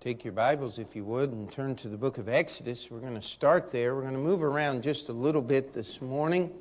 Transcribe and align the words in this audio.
Take 0.00 0.22
your 0.22 0.32
Bibles, 0.32 0.78
if 0.78 0.94
you 0.94 1.04
would, 1.06 1.32
and 1.32 1.50
turn 1.50 1.74
to 1.74 1.88
the 1.88 1.96
book 1.96 2.18
of 2.18 2.28
Exodus. 2.28 2.88
We're 2.88 3.00
going 3.00 3.16
to 3.16 3.20
start 3.20 3.72
there. 3.72 3.96
We're 3.96 4.02
going 4.02 4.14
to 4.14 4.20
move 4.20 4.44
around 4.44 4.84
just 4.84 5.08
a 5.08 5.12
little 5.12 5.42
bit 5.42 5.72
this 5.72 6.00
morning. 6.00 6.52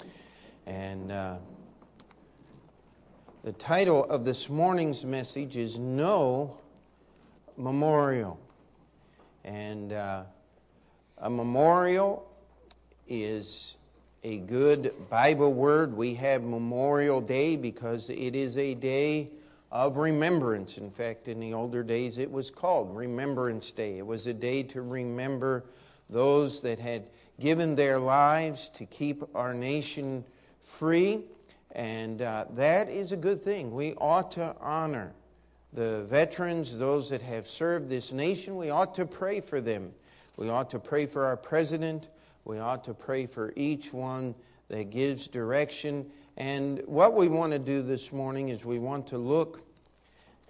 And 0.65 1.12
uh, 1.12 1.38
the 3.44 3.52
title 3.52 4.05
of 4.05 4.26
this 4.26 4.50
morning's 4.50 5.05
message 5.05 5.55
is 5.55 5.78
No 5.78 6.58
Memorial. 7.58 8.39
And 9.45 9.93
uh, 9.93 10.23
a 11.19 11.29
memorial 11.29 12.27
is 13.07 13.75
a 14.23 14.39
good 14.39 14.91
Bible 15.11 15.54
word. 15.54 15.95
We 15.95 16.15
have 16.15 16.41
Memorial 16.41 17.21
Day 17.21 17.55
because 17.55 18.09
it 18.09 18.35
is 18.35 18.57
a 18.57 18.73
day 18.73 19.29
of 19.71 19.97
remembrance. 19.97 20.77
In 20.77 20.89
fact, 20.89 21.27
in 21.27 21.39
the 21.39 21.54
older 21.54 21.83
days, 21.83 22.18
it 22.18 22.31
was 22.31 22.50
called 22.50 22.95
Remembrance 22.95 23.71
Day. 23.71 23.97
It 23.97 24.05
was 24.05 24.27
a 24.27 24.33
day 24.33 24.64
to 24.64 24.82
remember 24.82 25.65
those 26.09 26.61
that 26.61 26.79
had 26.79 27.04
given 27.39 27.75
their 27.75 28.00
lives 28.00 28.69
to 28.69 28.86
keep 28.86 29.23
our 29.36 29.54
nation 29.54 30.23
free. 30.61 31.23
And 31.73 32.22
uh, 32.22 32.45
that 32.56 32.89
is 32.89 33.11
a 33.11 33.17
good 33.17 33.44
thing. 33.44 33.73
We 33.73 33.94
ought 33.95 34.31
to 34.31 34.56
honor 34.59 35.14
the 35.73 36.03
veterans, 36.09 36.78
those 36.78 37.09
that 37.09 37.22
have 37.22 37.47
served 37.47 37.89
this 37.89 38.11
nation. 38.14 38.56
We 38.56 38.70
ought 38.70 38.95
to 38.95 39.06
pray 39.06 39.42
for 39.42 39.61
them. 39.61 39.92
We 40.38 40.50
ought 40.50 40.70
to 40.72 40.80
pray 40.80 41.06
for 41.06 41.25
our 41.25 41.38
president. 41.38 42.09
We 42.45 42.59
ought 42.59 42.84
to 42.86 42.94
pray 42.94 43.25
for 43.25 43.53
each 43.56 43.92
one 43.92 44.34
that 44.70 44.89
gives 44.89 45.28
direction 45.28 46.09
and 46.38 46.83
what 46.86 47.16
we 47.16 47.27
want 47.27 47.52
to 47.53 47.59
do 47.59 47.81
this 47.81 48.14
morning 48.14 48.50
is 48.50 48.64
we 48.64 48.78
want 48.78 49.08
to 49.08 49.17
look 49.17 49.64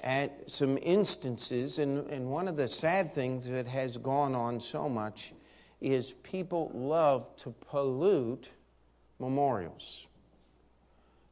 at 0.04 0.52
some 0.52 0.78
instances, 0.82 1.80
and, 1.80 2.10
and 2.10 2.30
one 2.30 2.50
of 2.50 2.58
the 2.58 2.68
sad 2.68 3.14
things 3.14 3.48
that 3.48 3.68
has 3.68 3.98
gone 3.98 4.36
on 4.36 4.60
so 4.60 4.90
much 4.90 5.34
is 5.80 6.12
people 6.24 6.72
love 6.74 7.34
to 7.38 7.52
pollute 7.70 8.52
memorials. 9.18 10.08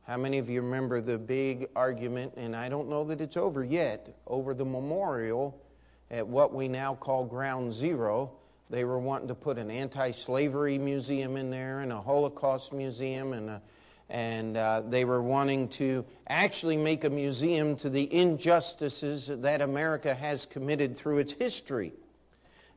How 0.08 0.18
many 0.18 0.38
of 0.38 0.50
you 0.50 0.62
remember 0.62 1.02
the 1.02 1.18
big 1.18 1.68
argument, 1.76 2.34
and 2.38 2.56
I 2.56 2.70
don't 2.70 2.88
know 2.88 3.04
that 3.06 3.20
it's 3.20 3.38
over 3.38 3.64
yet, 3.64 4.16
over 4.26 4.54
the 4.54 4.66
memorial 4.66 5.62
at 6.10 6.26
what 6.26 6.54
we 6.54 6.70
now 6.70 6.96
call 6.96 7.26
Ground 7.26 7.74
Zero? 7.74 8.32
They 8.70 8.86
were 8.86 9.00
wanting 9.00 9.28
to 9.28 9.36
put 9.36 9.58
an 9.58 9.70
anti 9.70 10.12
slavery 10.12 10.78
museum 10.78 11.36
in 11.36 11.50
there, 11.50 11.82
and 11.82 11.92
a 11.92 12.00
Holocaust 12.00 12.72
museum, 12.72 13.34
and 13.34 13.50
a 13.50 13.62
and 14.10 14.56
uh, 14.56 14.82
they 14.82 15.04
were 15.04 15.22
wanting 15.22 15.68
to 15.68 16.06
actually 16.28 16.78
make 16.78 17.04
a 17.04 17.10
museum 17.10 17.76
to 17.78 17.90
the 17.90 18.14
injustices 18.14 19.28
that 19.28 19.62
America 19.62 20.14
has 20.14 20.46
committed 20.46 20.96
through 20.96 21.18
its 21.18 21.34
history. 21.34 21.92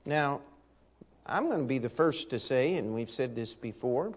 Now, 0.06 0.40
I'm 1.26 1.46
going 1.48 1.60
to 1.60 1.66
be 1.66 1.78
the 1.78 1.90
first 1.90 2.30
to 2.30 2.38
say, 2.38 2.76
and 2.76 2.94
we've 2.94 3.10
said 3.10 3.34
this 3.34 3.54
before, 3.54 4.14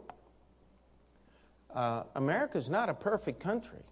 uh, 1.74 2.04
America 2.16 2.58
is 2.58 2.70
not 2.70 2.90
a 2.90 2.94
perfect 2.94 3.40
country. 3.40 3.84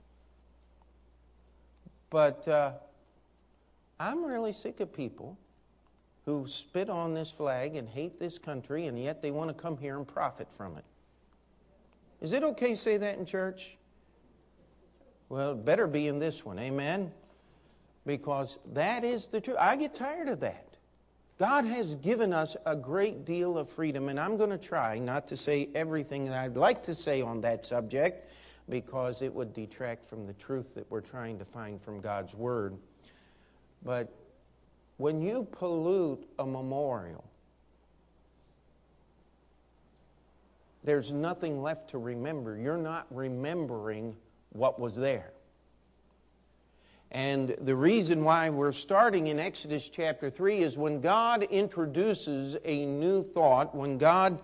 But 2.09 2.47
uh, 2.47 2.71
I'm 3.99 4.23
really 4.23 4.53
sick 4.53 4.79
of 4.79 4.93
people 4.93 5.37
who 6.25 6.47
spit 6.47 6.89
on 6.89 7.13
this 7.13 7.31
flag 7.31 7.75
and 7.75 7.87
hate 7.89 8.19
this 8.19 8.37
country, 8.37 8.87
and 8.87 8.97
yet 9.01 9.21
they 9.21 9.31
want 9.31 9.49
to 9.49 9.53
come 9.53 9.77
here 9.77 9.97
and 9.97 10.07
profit 10.07 10.47
from 10.55 10.77
it. 10.77 10.83
Is 12.21 12.33
it 12.33 12.43
okay 12.43 12.71
to 12.71 12.75
say 12.75 12.97
that 12.97 13.17
in 13.17 13.25
church? 13.25 13.77
Well, 15.29 15.51
it 15.51 15.63
better 15.63 15.87
be 15.87 16.07
in 16.07 16.19
this 16.19 16.43
one. 16.43 16.59
Amen? 16.59 17.11
Because 18.05 18.59
that 18.73 19.03
is 19.03 19.27
the 19.27 19.39
truth. 19.39 19.57
I 19.59 19.75
get 19.75 19.95
tired 19.95 20.27
of 20.27 20.39
that. 20.39 20.65
God 21.37 21.63
has 21.65 21.95
given 21.95 22.33
us 22.33 22.57
a 22.65 22.75
great 22.75 23.23
deal 23.23 23.57
of 23.57 23.69
freedom, 23.69 24.09
and 24.09 24.19
I'm 24.19 24.35
going 24.35 24.49
to 24.49 24.57
try 24.57 24.99
not 24.99 25.25
to 25.27 25.37
say 25.37 25.69
everything 25.73 26.25
that 26.25 26.37
I'd 26.37 26.57
like 26.57 26.83
to 26.83 26.95
say 26.95 27.21
on 27.21 27.39
that 27.41 27.65
subject 27.65 28.29
because 28.67 29.21
it 29.21 29.33
would 29.33 29.53
detract 29.53 30.05
from 30.05 30.25
the 30.25 30.33
truth 30.33 30.75
that 30.75 30.89
we're 30.91 30.99
trying 30.99 31.39
to 31.39 31.45
find 31.45 31.81
from 31.81 32.01
God's 32.01 32.35
Word. 32.35 32.75
But 33.83 34.13
when 34.97 35.21
you 35.21 35.47
pollute 35.51 36.27
a 36.39 36.45
memorial, 36.45 37.23
there's 40.83 41.11
nothing 41.11 41.61
left 41.61 41.89
to 41.91 41.97
remember. 41.97 42.57
You're 42.57 42.77
not 42.77 43.05
remembering 43.09 44.15
what 44.51 44.79
was 44.79 44.95
there. 44.95 45.31
And 47.11 47.55
the 47.61 47.75
reason 47.75 48.23
why 48.23 48.49
we're 48.49 48.71
starting 48.71 49.27
in 49.27 49.39
Exodus 49.39 49.89
chapter 49.89 50.29
3 50.29 50.59
is 50.59 50.77
when 50.77 51.01
God 51.01 51.43
introduces 51.43 52.55
a 52.63 52.85
new 52.85 53.23
thought, 53.23 53.73
when 53.73 53.97
God 53.97 54.39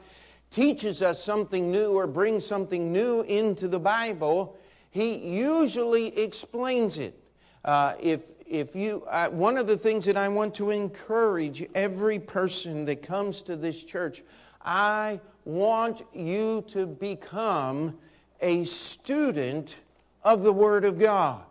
teaches 0.49 1.01
us 1.01 1.23
something 1.23 1.71
new 1.71 1.93
or 1.93 2.07
brings 2.07 2.45
something 2.45 2.91
new 2.91 3.21
into 3.21 3.67
the 3.67 3.79
Bible, 3.79 4.57
He 4.89 5.15
usually 5.15 6.17
explains 6.17 6.97
it. 6.97 7.19
Uh, 7.63 7.93
if, 7.99 8.21
if 8.47 8.75
you, 8.75 9.03
uh, 9.09 9.29
one 9.29 9.57
of 9.57 9.67
the 9.67 9.77
things 9.77 10.05
that 10.05 10.17
I 10.17 10.27
want 10.27 10.55
to 10.55 10.71
encourage 10.71 11.67
every 11.75 12.17
person 12.19 12.85
that 12.85 13.03
comes 13.03 13.43
to 13.43 13.55
this 13.55 13.83
church, 13.83 14.23
I 14.63 15.19
want 15.45 16.01
you 16.13 16.63
to 16.67 16.85
become 16.85 17.97
a 18.41 18.63
student 18.65 19.77
of 20.23 20.43
the 20.43 20.51
Word 20.51 20.83
of 20.83 20.99
God. 20.99 21.41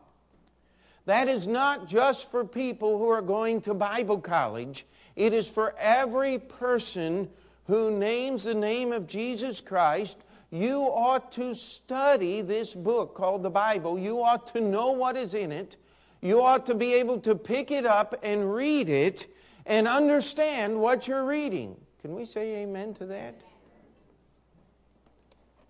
That 1.07 1.29
is 1.29 1.47
not 1.47 1.87
just 1.89 2.31
for 2.31 2.45
people 2.45 2.99
who 2.99 3.09
are 3.09 3.23
going 3.23 3.61
to 3.63 3.75
Bible 3.75 4.21
college, 4.21 4.85
it 5.17 5.33
is 5.33 5.49
for 5.49 5.75
every 5.79 6.39
person 6.39 7.29
who 7.67 7.97
names 7.97 8.45
the 8.45 8.55
name 8.55 8.93
of 8.93 9.07
Jesus 9.07 9.61
Christ. 9.61 10.19
You 10.51 10.83
ought 10.83 11.33
to 11.33 11.55
study 11.55 12.41
this 12.43 12.75
book 12.75 13.15
called 13.15 13.43
the 13.43 13.51
Bible. 13.51 13.99
You 13.99 14.23
ought 14.23 14.47
to 14.49 14.61
know 14.61 14.93
what 14.93 15.17
is 15.17 15.35
in 15.35 15.53
it. 15.53 15.77
You 16.21 16.43
ought 16.43 16.67
to 16.67 16.75
be 16.75 16.95
able 16.95 17.21
to 17.21 17.35
pick 17.35 17.71
it 17.71 17.85
up 17.85 18.19
and 18.23 18.53
read 18.53 18.89
it 18.89 19.27
and 19.67 19.87
understand 19.87 20.79
what 20.81 21.07
you're 21.07 21.25
reading. 21.25 21.77
Can 22.01 22.15
we 22.15 22.25
say 22.25 22.63
amen 22.63 22.95
to 22.95 23.07
that? 23.07 23.35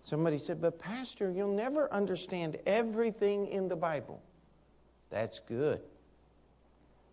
Somebody 0.05 0.37
said, 0.37 0.61
But, 0.61 0.77
Pastor, 0.77 1.31
you'll 1.31 1.55
never 1.55 1.91
understand 1.91 2.59
everything 2.67 3.47
in 3.47 3.67
the 3.67 3.75
Bible. 3.75 4.21
That's 5.09 5.39
good. 5.39 5.81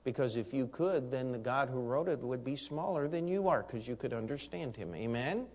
Because 0.05 0.37
if 0.37 0.53
you 0.53 0.67
could, 0.67 1.11
then 1.11 1.33
the 1.33 1.39
God 1.39 1.71
who 1.71 1.81
wrote 1.81 2.07
it 2.07 2.19
would 2.19 2.45
be 2.45 2.55
smaller 2.55 3.09
than 3.09 3.27
you 3.27 3.49
are 3.49 3.63
because 3.63 3.89
you 3.89 3.97
could 3.97 4.13
understand 4.13 4.77
him. 4.77 4.95
Amen? 4.95 5.47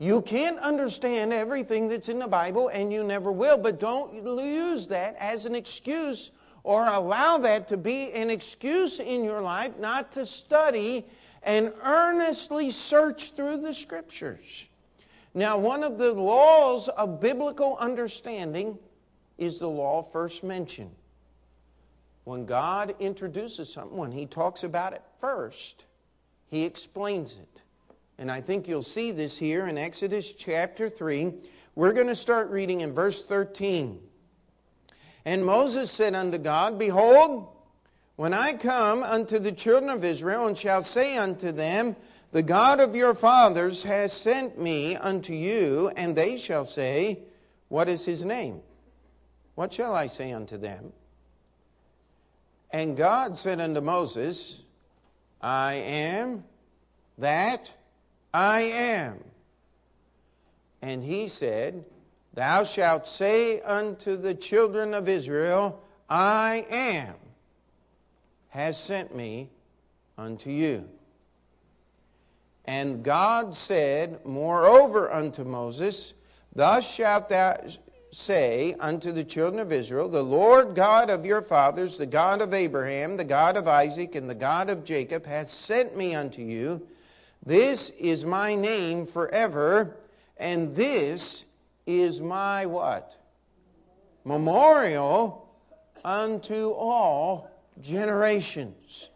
You 0.00 0.20
can't 0.20 0.58
understand 0.58 1.32
everything 1.32 1.88
that's 1.88 2.08
in 2.08 2.18
the 2.18 2.26
Bible, 2.26 2.66
and 2.66 2.92
you 2.92 3.04
never 3.04 3.30
will, 3.30 3.56
but 3.56 3.78
don't 3.78 4.12
use 4.12 4.88
that 4.88 5.14
as 5.20 5.46
an 5.46 5.54
excuse 5.54 6.32
or 6.64 6.88
allow 6.88 7.38
that 7.38 7.68
to 7.68 7.76
be 7.76 8.10
an 8.10 8.30
excuse 8.30 8.98
in 8.98 9.22
your 9.22 9.42
life 9.42 9.78
not 9.78 10.10
to 10.14 10.26
study 10.26 11.06
and 11.44 11.72
earnestly 11.84 12.72
search 12.72 13.30
through 13.30 13.58
the 13.58 13.74
Scriptures. 13.74 14.68
Now, 15.34 15.58
one 15.58 15.82
of 15.82 15.98
the 15.98 16.12
laws 16.12 16.88
of 16.88 17.20
biblical 17.20 17.76
understanding 17.78 18.78
is 19.36 19.58
the 19.58 19.68
law 19.68 20.02
first 20.02 20.44
mentioned. 20.44 20.94
When 22.22 22.46
God 22.46 22.94
introduces 23.00 23.72
something, 23.72 23.98
when 23.98 24.12
He 24.12 24.26
talks 24.26 24.62
about 24.62 24.92
it 24.92 25.02
first, 25.20 25.86
He 26.48 26.64
explains 26.64 27.34
it. 27.34 27.62
And 28.16 28.30
I 28.30 28.40
think 28.40 28.68
you'll 28.68 28.82
see 28.82 29.10
this 29.10 29.36
here 29.36 29.66
in 29.66 29.76
Exodus 29.76 30.32
chapter 30.32 30.88
3. 30.88 31.32
We're 31.74 31.92
going 31.92 32.06
to 32.06 32.14
start 32.14 32.50
reading 32.50 32.80
in 32.80 32.94
verse 32.94 33.26
13. 33.26 33.98
And 35.24 35.44
Moses 35.44 35.90
said 35.90 36.14
unto 36.14 36.38
God, 36.38 36.78
Behold, 36.78 37.48
when 38.16 38.32
I 38.32 38.52
come 38.52 39.02
unto 39.02 39.40
the 39.40 39.50
children 39.50 39.90
of 39.90 40.04
Israel 40.04 40.46
and 40.46 40.56
shall 40.56 40.82
say 40.82 41.18
unto 41.18 41.50
them, 41.50 41.96
the 42.34 42.42
God 42.42 42.80
of 42.80 42.96
your 42.96 43.14
fathers 43.14 43.84
has 43.84 44.12
sent 44.12 44.60
me 44.60 44.96
unto 44.96 45.32
you, 45.32 45.92
and 45.96 46.16
they 46.16 46.36
shall 46.36 46.66
say, 46.66 47.20
What 47.68 47.88
is 47.88 48.04
his 48.04 48.24
name? 48.24 48.60
What 49.54 49.72
shall 49.72 49.94
I 49.94 50.08
say 50.08 50.32
unto 50.32 50.56
them? 50.56 50.92
And 52.72 52.96
God 52.96 53.38
said 53.38 53.60
unto 53.60 53.80
Moses, 53.80 54.64
I 55.40 55.74
am 55.74 56.42
that 57.18 57.72
I 58.32 58.62
am. 58.62 59.22
And 60.82 61.04
he 61.04 61.28
said, 61.28 61.84
Thou 62.32 62.64
shalt 62.64 63.06
say 63.06 63.60
unto 63.60 64.16
the 64.16 64.34
children 64.34 64.92
of 64.92 65.08
Israel, 65.08 65.80
I 66.10 66.66
am, 66.68 67.14
has 68.48 68.76
sent 68.76 69.14
me 69.14 69.50
unto 70.18 70.50
you. 70.50 70.88
And 72.66 73.02
God 73.02 73.54
said, 73.54 74.24
Moreover 74.24 75.12
unto 75.12 75.44
Moses, 75.44 76.14
Thus 76.54 76.92
shalt 76.94 77.28
thou 77.28 77.56
say 78.10 78.74
unto 78.78 79.10
the 79.10 79.24
children 79.24 79.60
of 79.60 79.72
Israel, 79.72 80.08
The 80.08 80.22
Lord 80.22 80.74
God 80.74 81.10
of 81.10 81.26
your 81.26 81.42
fathers, 81.42 81.98
the 81.98 82.06
God 82.06 82.40
of 82.40 82.54
Abraham, 82.54 83.16
the 83.16 83.24
God 83.24 83.56
of 83.56 83.66
Isaac, 83.66 84.14
and 84.14 84.30
the 84.30 84.34
God 84.34 84.70
of 84.70 84.84
Jacob, 84.84 85.26
hath 85.26 85.48
sent 85.48 85.96
me 85.96 86.14
unto 86.14 86.40
you. 86.40 86.86
This 87.44 87.90
is 87.90 88.24
my 88.24 88.54
name 88.54 89.04
forever, 89.04 89.96
and 90.38 90.72
this 90.72 91.44
is 91.86 92.20
my 92.20 92.66
what? 92.66 93.16
Memorial 94.24 95.52
unto 96.04 96.70
all 96.70 97.50
generations. 97.80 99.10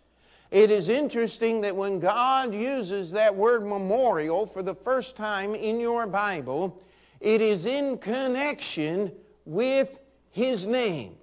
It 0.50 0.70
is 0.70 0.88
interesting 0.88 1.60
that 1.60 1.76
when 1.76 2.00
God 2.00 2.54
uses 2.54 3.10
that 3.10 3.34
word 3.34 3.66
memorial 3.66 4.46
for 4.46 4.62
the 4.62 4.74
first 4.74 5.14
time 5.14 5.54
in 5.54 5.78
your 5.78 6.06
Bible, 6.06 6.82
it 7.20 7.42
is 7.42 7.66
in 7.66 7.98
connection 7.98 9.12
with 9.44 10.00
His 10.30 10.66
name. 10.66 11.16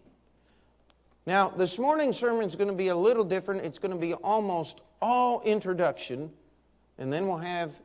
Now, 1.26 1.50
this 1.50 1.80
morning's 1.80 2.18
sermon 2.18 2.46
is 2.46 2.56
going 2.56 2.68
to 2.68 2.76
be 2.76 2.90
a 2.90 2.96
little 2.96 3.24
different. 3.24 3.66
It's 3.66 3.80
going 3.80 3.92
to 3.94 3.98
be 3.98 4.14
almost 4.14 4.82
all 5.02 5.42
introduction, 5.42 6.32
and 7.00 7.12
then 7.12 7.28
we'll 7.28 7.38
have 7.38 7.82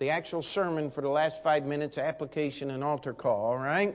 the 0.00 0.10
actual 0.10 0.42
sermon 0.42 0.90
for 0.90 1.02
the 1.02 1.08
last 1.08 1.40
five 1.40 1.64
minutes, 1.64 1.98
application 1.98 2.72
and 2.72 2.82
altar 2.82 3.12
call, 3.12 3.44
all 3.46 3.58
right? 3.58 3.94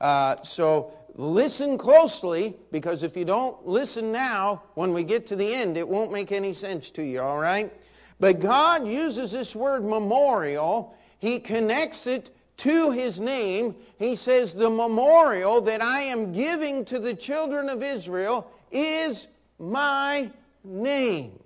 Uh, 0.00 0.36
so 0.42 0.92
listen 1.16 1.78
closely 1.78 2.54
because 2.70 3.02
if 3.02 3.16
you 3.16 3.24
don't 3.24 3.66
listen 3.66 4.12
now, 4.12 4.62
when 4.74 4.92
we 4.92 5.02
get 5.02 5.26
to 5.26 5.36
the 5.36 5.52
end, 5.54 5.76
it 5.76 5.88
won't 5.88 6.12
make 6.12 6.30
any 6.30 6.52
sense 6.52 6.90
to 6.90 7.02
you, 7.02 7.20
all 7.20 7.38
right? 7.38 7.72
But 8.20 8.40
God 8.40 8.86
uses 8.86 9.32
this 9.32 9.56
word 9.56 9.84
memorial, 9.84 10.94
He 11.18 11.40
connects 11.40 12.06
it 12.06 12.30
to 12.58 12.90
His 12.90 13.18
name. 13.18 13.74
He 13.98 14.16
says, 14.16 14.54
The 14.54 14.70
memorial 14.70 15.60
that 15.62 15.82
I 15.82 16.02
am 16.02 16.32
giving 16.32 16.84
to 16.86 16.98
the 16.98 17.14
children 17.14 17.68
of 17.68 17.82
Israel 17.82 18.50
is 18.70 19.26
my 19.58 20.30
name. 20.64 21.38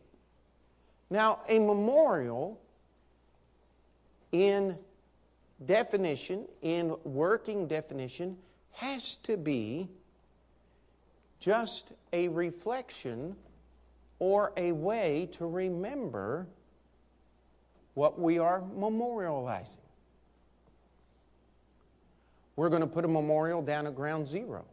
Now, 1.11 1.41
a 1.49 1.59
memorial 1.59 2.61
in 4.33 4.77
definition, 5.65 6.47
in 6.63 6.95
working 7.05 7.67
definition, 7.67 8.37
has 8.81 9.17
to 9.17 9.37
be 9.37 9.87
just 11.39 11.93
a 12.15 12.29
reflection 12.29 13.37
or 14.19 14.55
a 14.57 14.73
way 14.73 15.29
to 15.33 15.47
remember 15.47 16.47
what 17.93 18.19
we 18.19 18.39
are 18.39 18.63
memorializing. 18.75 19.77
We're 22.57 22.71
going 22.71 22.81
to 22.81 22.87
put 22.87 23.05
a 23.05 23.09
memorial 23.09 23.61
down 23.61 23.87
at 23.87 23.95
ground 23.95 24.27
zero. 24.27 24.65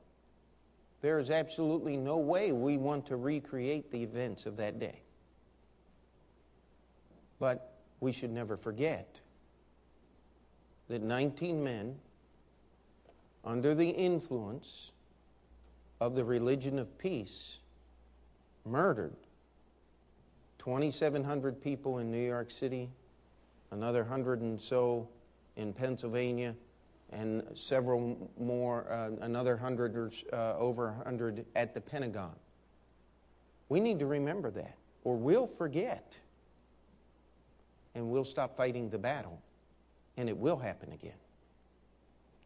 There 1.01 1.19
is 1.19 1.29
absolutely 1.29 1.97
no 1.97 2.17
way 2.17 2.53
we 2.53 2.77
want 2.77 3.05
to 3.07 3.17
recreate 3.17 3.91
the 3.91 4.01
events 4.01 4.45
of 4.45 4.55
that 4.55 4.79
day. 4.79 5.01
But 7.39 7.73
we 7.99 8.13
should 8.13 8.31
never 8.31 8.55
forget 8.55 9.19
that 10.87 11.01
19 11.01 11.61
men 11.61 11.97
under 13.47 13.73
the 13.73 13.89
influence 13.89 14.91
of 16.01 16.15
the 16.15 16.23
religion 16.23 16.77
of 16.77 16.97
peace 16.97 17.59
murdered 18.65 19.15
2,700 20.59 21.61
people 21.63 21.99
in 21.99 22.11
New 22.11 22.27
York 22.27 22.51
City, 22.51 22.89
another 23.71 24.03
hundred 24.03 24.41
and 24.41 24.59
so 24.59 25.07
in 25.55 25.71
Pennsylvania, 25.71 26.53
and 27.11 27.41
several 27.55 28.29
more, 28.37 28.85
uh, 28.91 29.11
another 29.21 29.55
hundred 29.55 29.95
or 29.95 30.11
uh, 30.33 30.57
over 30.57 30.89
a 30.89 31.03
hundred 31.05 31.45
at 31.55 31.73
the 31.73 31.79
Pentagon. 31.79 32.35
We 33.69 33.79
need 33.79 33.97
to 33.99 34.07
remember 34.07 34.51
that, 34.51 34.75
or 35.05 35.15
we'll 35.15 35.47
forget, 35.47 36.19
and 37.95 38.09
we'll 38.09 38.25
stop 38.25 38.57
fighting 38.57 38.89
the 38.89 38.97
battle, 38.97 39.41
and 40.17 40.27
it 40.27 40.37
will 40.37 40.57
happen 40.57 40.91
again. 40.91 41.13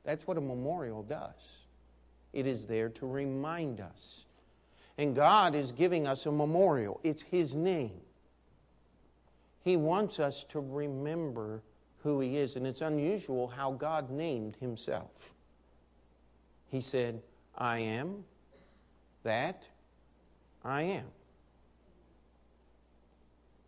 That's 0.03 0.25
what 0.25 0.37
a 0.37 0.41
memorial 0.41 1.03
does. 1.03 1.65
It 2.33 2.47
is 2.47 2.65
there 2.65 2.89
to 2.89 3.05
remind 3.05 3.81
us. 3.81 4.25
And 4.97 5.15
God 5.15 5.55
is 5.55 5.71
giving 5.71 6.07
us 6.07 6.25
a 6.25 6.31
memorial, 6.31 6.99
it's 7.03 7.21
His 7.21 7.55
name. 7.55 8.01
He 9.63 9.77
wants 9.77 10.19
us 10.19 10.43
to 10.45 10.59
remember 10.59 11.61
who 12.03 12.19
He 12.19 12.37
is. 12.37 12.55
And 12.55 12.65
it's 12.65 12.81
unusual 12.81 13.47
how 13.47 13.71
God 13.71 14.09
named 14.09 14.57
Himself. 14.59 15.33
He 16.67 16.81
said, 16.81 17.21
I 17.55 17.79
am 17.79 18.23
that 19.23 19.63
I 20.63 20.83
am. 20.83 21.05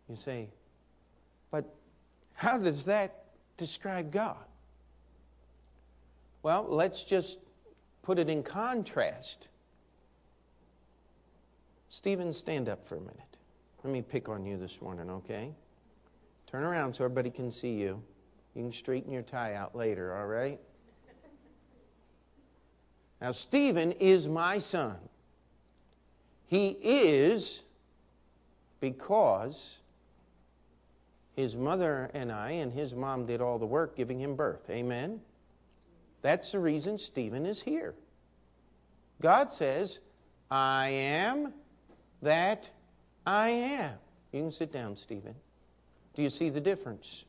You 0.08 0.16
say, 0.16 0.48
but 1.50 1.64
how 2.34 2.58
does 2.58 2.84
that 2.86 3.24
describe 3.56 4.10
God? 4.10 4.44
Well, 6.44 6.66
let's 6.68 7.04
just 7.04 7.40
put 8.02 8.18
it 8.18 8.28
in 8.28 8.42
contrast. 8.42 9.48
Stephen, 11.88 12.34
stand 12.34 12.68
up 12.68 12.86
for 12.86 12.96
a 12.96 13.00
minute. 13.00 13.38
Let 13.82 13.90
me 13.90 14.02
pick 14.02 14.28
on 14.28 14.44
you 14.44 14.58
this 14.58 14.82
morning, 14.82 15.08
okay? 15.08 15.52
Turn 16.46 16.62
around 16.62 16.92
so 16.92 17.04
everybody 17.04 17.30
can 17.30 17.50
see 17.50 17.72
you. 17.72 18.02
You 18.54 18.62
can 18.62 18.72
straighten 18.72 19.10
your 19.10 19.22
tie 19.22 19.54
out 19.54 19.74
later, 19.74 20.14
all 20.14 20.26
right? 20.26 20.60
Now, 23.22 23.32
Stephen 23.32 23.92
is 23.92 24.28
my 24.28 24.58
son. 24.58 24.96
He 26.46 26.76
is 26.82 27.62
because 28.80 29.78
his 31.34 31.56
mother 31.56 32.10
and 32.12 32.30
I 32.30 32.50
and 32.50 32.70
his 32.70 32.94
mom 32.94 33.24
did 33.24 33.40
all 33.40 33.58
the 33.58 33.64
work 33.64 33.96
giving 33.96 34.20
him 34.20 34.36
birth. 34.36 34.68
Amen? 34.68 35.22
That's 36.24 36.52
the 36.52 36.58
reason 36.58 36.96
Stephen 36.96 37.44
is 37.44 37.60
here. 37.60 37.94
God 39.20 39.52
says, 39.52 40.00
I 40.50 40.88
am 40.88 41.52
that 42.22 42.70
I 43.26 43.50
am. 43.50 43.92
You 44.32 44.40
can 44.40 44.50
sit 44.50 44.72
down, 44.72 44.96
Stephen. 44.96 45.34
Do 46.14 46.22
you 46.22 46.30
see 46.30 46.48
the 46.48 46.62
difference? 46.62 47.26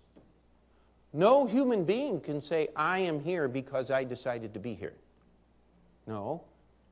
No 1.12 1.46
human 1.46 1.84
being 1.84 2.22
can 2.22 2.40
say, 2.40 2.70
I 2.74 3.00
am 3.00 3.20
here 3.20 3.50
because 3.50 3.92
I 3.92 4.06
decided 4.06 4.54
to 4.54 4.62
be 4.62 4.74
here. 4.76 4.96
No, 6.08 6.46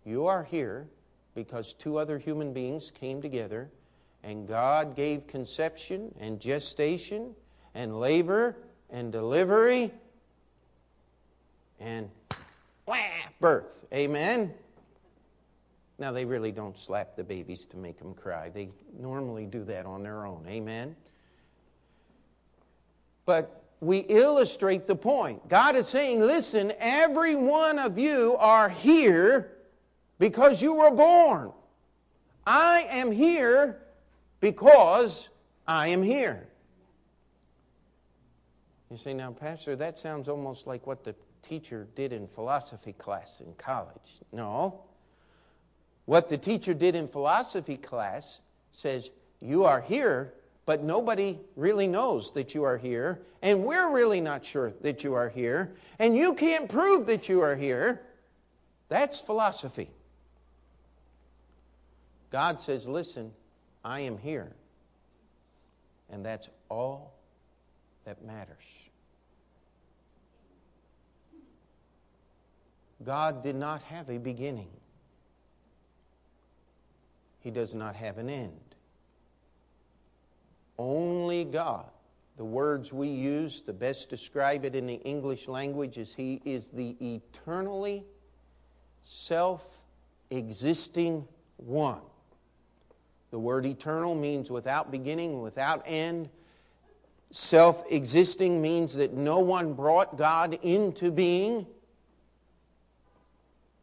you 0.06 0.28
are 0.28 0.44
here 0.44 0.90
because 1.36 1.72
two 1.72 1.98
other 1.98 2.20
human 2.20 2.52
beings 2.52 2.92
came 2.92 3.22
together 3.22 3.70
and 4.24 4.46
God 4.46 4.94
gave 4.94 5.26
conception 5.26 6.14
and 6.20 6.38
gestation 6.42 7.34
and 7.74 7.98
labor 7.98 8.58
and 8.90 9.10
delivery 9.10 9.94
and 11.84 12.10
birth. 13.40 13.86
Amen? 13.94 14.54
Now, 16.00 16.12
they 16.12 16.26
really 16.26 16.52
don't 16.52 16.78
slap 16.78 17.16
the 17.16 17.24
babies 17.24 17.66
to 17.68 17.78
make 17.78 18.00
them 18.00 18.14
cry. 18.14 18.50
They 18.50 18.70
normally 18.98 19.46
do 19.46 19.64
that 19.66 19.86
on 19.86 20.02
their 20.02 20.26
own. 20.26 20.46
Amen? 20.48 20.96
But 23.26 23.64
we 23.80 24.00
illustrate 24.00 24.88
the 24.88 24.96
point. 24.96 25.48
God 25.50 25.76
is 25.76 25.88
saying, 25.88 26.22
listen, 26.22 26.74
every 26.80 27.36
one 27.36 27.78
of 27.78 27.98
you 28.00 28.36
are 28.40 28.70
here 28.70 29.52
because 30.20 30.62
you 30.62 30.74
were 30.74 30.92
born. 30.92 31.52
I 32.46 32.88
am 32.90 33.12
here 33.12 33.82
because 34.40 35.30
I 35.68 35.90
am 35.90 36.02
here. 36.02 36.48
You 38.90 38.98
say, 38.98 39.14
now, 39.14 39.32
Pastor, 39.32 39.76
that 39.76 40.00
sounds 40.00 40.28
almost 40.28 40.68
like 40.68 40.86
what 40.86 41.04
the 41.04 41.16
teacher 41.44 41.88
did 41.96 42.14
in 42.14 42.28
philosophy 42.28 42.94
class 42.94 43.42
in 43.42 43.54
college. 43.54 44.22
No. 44.32 44.82
What 46.06 46.30
the 46.30 46.38
teacher 46.38 46.74
did 46.74 46.96
in 46.96 47.08
philosophy 47.08 47.78
class 47.78 48.42
says, 48.72 49.12
You 49.40 49.66
are 49.66 49.82
here, 49.82 50.34
but 50.66 50.84
nobody 50.84 51.40
really 51.56 51.88
knows 51.88 52.34
that 52.34 52.56
you 52.56 52.64
are 52.64 52.78
here, 52.78 53.22
and 53.42 53.64
we're 53.64 53.92
really 53.92 54.22
not 54.22 54.44
sure 54.44 54.74
that 54.82 55.04
you 55.04 55.14
are 55.14 55.30
here, 55.30 55.76
and 56.00 56.16
you 56.16 56.34
can't 56.34 56.70
prove 56.70 57.06
that 57.08 57.30
you 57.30 57.42
are 57.42 57.56
here. 57.56 58.02
That's 58.90 59.22
philosophy. 59.22 59.90
God 62.32 62.60
says, 62.60 62.88
Listen, 62.88 63.32
I 63.84 64.02
am 64.02 64.18
here, 64.18 64.54
and 66.10 66.26
that's 66.26 66.50
all 66.70 67.14
that 68.06 68.26
matters. 68.26 68.83
God 73.06 73.44
did 73.44 73.56
not 73.56 73.84
have 73.84 74.10
a 74.10 74.18
beginning. 74.18 74.70
He 77.40 77.52
does 77.52 77.74
not 77.74 77.96
have 77.96 78.18
an 78.18 78.30
end. 78.30 78.60
Only 80.78 81.44
God. 81.44 81.90
The 82.38 82.46
words 82.46 82.92
we 82.92 83.10
use, 83.10 83.62
the 83.62 83.74
best 83.74 84.10
describe 84.10 84.66
it 84.66 84.76
in 84.76 84.88
the 84.88 84.96
English 85.02 85.48
language, 85.48 85.98
is 85.98 86.16
He 86.16 86.42
is 86.46 86.70
the 86.70 86.96
eternally 87.00 88.06
self 89.04 89.84
existing 90.32 91.28
one. 91.58 92.02
The 93.30 93.40
word 93.40 93.66
eternal 93.66 94.16
means 94.16 94.50
without 94.50 94.90
beginning, 94.90 95.42
without 95.42 95.84
end. 95.86 96.30
Self 97.32 97.84
existing 97.92 98.62
means 98.62 98.96
that 98.96 99.14
no 99.14 99.40
one 99.40 99.74
brought 99.74 100.18
God 100.18 100.58
into 100.64 101.12
being 101.12 101.68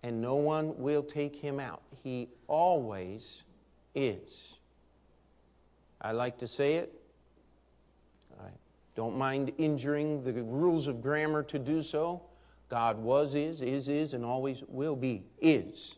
and 0.02 0.20
no 0.20 0.36
one 0.36 0.76
will 0.78 1.02
take 1.02 1.36
him 1.36 1.60
out. 1.60 1.82
He 2.02 2.28
always 2.46 3.44
is. 3.94 4.54
I 6.00 6.12
like 6.12 6.38
to 6.38 6.46
say 6.46 6.76
it. 6.76 6.94
I 8.40 8.48
don't 8.94 9.16
mind 9.16 9.52
injuring 9.58 10.24
the 10.24 10.42
rules 10.42 10.86
of 10.86 11.02
grammar 11.02 11.42
to 11.44 11.58
do 11.58 11.82
so. 11.82 12.22
God 12.68 12.98
was, 12.98 13.34
is, 13.34 13.62
is, 13.62 13.88
is, 13.88 14.14
and 14.14 14.24
always 14.24 14.62
will 14.68 14.96
be, 14.96 15.24
is. 15.40 15.96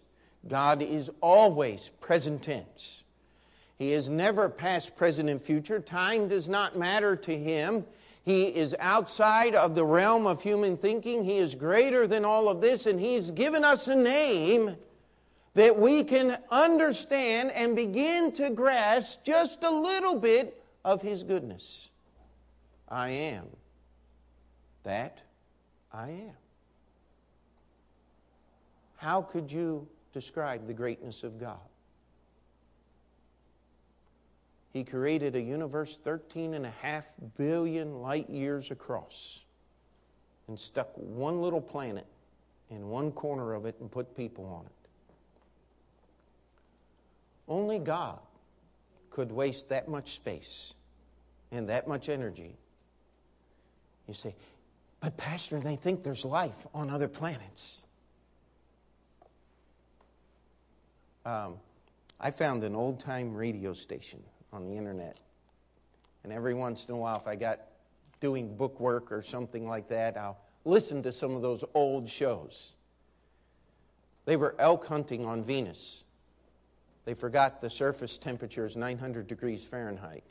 God 0.49 0.82
is 0.82 1.11
always 1.21 1.90
present 2.00 2.42
tense. 2.42 3.04
He 3.78 3.92
is 3.92 4.09
never 4.09 4.49
past, 4.49 4.97
present, 4.97 5.28
and 5.28 5.40
future. 5.40 5.80
Time 5.80 6.28
does 6.28 6.49
not 6.49 6.76
matter 6.76 7.14
to 7.16 7.37
him. 7.37 7.85
He 8.25 8.45
is 8.45 8.75
outside 8.79 9.55
of 9.55 9.75
the 9.75 9.85
realm 9.85 10.26
of 10.26 10.43
human 10.43 10.76
thinking. 10.76 11.25
He 11.25 11.38
is 11.38 11.55
greater 11.55 12.07
than 12.07 12.25
all 12.25 12.49
of 12.49 12.61
this, 12.61 12.87
and 12.87 13.00
He's 13.00 13.31
given 13.31 13.64
us 13.64 13.88
a 13.88 13.97
name 13.97 14.76
that 15.55 15.79
we 15.79 16.05
can 16.05 16.38
understand 16.50 17.50
and 17.50 17.75
begin 17.75 18.33
to 18.33 18.50
grasp 18.50 19.25
just 19.25 19.64
a 19.64 19.71
little 19.71 20.14
bit 20.14 20.62
of 20.85 21.02
His 21.02 21.25
goodness. 21.25 21.91
I 22.88 23.09
am 23.11 23.47
that 24.85 25.23
I 25.93 26.11
am. 26.11 26.37
How 28.97 29.23
could 29.23 29.50
you 29.50 29.88
describe 30.12 30.67
the 30.67 30.75
greatness 30.75 31.25
of 31.25 31.41
God? 31.41 31.59
He 34.73 34.85
created 34.85 35.37
a 35.37 35.41
universe 35.41 35.99
13 35.99 36.55
and 36.55 36.64
a 36.64 36.73
half 36.81 37.12
billion 37.37 38.00
light 38.00 38.31
years 38.31 38.71
across 38.71 39.45
and 40.49 40.59
stuck 40.59 40.91
one 40.95 41.43
little 41.43 41.61
planet 41.61 42.07
in 42.71 42.88
one 42.88 43.12
corner 43.12 43.52
of 43.52 43.67
it 43.67 43.76
and 43.81 43.91
put 43.91 44.17
people 44.17 44.47
on 44.47 44.64
it. 44.64 44.73
Only 47.49 47.79
God 47.79 48.19
could 49.11 49.31
waste 49.31 49.69
that 49.69 49.88
much 49.88 50.12
space 50.12 50.73
and 51.50 51.69
that 51.69 51.87
much 51.87 52.09
energy. 52.09 52.57
You 54.09 54.14
say, 54.14 54.35
but 55.00 55.19
Pastor, 55.19 55.61
they 55.61 55.76
think 55.76 56.02
there's 56.02 56.25
life 56.25 56.67
on 56.73 56.88
other 56.88 57.09
planets. 57.09 57.83
Um, 61.26 61.57
I 62.19 62.31
found 62.31 62.64
an 62.64 62.75
old 62.75 63.00
time 63.00 63.35
radio 63.35 63.75
station 63.75 64.23
on 64.52 64.64
the 64.64 64.76
internet. 64.76 65.16
And 66.25 66.32
every 66.32 66.54
once 66.54 66.88
in 66.88 66.94
a 66.94 66.99
while, 66.99 67.16
if 67.16 67.26
I 67.26 67.37
got 67.37 67.61
doing 68.21 68.54
book 68.56 68.78
work 68.78 69.11
or 69.11 69.23
something 69.23 69.66
like 69.66 69.88
that, 69.88 70.16
I'll 70.16 70.38
listen 70.64 71.02
to 71.02 71.12
some 71.12 71.35
of 71.35 71.42
those 71.42 71.64
old 71.75 72.09
shows. 72.09 72.75
They 74.25 74.37
were 74.37 74.54
elk 74.59 74.87
hunting 74.87 75.25
on 75.25 75.42
Venus. 75.42 76.04
They 77.04 77.14
forgot 77.14 77.61
the 77.61 77.68
surface 77.68 78.18
temperature 78.18 78.64
is 78.64 78.76
900 78.76 79.26
degrees 79.26 79.64
Fahrenheit. 79.64 80.25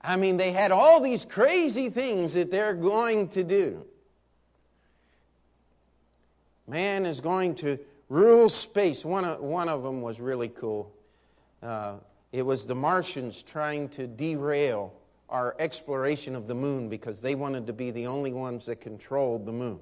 I 0.00 0.16
mean, 0.16 0.36
they 0.36 0.52
had 0.52 0.72
all 0.72 1.00
these 1.00 1.24
crazy 1.24 1.90
things 1.90 2.34
that 2.34 2.50
they're 2.50 2.74
going 2.74 3.28
to 3.28 3.44
do. 3.44 3.84
Man 6.66 7.04
is 7.04 7.20
going 7.20 7.54
to 7.56 7.78
rule 8.08 8.48
space. 8.48 9.04
One 9.04 9.24
of, 9.24 9.40
one 9.40 9.68
of 9.68 9.82
them 9.82 10.00
was 10.00 10.20
really 10.20 10.48
cool. 10.48 10.92
Uh, 11.62 11.94
it 12.32 12.42
was 12.42 12.66
the 12.66 12.74
Martians 12.74 13.42
trying 13.42 13.88
to 13.90 14.06
derail 14.06 14.92
our 15.28 15.54
exploration 15.58 16.34
of 16.34 16.46
the 16.48 16.54
moon 16.54 16.88
because 16.88 17.20
they 17.20 17.34
wanted 17.34 17.66
to 17.66 17.72
be 17.72 17.90
the 17.90 18.06
only 18.06 18.32
ones 18.32 18.66
that 18.66 18.76
controlled 18.76 19.46
the 19.46 19.52
moon. 19.52 19.80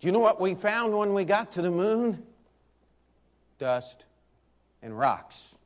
Do 0.00 0.06
you 0.06 0.12
know 0.12 0.20
what 0.20 0.40
we 0.40 0.54
found 0.54 0.96
when 0.96 1.12
we 1.12 1.24
got 1.24 1.52
to 1.52 1.62
the 1.62 1.70
moon? 1.70 2.22
Dust 3.58 4.06
and 4.82 4.96
rocks. 4.96 5.56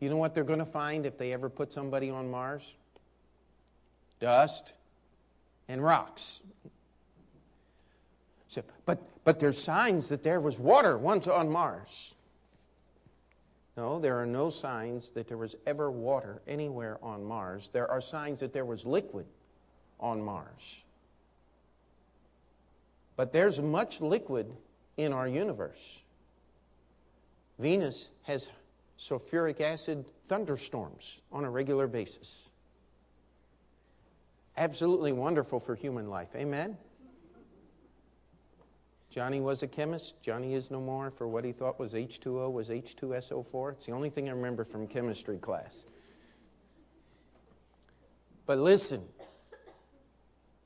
You 0.00 0.08
know 0.08 0.16
what 0.16 0.34
they're 0.34 0.44
going 0.44 0.60
to 0.60 0.64
find 0.64 1.04
if 1.06 1.18
they 1.18 1.32
ever 1.32 1.48
put 1.48 1.72
somebody 1.72 2.08
on 2.08 2.30
Mars? 2.30 2.74
Dust 4.20 4.74
and 5.68 5.82
rocks. 5.82 6.40
So, 8.48 8.62
but, 8.86 9.00
but 9.30 9.38
there's 9.38 9.62
signs 9.62 10.08
that 10.08 10.24
there 10.24 10.40
was 10.40 10.58
water 10.58 10.98
once 10.98 11.28
on 11.28 11.48
Mars. 11.48 12.16
No, 13.76 14.00
there 14.00 14.18
are 14.18 14.26
no 14.26 14.50
signs 14.50 15.10
that 15.10 15.28
there 15.28 15.36
was 15.36 15.54
ever 15.68 15.88
water 15.88 16.42
anywhere 16.48 16.98
on 17.00 17.22
Mars. 17.24 17.70
There 17.72 17.88
are 17.88 18.00
signs 18.00 18.40
that 18.40 18.52
there 18.52 18.64
was 18.64 18.84
liquid 18.84 19.26
on 20.00 20.20
Mars. 20.20 20.82
But 23.14 23.30
there's 23.30 23.60
much 23.60 24.00
liquid 24.00 24.52
in 24.96 25.12
our 25.12 25.28
universe. 25.28 26.00
Venus 27.60 28.08
has 28.24 28.48
sulfuric 28.98 29.60
acid 29.60 30.06
thunderstorms 30.26 31.20
on 31.30 31.44
a 31.44 31.50
regular 31.50 31.86
basis. 31.86 32.50
Absolutely 34.56 35.12
wonderful 35.12 35.60
for 35.60 35.76
human 35.76 36.10
life. 36.10 36.30
Amen? 36.34 36.76
Johnny 39.10 39.40
was 39.40 39.64
a 39.64 39.66
chemist. 39.66 40.22
Johnny 40.22 40.54
is 40.54 40.70
no 40.70 40.80
more. 40.80 41.10
For 41.10 41.26
what 41.26 41.44
he 41.44 41.50
thought 41.50 41.80
was 41.80 41.94
H2O 41.94 42.52
was 42.52 42.68
H2SO4. 42.68 43.72
It's 43.72 43.86
the 43.86 43.92
only 43.92 44.08
thing 44.08 44.28
I 44.28 44.32
remember 44.32 44.64
from 44.64 44.86
chemistry 44.86 45.38
class. 45.38 45.84
But 48.46 48.58
listen, 48.58 49.02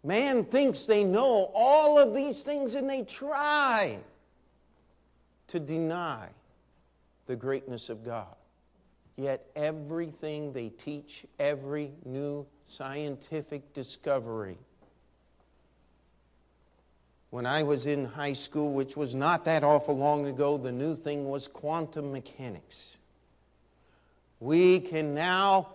man 0.02 0.44
thinks 0.44 0.84
they 0.84 1.04
know 1.04 1.50
all 1.54 1.98
of 1.98 2.14
these 2.14 2.42
things 2.42 2.74
and 2.74 2.88
they 2.88 3.02
try 3.02 3.98
to 5.48 5.58
deny 5.58 6.28
the 7.26 7.36
greatness 7.36 7.88
of 7.88 8.04
God. 8.04 8.36
Yet 9.16 9.46
everything 9.56 10.52
they 10.52 10.68
teach, 10.68 11.24
every 11.38 11.92
new 12.04 12.46
scientific 12.66 13.72
discovery, 13.72 14.58
when 17.34 17.46
I 17.46 17.64
was 17.64 17.86
in 17.86 18.04
high 18.04 18.34
school, 18.34 18.72
which 18.72 18.96
was 18.96 19.12
not 19.12 19.44
that 19.46 19.64
awful 19.64 19.98
long 19.98 20.28
ago, 20.28 20.56
the 20.56 20.70
new 20.70 20.94
thing 20.94 21.28
was 21.28 21.48
quantum 21.48 22.12
mechanics. 22.12 22.96
We 24.38 24.78
can 24.78 25.16
now 25.16 25.70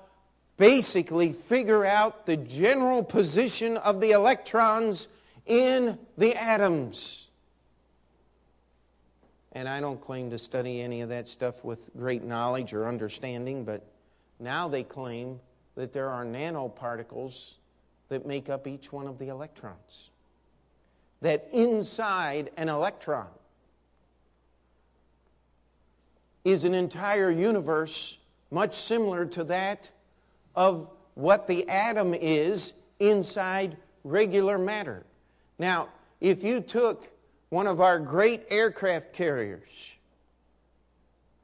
basically 0.55 1.33
figure 1.33 1.83
out 1.83 2.25
the 2.25 2.37
general 2.37 3.03
position 3.03 3.75
of 3.75 3.99
the 3.99 4.11
electrons 4.11 5.09
in 5.47 5.99
the 6.17 6.33
atoms. 6.33 7.27
And 9.51 9.67
I 9.67 9.81
don't 9.81 9.99
claim 9.99 10.29
to 10.29 10.37
study 10.37 10.79
any 10.79 11.01
of 11.01 11.09
that 11.09 11.27
stuff 11.27 11.65
with 11.65 11.89
great 11.97 12.23
knowledge 12.23 12.71
or 12.71 12.87
understanding, 12.87 13.65
but 13.65 13.85
now 14.39 14.69
they 14.69 14.83
claim 14.83 15.41
that 15.75 15.91
there 15.91 16.07
are 16.07 16.23
nanoparticles 16.23 17.55
that 18.07 18.25
make 18.25 18.47
up 18.49 18.65
each 18.65 18.93
one 18.93 19.07
of 19.07 19.19
the 19.19 19.27
electrons 19.27 20.09
that 21.21 21.47
inside 21.51 22.51
an 22.57 22.69
electron 22.69 23.27
is 26.45 26.63
an 26.63 26.73
entire 26.73 27.29
universe 27.29 28.17
much 28.51 28.73
similar 28.73 29.25
to 29.25 29.43
that 29.43 29.89
of 30.55 30.89
what 31.15 31.47
the 31.47 31.67
atom 31.69 32.13
is 32.13 32.73
inside 32.99 33.77
regular 34.03 34.57
matter. 34.57 35.05
Now, 35.57 35.89
if 36.21 36.43
you 36.43 36.61
took 36.61 37.09
one 37.49 37.67
of 37.67 37.81
our 37.81 37.99
great 37.99 38.45
aircraft 38.49 39.13
carriers 39.13 39.95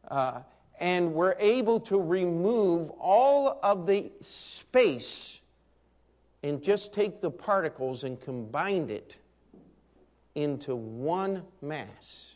uh, 0.08 0.42
and 0.80 1.14
were 1.14 1.36
able 1.40 1.80
to 1.82 2.00
remove 2.00 2.92
all 3.00 3.60
of 3.64 3.86
the 3.86 4.12
space 4.22 5.42
and 6.44 6.64
just 6.64 6.94
take 6.94 7.22
the 7.22 7.32
particles 7.32 8.04
and 8.04 8.20
combined 8.20 8.92
it 8.92 9.18
into 10.36 10.76
one 10.76 11.44
mass, 11.62 12.36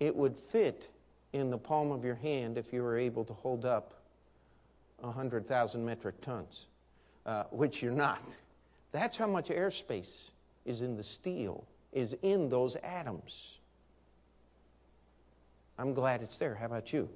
it 0.00 0.14
would 0.14 0.36
fit 0.36 0.90
in 1.32 1.50
the 1.50 1.58
palm 1.58 1.92
of 1.92 2.04
your 2.04 2.16
hand 2.16 2.58
if 2.58 2.72
you 2.72 2.82
were 2.82 2.96
able 2.96 3.24
to 3.24 3.32
hold 3.32 3.64
up 3.64 3.94
100,000 4.98 5.84
metric 5.84 6.20
tons, 6.20 6.66
uh, 7.26 7.44
which 7.50 7.82
you're 7.82 7.92
not. 7.92 8.36
That's 8.92 9.16
how 9.16 9.28
much 9.28 9.48
airspace 9.48 10.30
is 10.64 10.82
in 10.82 10.96
the 10.96 11.02
steel, 11.02 11.64
is 11.92 12.16
in 12.22 12.48
those 12.48 12.76
atoms. 12.76 13.58
I'm 15.78 15.94
glad 15.94 16.22
it's 16.22 16.36
there. 16.36 16.54
How 16.54 16.66
about 16.66 16.92
you? 16.92 17.08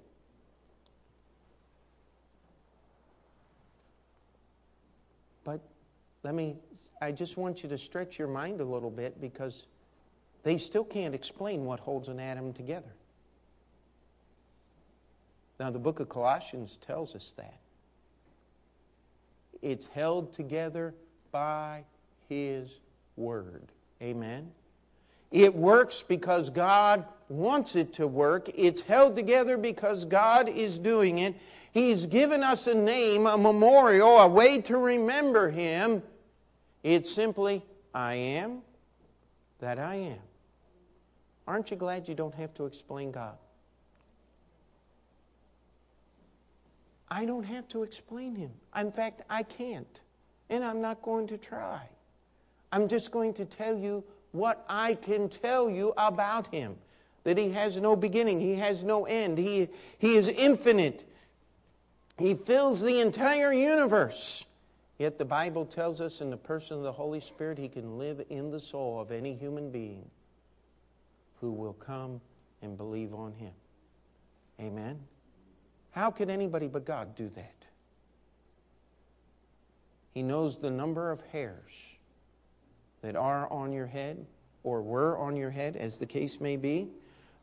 But 5.44 5.60
let 6.24 6.34
me, 6.34 6.56
I 7.02 7.12
just 7.12 7.36
want 7.36 7.62
you 7.62 7.68
to 7.68 7.76
stretch 7.76 8.18
your 8.18 8.28
mind 8.28 8.60
a 8.60 8.64
little 8.64 8.90
bit 8.90 9.20
because 9.20 9.66
they 10.42 10.56
still 10.56 10.84
can't 10.84 11.14
explain 11.14 11.66
what 11.66 11.78
holds 11.78 12.08
an 12.08 12.18
atom 12.18 12.54
together. 12.54 12.90
Now, 15.60 15.70
the 15.70 15.78
book 15.78 16.00
of 16.00 16.08
Colossians 16.08 16.78
tells 16.78 17.14
us 17.14 17.32
that. 17.36 17.58
It's 19.62 19.86
held 19.86 20.32
together 20.32 20.94
by 21.30 21.84
His 22.28 22.80
Word. 23.16 23.68
Amen? 24.02 24.50
It 25.30 25.54
works 25.54 26.02
because 26.06 26.48
God 26.50 27.04
wants 27.28 27.76
it 27.76 27.92
to 27.94 28.06
work. 28.06 28.48
It's 28.54 28.80
held 28.80 29.14
together 29.14 29.56
because 29.56 30.04
God 30.04 30.48
is 30.48 30.78
doing 30.78 31.18
it. 31.18 31.34
He's 31.72 32.06
given 32.06 32.42
us 32.42 32.66
a 32.66 32.74
name, 32.74 33.26
a 33.26 33.36
memorial, 33.36 34.18
a 34.20 34.28
way 34.28 34.60
to 34.62 34.78
remember 34.78 35.50
Him. 35.50 36.02
It's 36.84 37.10
simply, 37.10 37.64
I 37.94 38.14
am 38.14 38.60
that 39.58 39.78
I 39.78 39.94
am. 39.96 40.18
Aren't 41.48 41.70
you 41.70 41.78
glad 41.78 42.08
you 42.08 42.14
don't 42.14 42.34
have 42.34 42.52
to 42.54 42.66
explain 42.66 43.10
God? 43.10 43.36
I 47.08 47.24
don't 47.24 47.44
have 47.44 47.66
to 47.68 47.82
explain 47.82 48.36
Him. 48.36 48.50
In 48.76 48.92
fact, 48.92 49.22
I 49.30 49.42
can't. 49.42 50.02
And 50.50 50.62
I'm 50.62 50.82
not 50.82 51.00
going 51.00 51.26
to 51.28 51.38
try. 51.38 51.88
I'm 52.70 52.86
just 52.86 53.10
going 53.10 53.32
to 53.34 53.46
tell 53.46 53.78
you 53.78 54.04
what 54.32 54.64
I 54.68 54.94
can 54.94 55.30
tell 55.30 55.70
you 55.70 55.94
about 55.96 56.52
Him 56.52 56.76
that 57.22 57.38
He 57.38 57.50
has 57.52 57.80
no 57.80 57.96
beginning, 57.96 58.40
He 58.40 58.56
has 58.56 58.84
no 58.84 59.06
end, 59.06 59.38
He, 59.38 59.68
he 59.98 60.16
is 60.16 60.28
infinite, 60.28 61.08
He 62.18 62.34
fills 62.34 62.82
the 62.82 63.00
entire 63.00 63.54
universe. 63.54 64.44
Yet 64.98 65.18
the 65.18 65.24
Bible 65.24 65.64
tells 65.64 66.00
us 66.00 66.20
in 66.20 66.30
the 66.30 66.36
person 66.36 66.76
of 66.76 66.82
the 66.84 66.92
Holy 66.92 67.20
Spirit, 67.20 67.58
He 67.58 67.68
can 67.68 67.98
live 67.98 68.24
in 68.30 68.50
the 68.50 68.60
soul 68.60 69.00
of 69.00 69.10
any 69.10 69.34
human 69.34 69.70
being 69.70 70.08
who 71.40 71.52
will 71.52 71.72
come 71.72 72.20
and 72.62 72.76
believe 72.76 73.12
on 73.12 73.32
Him. 73.32 73.52
Amen? 74.60 75.00
How 75.90 76.10
could 76.10 76.30
anybody 76.30 76.68
but 76.68 76.84
God 76.84 77.16
do 77.16 77.28
that? 77.30 77.66
He 80.12 80.22
knows 80.22 80.60
the 80.60 80.70
number 80.70 81.10
of 81.10 81.20
hairs 81.32 81.96
that 83.02 83.16
are 83.16 83.50
on 83.52 83.72
your 83.72 83.86
head 83.86 84.24
or 84.62 84.80
were 84.80 85.18
on 85.18 85.36
your 85.36 85.50
head, 85.50 85.76
as 85.76 85.98
the 85.98 86.06
case 86.06 86.40
may 86.40 86.56
be, 86.56 86.88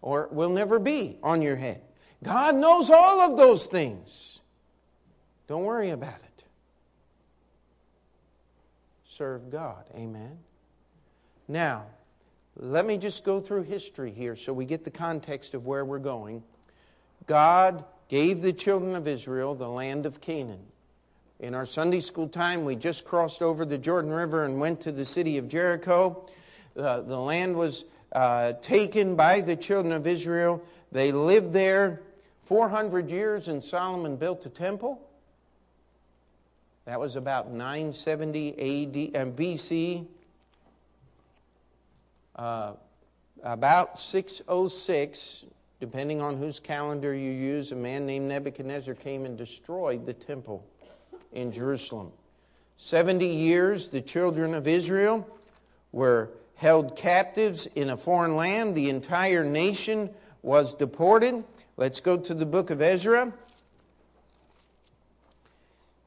or 0.01 0.27
will 0.31 0.49
never 0.49 0.79
be 0.79 1.17
on 1.21 1.41
your 1.41 1.55
head. 1.55 1.81
God 2.23 2.55
knows 2.55 2.89
all 2.89 3.21
of 3.21 3.37
those 3.37 3.67
things. 3.67 4.39
Don't 5.47 5.63
worry 5.63 5.89
about 5.89 6.15
it. 6.15 6.30
Serve 9.21 9.51
God. 9.51 9.83
Amen. 9.93 10.39
Now, 11.47 11.83
let 12.55 12.87
me 12.87 12.97
just 12.97 13.23
go 13.23 13.39
through 13.39 13.61
history 13.61 14.09
here 14.09 14.35
so 14.35 14.51
we 14.51 14.65
get 14.65 14.83
the 14.83 14.89
context 14.89 15.53
of 15.53 15.67
where 15.67 15.85
we're 15.85 15.99
going. 15.99 16.41
God 17.27 17.85
gave 18.09 18.41
the 18.41 18.51
children 18.51 18.95
of 18.95 19.07
Israel 19.07 19.53
the 19.53 19.69
land 19.69 20.07
of 20.07 20.21
Canaan. 20.21 20.65
In 21.39 21.53
our 21.53 21.67
Sunday 21.67 21.99
school 21.99 22.27
time, 22.27 22.65
we 22.65 22.75
just 22.75 23.05
crossed 23.05 23.43
over 23.43 23.63
the 23.63 23.77
Jordan 23.77 24.09
River 24.09 24.43
and 24.43 24.59
went 24.59 24.81
to 24.81 24.91
the 24.91 25.05
city 25.05 25.37
of 25.37 25.47
Jericho. 25.47 26.27
Uh, 26.75 27.01
the 27.01 27.19
land 27.19 27.55
was 27.55 27.85
uh, 28.13 28.53
taken 28.53 29.15
by 29.15 29.39
the 29.39 29.55
children 29.55 29.93
of 29.93 30.07
Israel. 30.07 30.63
They 30.91 31.11
lived 31.11 31.53
there 31.53 32.01
400 32.41 33.11
years, 33.11 33.49
and 33.49 33.63
Solomon 33.63 34.15
built 34.15 34.47
a 34.47 34.49
temple. 34.49 34.99
That 36.85 36.99
was 36.99 37.15
about 37.15 37.51
970 37.51 38.53
AD, 38.53 39.21
and 39.21 39.35
BC. 39.35 40.07
Uh, 42.35 42.73
about 43.43 43.99
606, 43.99 45.45
depending 45.79 46.21
on 46.21 46.37
whose 46.37 46.59
calendar 46.59 47.13
you 47.13 47.31
use, 47.31 47.71
a 47.71 47.75
man 47.75 48.05
named 48.05 48.27
Nebuchadnezzar 48.27 48.95
came 48.95 49.25
and 49.25 49.37
destroyed 49.37 50.05
the 50.05 50.13
temple 50.13 50.65
in 51.33 51.51
Jerusalem. 51.51 52.11
70 52.77 53.27
years, 53.27 53.89
the 53.89 54.01
children 54.01 54.55
of 54.55 54.67
Israel 54.67 55.27
were 55.91 56.29
held 56.55 56.95
captives 56.95 57.67
in 57.75 57.91
a 57.91 57.97
foreign 57.97 58.35
land. 58.35 58.73
The 58.73 58.89
entire 58.89 59.43
nation 59.43 60.09
was 60.41 60.73
deported. 60.73 61.43
Let's 61.77 61.99
go 61.99 62.17
to 62.17 62.33
the 62.33 62.45
book 62.45 62.71
of 62.71 62.81
Ezra. 62.81 63.33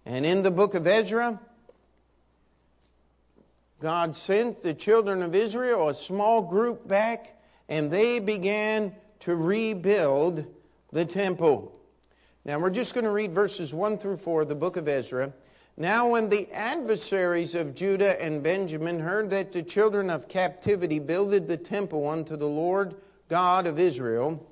And 0.07 0.27
in 0.27 0.43
the 0.43 0.51
book 0.51 0.75
of 0.75 0.87
Ezra, 0.87 1.41
God 3.81 4.17
sent 4.17 4.63
the 4.63 4.75
children 4.75 5.23
of 5.23 5.35
Israel, 5.35 5.89
a 5.89 5.95
small 5.95 6.43
group 6.43 6.87
back, 6.87 7.41
and 7.69 7.91
they 7.91 8.19
began 8.19 8.95
to 9.21 9.35
rebuild 9.35 10.45
the 10.93 11.05
temple. 11.05 11.75
Now 12.45 12.59
we're 12.59 12.71
just 12.71 12.95
going 12.95 13.05
to 13.05 13.11
read 13.11 13.33
verses 13.33 13.73
1 13.73 13.99
through 13.99 14.19
4 14.19 14.43
of 14.43 14.49
the 14.49 14.55
book 14.55 14.77
of 14.77 14.89
Ezra. 14.89 15.33
Now, 15.77 16.11
when 16.11 16.29
the 16.29 16.49
adversaries 16.53 17.57
of 17.57 17.75
Judah 17.75 18.23
and 18.23 18.45
Benjamin 18.45 19.01
heard 19.01 19.31
that 19.31 19.53
the 19.53 19.63
children 19.63 20.09
of 20.09 20.29
captivity 20.29 21.01
builded 21.01 21.49
the 21.49 21.57
temple 21.57 22.07
unto 22.09 22.37
the 22.37 22.47
Lord 22.47 22.95
God 23.29 23.67
of 23.67 23.81
Israel, 23.81 24.47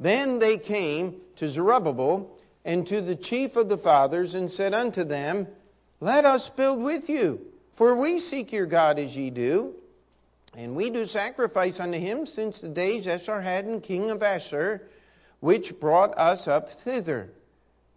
then 0.00 0.40
they 0.40 0.58
came 0.58 1.20
to 1.36 1.48
Zerubbabel 1.48 2.36
and 2.64 2.86
to 2.86 3.00
the 3.00 3.16
chief 3.16 3.56
of 3.56 3.68
the 3.68 3.78
fathers 3.78 4.34
and 4.34 4.50
said 4.50 4.74
unto 4.74 5.04
them, 5.04 5.46
Let 6.00 6.24
us 6.24 6.48
build 6.48 6.82
with 6.82 7.08
you, 7.08 7.40
for 7.70 7.94
we 7.94 8.18
seek 8.18 8.52
your 8.52 8.66
God 8.66 8.98
as 8.98 9.16
ye 9.16 9.30
do. 9.30 9.74
And 10.56 10.74
we 10.74 10.90
do 10.90 11.06
sacrifice 11.06 11.78
unto 11.78 11.98
him 11.98 12.26
since 12.26 12.60
the 12.60 12.68
days 12.68 13.06
Esarhaddon, 13.06 13.82
king 13.82 14.10
of 14.10 14.22
Assur, 14.22 14.82
which 15.38 15.78
brought 15.78 16.16
us 16.18 16.48
up 16.48 16.70
thither. 16.70 17.30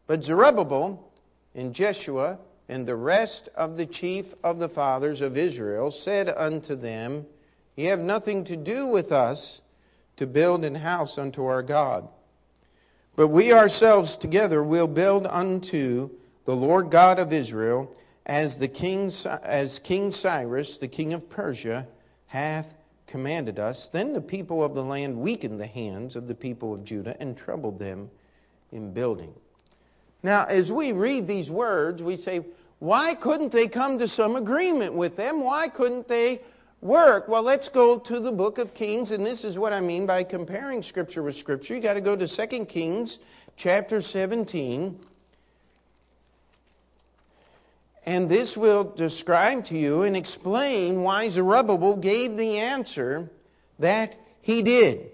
But 0.08 0.24
Zerubbabel 0.24 1.12
and 1.56 1.74
Jeshua 1.74 2.40
and 2.70 2.86
the 2.86 2.96
rest 2.96 3.50
of 3.56 3.78
the 3.78 3.86
chief 3.86 4.34
of 4.44 4.60
the 4.60 4.70
fathers 4.70 5.22
of 5.22 5.38
Israel 5.38 5.92
said 5.92 6.30
unto 6.30 6.76
them, 6.76 7.26
Ye 7.76 7.86
have 7.86 8.00
nothing 8.00 8.44
to 8.46 8.56
do 8.56 8.88
with 8.88 9.12
us 9.12 9.62
to 10.18 10.28
build 10.28 10.64
an 10.64 10.76
house 10.76 11.18
unto 11.18 11.46
our 11.46 11.64
God. 11.64 12.08
But 13.16 13.28
we 13.28 13.54
ourselves 13.54 14.18
together 14.18 14.64
will 14.64 14.88
build 14.88 15.28
unto 15.28 16.10
the 16.46 16.56
Lord 16.56 16.90
God 16.90 17.20
of 17.20 17.32
Israel, 17.32 17.96
as 18.26 18.58
the 18.58 18.68
king, 18.68 19.12
as 19.44 19.80
King 19.80 20.12
Cyrus, 20.12 20.78
the 20.78 20.88
king 20.88 21.14
of 21.14 21.30
Persia, 21.30 21.88
hath 22.28 22.74
commanded 23.06 23.60
us. 23.60 23.88
Then 23.88 24.14
the 24.14 24.22
people 24.22 24.64
of 24.64 24.74
the 24.74 24.84
land 24.84 25.18
weakened 25.18 25.60
the 25.60 25.68
hands 25.68 26.16
of 26.16 26.28
the 26.28 26.34
people 26.34 26.74
of 26.74 26.84
Judah 26.84 27.16
and 27.20 27.38
troubled 27.38 27.78
them 27.78 28.10
in 28.72 28.94
building. 28.94 29.34
Now, 30.24 30.46
as 30.46 30.72
we 30.72 30.92
read 30.92 31.28
these 31.28 31.52
words, 31.52 32.02
we 32.02 32.16
say, 32.16 32.44
why 32.80 33.14
couldn't 33.14 33.52
they 33.52 33.68
come 33.68 34.00
to 34.00 34.08
some 34.08 34.36
agreement 34.36 34.94
with 34.94 35.16
them? 35.16 35.42
Why 35.42 35.68
couldn't 35.68 36.08
they 36.08 36.42
work? 36.84 37.28
Well, 37.28 37.44
let's 37.44 37.70
go 37.70 37.98
to 37.98 38.20
the 38.20 38.32
book 38.32 38.58
of 38.58 38.74
Kings, 38.74 39.12
and 39.12 39.26
this 39.26 39.44
is 39.44 39.58
what 39.58 39.74
I 39.74 39.80
mean 39.80 40.06
by 40.06 40.24
comparing 40.24 40.82
Scripture 40.82 41.24
with 41.24 41.36
Scripture. 41.36 41.76
You 41.76 41.80
got 41.80 41.94
to 41.94 42.02
go 42.02 42.16
to 42.16 42.28
2 42.28 42.66
Kings 42.66 43.20
chapter 43.56 44.02
17. 44.02 45.00
And 48.06 48.28
this 48.28 48.58
will 48.58 48.84
describe 48.84 49.64
to 49.66 49.78
you 49.78 50.02
and 50.02 50.18
explain 50.18 51.04
why 51.04 51.30
Zerubbabel 51.30 51.96
gave 51.96 52.36
the 52.36 52.58
answer 52.58 53.30
that 53.80 54.16
he 54.42 54.62
did. 54.62 55.10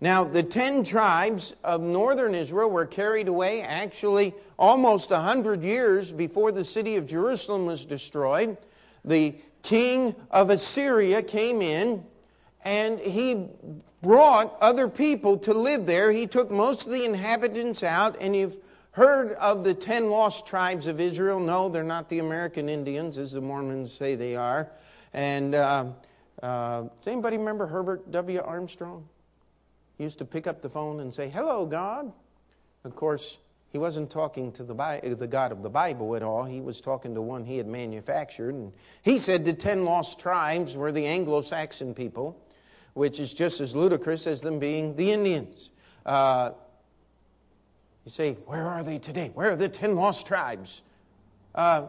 Now, 0.00 0.24
the 0.24 0.42
ten 0.42 0.84
tribes 0.84 1.54
of 1.62 1.82
northern 1.82 2.34
Israel 2.34 2.70
were 2.70 2.86
carried 2.86 3.28
away 3.28 3.62
actually 3.62 4.34
almost 4.58 5.10
a 5.10 5.20
hundred 5.20 5.62
years 5.62 6.12
before 6.12 6.50
the 6.50 6.64
city 6.64 6.96
of 6.96 7.06
Jerusalem 7.06 7.66
was 7.66 7.84
destroyed. 7.84 8.56
The 9.04 9.34
king 9.64 10.14
of 10.30 10.50
Assyria 10.50 11.22
came 11.22 11.60
in 11.60 12.04
and 12.62 13.00
he 13.00 13.48
brought 14.00 14.56
other 14.60 14.88
people 14.88 15.38
to 15.38 15.52
live 15.52 15.86
there. 15.86 16.12
He 16.12 16.28
took 16.28 16.50
most 16.50 16.86
of 16.86 16.92
the 16.92 17.04
inhabitants 17.04 17.82
out, 17.82 18.16
and 18.20 18.36
you've 18.36 18.56
heard 18.92 19.32
of 19.32 19.64
the 19.64 19.74
ten 19.74 20.10
lost 20.10 20.46
tribes 20.46 20.86
of 20.86 21.00
Israel. 21.00 21.40
No, 21.40 21.68
they're 21.68 21.82
not 21.82 22.08
the 22.08 22.20
American 22.20 22.68
Indians, 22.68 23.18
as 23.18 23.32
the 23.32 23.40
Mormons 23.40 23.92
say 23.92 24.14
they 24.14 24.36
are. 24.36 24.70
And 25.12 25.54
uh, 25.54 25.86
uh, 26.42 26.82
does 26.82 27.06
anybody 27.06 27.38
remember 27.38 27.66
Herbert 27.66 28.10
W. 28.10 28.40
Armstrong? 28.40 29.08
used 29.98 30.18
to 30.18 30.24
pick 30.24 30.46
up 30.46 30.60
the 30.60 30.68
phone 30.68 31.00
and 31.00 31.12
say, 31.12 31.28
Hello, 31.28 31.66
God. 31.66 32.12
Of 32.84 32.94
course, 32.96 33.38
he 33.74 33.78
wasn't 33.78 34.08
talking 34.08 34.52
to 34.52 34.62
the, 34.62 35.16
the 35.18 35.26
God 35.26 35.50
of 35.50 35.64
the 35.64 35.68
Bible 35.68 36.14
at 36.14 36.22
all. 36.22 36.44
He 36.44 36.60
was 36.60 36.80
talking 36.80 37.12
to 37.16 37.20
one 37.20 37.44
he 37.44 37.56
had 37.56 37.66
manufactured. 37.66 38.54
And 38.54 38.72
he 39.02 39.18
said 39.18 39.44
the 39.44 39.52
ten 39.52 39.84
lost 39.84 40.20
tribes 40.20 40.76
were 40.76 40.92
the 40.92 41.04
Anglo 41.04 41.40
Saxon 41.40 41.92
people, 41.92 42.40
which 42.92 43.18
is 43.18 43.34
just 43.34 43.60
as 43.60 43.74
ludicrous 43.74 44.28
as 44.28 44.42
them 44.42 44.60
being 44.60 44.94
the 44.94 45.10
Indians. 45.10 45.70
Uh, 46.06 46.52
you 48.04 48.12
say, 48.12 48.34
Where 48.46 48.64
are 48.64 48.84
they 48.84 49.00
today? 49.00 49.32
Where 49.34 49.50
are 49.50 49.56
the 49.56 49.68
ten 49.68 49.96
lost 49.96 50.24
tribes? 50.28 50.82
Uh, 51.52 51.88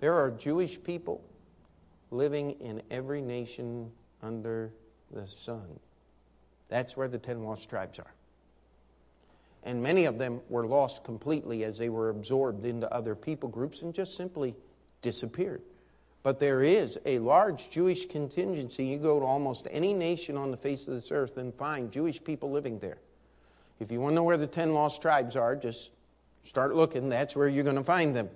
There 0.00 0.12
are 0.12 0.30
Jewish 0.30 0.82
people 0.82 1.24
living 2.10 2.50
in 2.60 2.82
every 2.90 3.22
nation 3.22 3.90
under 4.22 4.74
the 5.10 5.26
sun. 5.26 5.80
That's 6.68 6.94
where 6.94 7.08
the 7.08 7.16
ten 7.16 7.42
lost 7.42 7.70
tribes 7.70 7.98
are. 7.98 8.12
And 9.68 9.82
many 9.82 10.06
of 10.06 10.16
them 10.16 10.40
were 10.48 10.66
lost 10.66 11.04
completely 11.04 11.62
as 11.62 11.76
they 11.76 11.90
were 11.90 12.08
absorbed 12.08 12.64
into 12.64 12.90
other 12.90 13.14
people 13.14 13.50
groups 13.50 13.82
and 13.82 13.92
just 13.92 14.16
simply 14.16 14.54
disappeared. 15.02 15.60
But 16.22 16.40
there 16.40 16.62
is 16.62 16.98
a 17.04 17.18
large 17.18 17.68
Jewish 17.68 18.06
contingency. 18.06 18.86
You 18.86 18.96
go 18.96 19.20
to 19.20 19.26
almost 19.26 19.68
any 19.70 19.92
nation 19.92 20.38
on 20.38 20.50
the 20.50 20.56
face 20.56 20.88
of 20.88 20.94
this 20.94 21.12
earth 21.12 21.36
and 21.36 21.54
find 21.54 21.92
Jewish 21.92 22.24
people 22.24 22.50
living 22.50 22.78
there. 22.78 22.96
If 23.78 23.92
you 23.92 24.00
want 24.00 24.12
to 24.12 24.14
know 24.14 24.22
where 24.22 24.38
the 24.38 24.46
ten 24.46 24.72
lost 24.72 25.02
tribes 25.02 25.36
are, 25.36 25.54
just 25.54 25.90
start 26.44 26.74
looking. 26.74 27.10
That's 27.10 27.36
where 27.36 27.46
you're 27.46 27.62
going 27.62 27.76
to 27.76 27.84
find 27.84 28.16
them. 28.16 28.30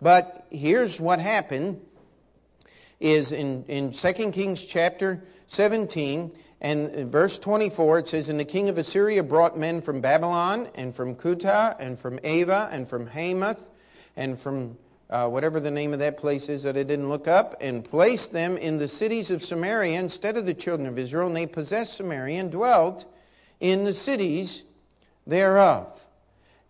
But 0.00 0.46
here's 0.52 1.00
what 1.00 1.18
happened 1.18 1.80
is 3.00 3.32
in, 3.32 3.64
in 3.64 3.90
2 3.90 4.12
Kings 4.30 4.64
chapter 4.64 5.24
17 5.48 6.32
and 6.60 7.10
verse 7.10 7.38
24 7.38 7.98
it 7.98 8.08
says, 8.08 8.28
And 8.28 8.40
the 8.40 8.44
king 8.44 8.68
of 8.68 8.78
Assyria 8.78 9.22
brought 9.22 9.58
men 9.58 9.80
from 9.80 10.00
Babylon 10.00 10.68
and 10.74 10.94
from 10.94 11.14
Cutha 11.14 11.76
and 11.78 11.98
from 11.98 12.18
Ava 12.24 12.68
and 12.72 12.88
from 12.88 13.06
Hamath 13.06 13.70
and 14.16 14.38
from 14.38 14.76
uh, 15.08 15.28
whatever 15.28 15.60
the 15.60 15.70
name 15.70 15.92
of 15.92 16.00
that 16.00 16.16
place 16.16 16.48
is 16.48 16.64
that 16.64 16.76
I 16.76 16.82
didn't 16.82 17.08
look 17.08 17.28
up, 17.28 17.56
and 17.60 17.84
placed 17.84 18.32
them 18.32 18.56
in 18.56 18.78
the 18.78 18.88
cities 18.88 19.30
of 19.30 19.42
Samaria 19.42 19.98
instead 20.00 20.36
of 20.36 20.46
the 20.46 20.54
children 20.54 20.88
of 20.88 20.98
Israel, 20.98 21.28
and 21.28 21.36
they 21.36 21.46
possessed 21.46 21.96
Samaria 21.96 22.40
and 22.40 22.50
dwelt 22.50 23.04
in 23.60 23.84
the 23.84 23.92
cities 23.92 24.64
thereof. 25.26 26.06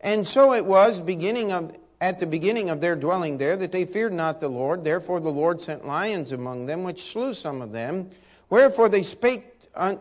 And 0.01 0.27
so 0.27 0.53
it 0.53 0.65
was 0.65 1.01
beginning 1.01 1.53
of 1.53 1.77
at 1.99 2.21
the 2.21 2.27
beginning 2.27 2.69
of 2.69 2.83
their 2.83 2.95
dwelling 2.95 3.39
there 3.39 3.57
that 3.57 3.73
they 3.73 3.87
feared 3.87 4.13
not 4.13 4.39
the 4.39 4.49
Lord. 4.49 4.85
Therefore 4.85 5.19
the 5.19 5.31
Lord 5.31 5.63
sent 5.63 5.87
lions 5.87 6.31
among 6.31 6.67
them, 6.67 6.85
which 6.85 7.03
slew 7.03 7.33
some 7.33 7.63
of 7.63 7.73
them. 7.73 8.11
Wherefore 8.51 8.91
they 8.91 9.03
spake 9.03 9.56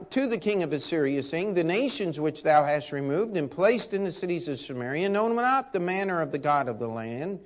to 0.09 0.27
the 0.27 0.37
king 0.37 0.63
of 0.63 0.73
Assyria, 0.73 1.21
saying, 1.21 1.53
The 1.53 1.63
nations 1.63 2.19
which 2.19 2.43
thou 2.43 2.63
hast 2.63 2.91
removed 2.91 3.37
and 3.37 3.49
placed 3.49 3.93
in 3.93 4.03
the 4.03 4.11
cities 4.11 4.47
of 4.47 4.59
Samaria 4.59 5.09
know 5.09 5.27
not 5.27 5.73
the 5.73 5.79
manner 5.79 6.21
of 6.21 6.31
the 6.31 6.37
God 6.37 6.67
of 6.67 6.79
the 6.79 6.87
land. 6.87 7.39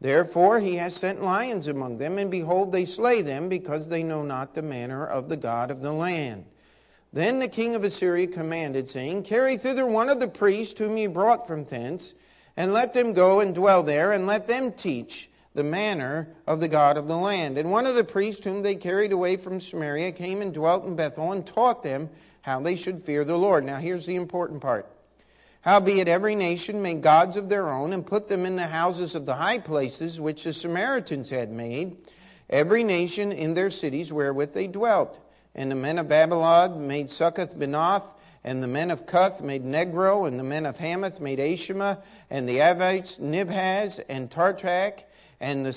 Therefore 0.00 0.60
he 0.60 0.76
has 0.76 0.94
sent 0.94 1.22
lions 1.22 1.68
among 1.68 1.98
them, 1.98 2.18
and 2.18 2.30
behold, 2.30 2.72
they 2.72 2.84
slay 2.84 3.22
them, 3.22 3.48
because 3.48 3.88
they 3.88 4.02
know 4.02 4.22
not 4.22 4.54
the 4.54 4.62
manner 4.62 5.06
of 5.06 5.28
the 5.28 5.36
God 5.36 5.70
of 5.70 5.82
the 5.82 5.92
land. 5.92 6.44
Then 7.12 7.38
the 7.38 7.48
king 7.48 7.74
of 7.74 7.84
Assyria 7.84 8.26
commanded, 8.26 8.88
saying, 8.88 9.22
Carry 9.22 9.56
thither 9.56 9.86
one 9.86 10.08
of 10.08 10.20
the 10.20 10.28
priests 10.28 10.78
whom 10.78 10.96
ye 10.96 11.06
brought 11.06 11.46
from 11.46 11.64
thence, 11.64 12.14
and 12.56 12.72
let 12.72 12.92
them 12.92 13.12
go 13.12 13.40
and 13.40 13.54
dwell 13.54 13.82
there, 13.82 14.12
and 14.12 14.26
let 14.26 14.48
them 14.48 14.72
teach 14.72 15.30
the 15.56 15.64
manner 15.64 16.28
of 16.46 16.60
the 16.60 16.68
God 16.68 16.96
of 16.96 17.08
the 17.08 17.16
land. 17.16 17.58
And 17.58 17.70
one 17.70 17.86
of 17.86 17.94
the 17.94 18.04
priests 18.04 18.44
whom 18.44 18.62
they 18.62 18.76
carried 18.76 19.12
away 19.12 19.36
from 19.36 19.60
Samaria 19.60 20.12
came 20.12 20.42
and 20.42 20.54
dwelt 20.54 20.84
in 20.84 20.94
Bethel, 20.94 21.32
and 21.32 21.44
taught 21.44 21.82
them 21.82 22.10
how 22.42 22.60
they 22.60 22.76
should 22.76 23.02
fear 23.02 23.24
the 23.24 23.36
Lord. 23.36 23.64
Now 23.64 23.76
here's 23.76 24.06
the 24.06 24.14
important 24.14 24.60
part. 24.60 24.86
Howbeit 25.62 26.06
every 26.06 26.36
nation 26.36 26.80
made 26.80 27.02
gods 27.02 27.36
of 27.36 27.48
their 27.48 27.68
own, 27.68 27.92
and 27.92 28.06
put 28.06 28.28
them 28.28 28.46
in 28.46 28.54
the 28.54 28.68
houses 28.68 29.16
of 29.16 29.26
the 29.26 29.34
high 29.34 29.58
places 29.58 30.20
which 30.20 30.44
the 30.44 30.52
Samaritans 30.52 31.30
had 31.30 31.50
made, 31.50 31.96
every 32.48 32.84
nation 32.84 33.32
in 33.32 33.54
their 33.54 33.70
cities 33.70 34.12
wherewith 34.12 34.52
they 34.52 34.68
dwelt. 34.68 35.18
And 35.56 35.70
the 35.70 35.74
men 35.74 35.98
of 35.98 36.08
Babylon 36.08 36.86
made 36.86 37.10
Succoth 37.10 37.58
Benoth, 37.58 38.14
and 38.44 38.62
the 38.62 38.68
men 38.68 38.92
of 38.92 39.06
Cuth 39.06 39.42
made 39.42 39.64
Nergal, 39.64 40.28
and 40.28 40.38
the 40.38 40.44
men 40.44 40.66
of 40.66 40.76
Hamath 40.76 41.18
made 41.18 41.40
Ashima, 41.40 42.00
and 42.30 42.48
the 42.48 42.58
Avites 42.58 43.18
Nibhaz 43.18 43.98
and 44.08 44.30
Tartak, 44.30 45.04
and 45.40 45.66
the 45.66 45.70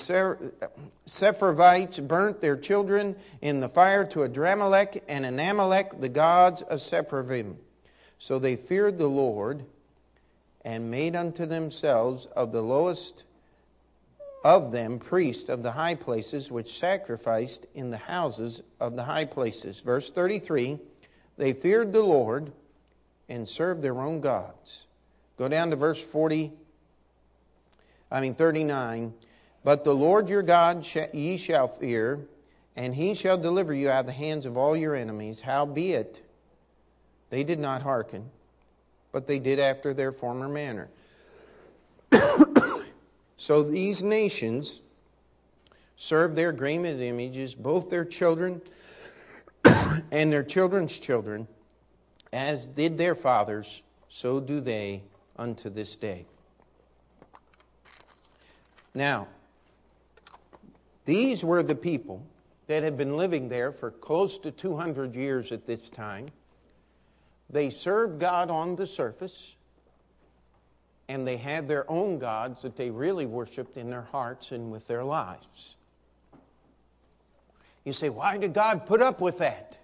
Sepharvites 1.06 2.08
burnt 2.08 2.40
their 2.40 2.56
children 2.56 3.16
in 3.42 3.60
the 3.60 3.70
fire 3.70 4.06
to 4.06 4.20
Adramelech 4.20 5.02
and 5.08 5.26
Anamelech, 5.26 6.00
the 6.00 6.10
gods 6.10 6.62
of 6.62 6.80
Sepharvaim. 6.80 7.56
So 8.18 8.40
they 8.40 8.56
feared 8.56 8.98
the 8.98 9.08
Lord 9.08 9.66
and 10.64 10.92
made 10.92 11.16
unto 11.16 11.46
themselves 11.46 12.26
of 12.28 12.52
the 12.52 12.62
lowest 12.62 13.26
of 14.44 14.72
them 14.72 15.00
priests 15.00 15.50
of 15.50 15.64
the 15.64 15.72
high 15.72 15.96
places, 15.96 16.52
which 16.52 16.80
sacrificed 16.80 17.66
in 17.76 17.92
the 17.92 17.98
houses 17.98 18.64
of 18.80 18.96
the 18.96 19.04
high 19.04 19.26
places. 19.26 19.82
Verse 19.82 20.10
33 20.10 20.80
They 21.38 21.54
feared 21.54 21.92
the 21.92 22.04
Lord 22.04 22.52
and 23.28 23.48
served 23.48 23.82
their 23.82 24.00
own 24.00 24.22
gods. 24.22 24.88
Go 25.38 25.48
down 25.48 25.70
to 25.70 25.76
verse 25.76 26.04
40, 26.04 26.52
I 28.12 28.22
mean 28.22 28.36
39. 28.36 29.14
But 29.70 29.84
the 29.84 29.94
Lord 29.94 30.32
your 30.32 30.42
God 30.42 30.84
ye 31.14 31.38
shall 31.38 31.68
fear, 31.68 32.22
and 32.76 32.96
he 32.96 33.14
shall 33.14 33.38
deliver 33.38 33.72
you 33.72 33.92
out 33.92 34.00
of 34.00 34.06
the 34.08 34.12
hands 34.14 34.48
of 34.48 34.58
all 34.58 34.76
your 34.76 34.96
enemies. 34.96 35.42
Howbeit, 35.42 36.24
they 37.30 37.44
did 37.44 37.60
not 37.60 37.84
hearken 37.84 38.32
but 39.12 39.28
they 39.28 39.38
did 39.38 39.60
after 39.60 39.94
their 39.94 40.12
former 40.12 40.50
manner. 40.50 40.90
so 43.38 43.62
these 43.62 44.02
nations 44.02 44.82
served 45.96 46.36
their 46.36 46.52
graven 46.52 47.00
images, 47.00 47.54
both 47.54 47.92
their 47.92 48.06
children 48.06 48.64
and 50.12 50.34
their 50.34 50.44
children's 50.44 50.98
children, 50.98 51.48
as 52.34 52.66
did 52.66 52.98
their 52.98 53.14
fathers, 53.14 53.84
so 54.08 54.40
do 54.40 54.62
they 54.62 55.04
unto 55.38 55.70
this 55.70 55.96
day. 55.96 56.26
Now, 58.96 59.28
these 61.10 61.44
were 61.44 61.64
the 61.64 61.74
people 61.74 62.24
that 62.68 62.84
had 62.84 62.96
been 62.96 63.18
living 63.18 63.50
there 63.50 63.72
for 63.72 63.90
close 63.90 64.38
to 64.38 64.52
200 64.52 65.16
years 65.16 65.52
at 65.52 65.66
this 65.66 65.90
time. 65.90 66.28
They 67.50 67.72
served 67.72 68.20
God 68.20 68.52
on 68.52 68.76
the 68.76 68.86
surface, 68.86 69.56
and 71.08 71.28
they 71.28 71.38
had 71.38 71.68
their 71.68 71.90
own 71.90 72.20
gods 72.20 72.62
that 72.62 72.78
they 72.78 72.92
really 72.92 73.26
worshiped 73.26 73.76
in 73.76 73.90
their 73.90 74.04
hearts 74.04 74.52
and 74.52 74.72
with 74.72 74.88
their 74.88 75.04
lives. 75.04 75.78
You 77.84 77.92
say, 77.92 78.10
why 78.10 78.38
did 78.38 78.54
God 78.54 78.86
put 78.86 79.02
up 79.02 79.20
with 79.20 79.40
that? 79.40 79.80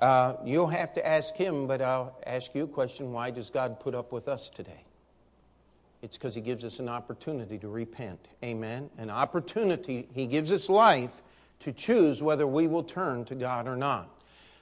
Uh, 0.00 0.34
you'll 0.44 0.66
have 0.66 0.94
to 0.94 1.06
ask 1.06 1.36
him, 1.36 1.68
but 1.68 1.80
I'll 1.80 2.18
ask 2.26 2.56
you 2.56 2.64
a 2.64 2.66
question 2.68 3.12
why 3.12 3.30
does 3.30 3.50
God 3.50 3.78
put 3.78 3.94
up 3.94 4.10
with 4.10 4.26
us 4.26 4.50
today? 4.50 4.82
It's 6.02 6.16
because 6.16 6.34
he 6.34 6.40
gives 6.40 6.64
us 6.64 6.78
an 6.78 6.88
opportunity 6.88 7.58
to 7.58 7.68
repent. 7.68 8.28
Amen? 8.44 8.90
An 8.98 9.10
opportunity, 9.10 10.08
he 10.14 10.26
gives 10.26 10.52
us 10.52 10.68
life 10.68 11.22
to 11.60 11.72
choose 11.72 12.22
whether 12.22 12.46
we 12.46 12.66
will 12.66 12.84
turn 12.84 13.24
to 13.26 13.34
God 13.34 13.66
or 13.66 13.76
not. 13.76 14.08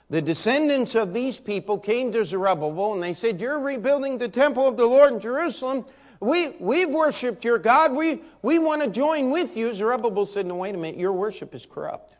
The 0.08 0.22
descendants 0.22 0.94
of 0.94 1.12
these 1.12 1.38
people 1.38 1.78
came 1.78 2.12
to 2.12 2.24
Zerubbabel 2.24 2.94
and 2.94 3.02
they 3.02 3.12
said, 3.12 3.40
You're 3.40 3.58
rebuilding 3.58 4.18
the 4.18 4.28
temple 4.28 4.66
of 4.66 4.76
the 4.76 4.86
Lord 4.86 5.14
in 5.14 5.20
Jerusalem. 5.20 5.84
We, 6.20 6.50
we've 6.60 6.88
worshiped 6.88 7.44
your 7.44 7.58
God. 7.58 7.92
We, 7.92 8.22
we 8.40 8.58
want 8.58 8.82
to 8.82 8.88
join 8.88 9.30
with 9.30 9.56
you. 9.56 9.74
Zerubbabel 9.74 10.24
said, 10.24 10.46
No, 10.46 10.56
wait 10.56 10.74
a 10.74 10.78
minute. 10.78 10.98
Your 10.98 11.12
worship 11.12 11.54
is 11.54 11.66
corrupt. 11.66 12.14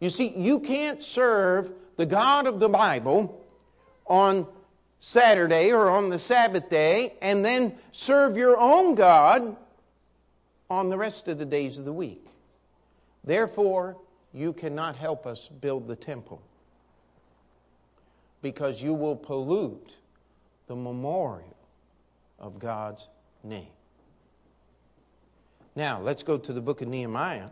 You 0.00 0.10
see, 0.10 0.36
you 0.36 0.60
can't 0.60 1.02
serve 1.02 1.72
the 1.96 2.06
God 2.06 2.46
of 2.46 2.60
the 2.60 2.68
Bible 2.68 3.42
on 4.06 4.46
Saturday 5.04 5.70
or 5.70 5.90
on 5.90 6.08
the 6.08 6.18
Sabbath 6.18 6.70
day 6.70 7.12
and 7.20 7.44
then 7.44 7.74
serve 7.92 8.38
your 8.38 8.56
own 8.58 8.94
God 8.94 9.54
on 10.70 10.88
the 10.88 10.96
rest 10.96 11.28
of 11.28 11.38
the 11.38 11.44
days 11.44 11.78
of 11.78 11.84
the 11.84 11.92
week. 11.92 12.26
Therefore, 13.22 13.98
you 14.32 14.54
cannot 14.54 14.96
help 14.96 15.26
us 15.26 15.48
build 15.48 15.88
the 15.88 15.94
temple 15.94 16.40
because 18.40 18.82
you 18.82 18.94
will 18.94 19.14
pollute 19.14 19.96
the 20.68 20.74
memorial 20.74 21.54
of 22.38 22.58
God's 22.58 23.08
name. 23.42 23.68
Now, 25.76 26.00
let's 26.00 26.22
go 26.22 26.38
to 26.38 26.52
the 26.54 26.62
book 26.62 26.80
of 26.80 26.88
Nehemiah. 26.88 27.50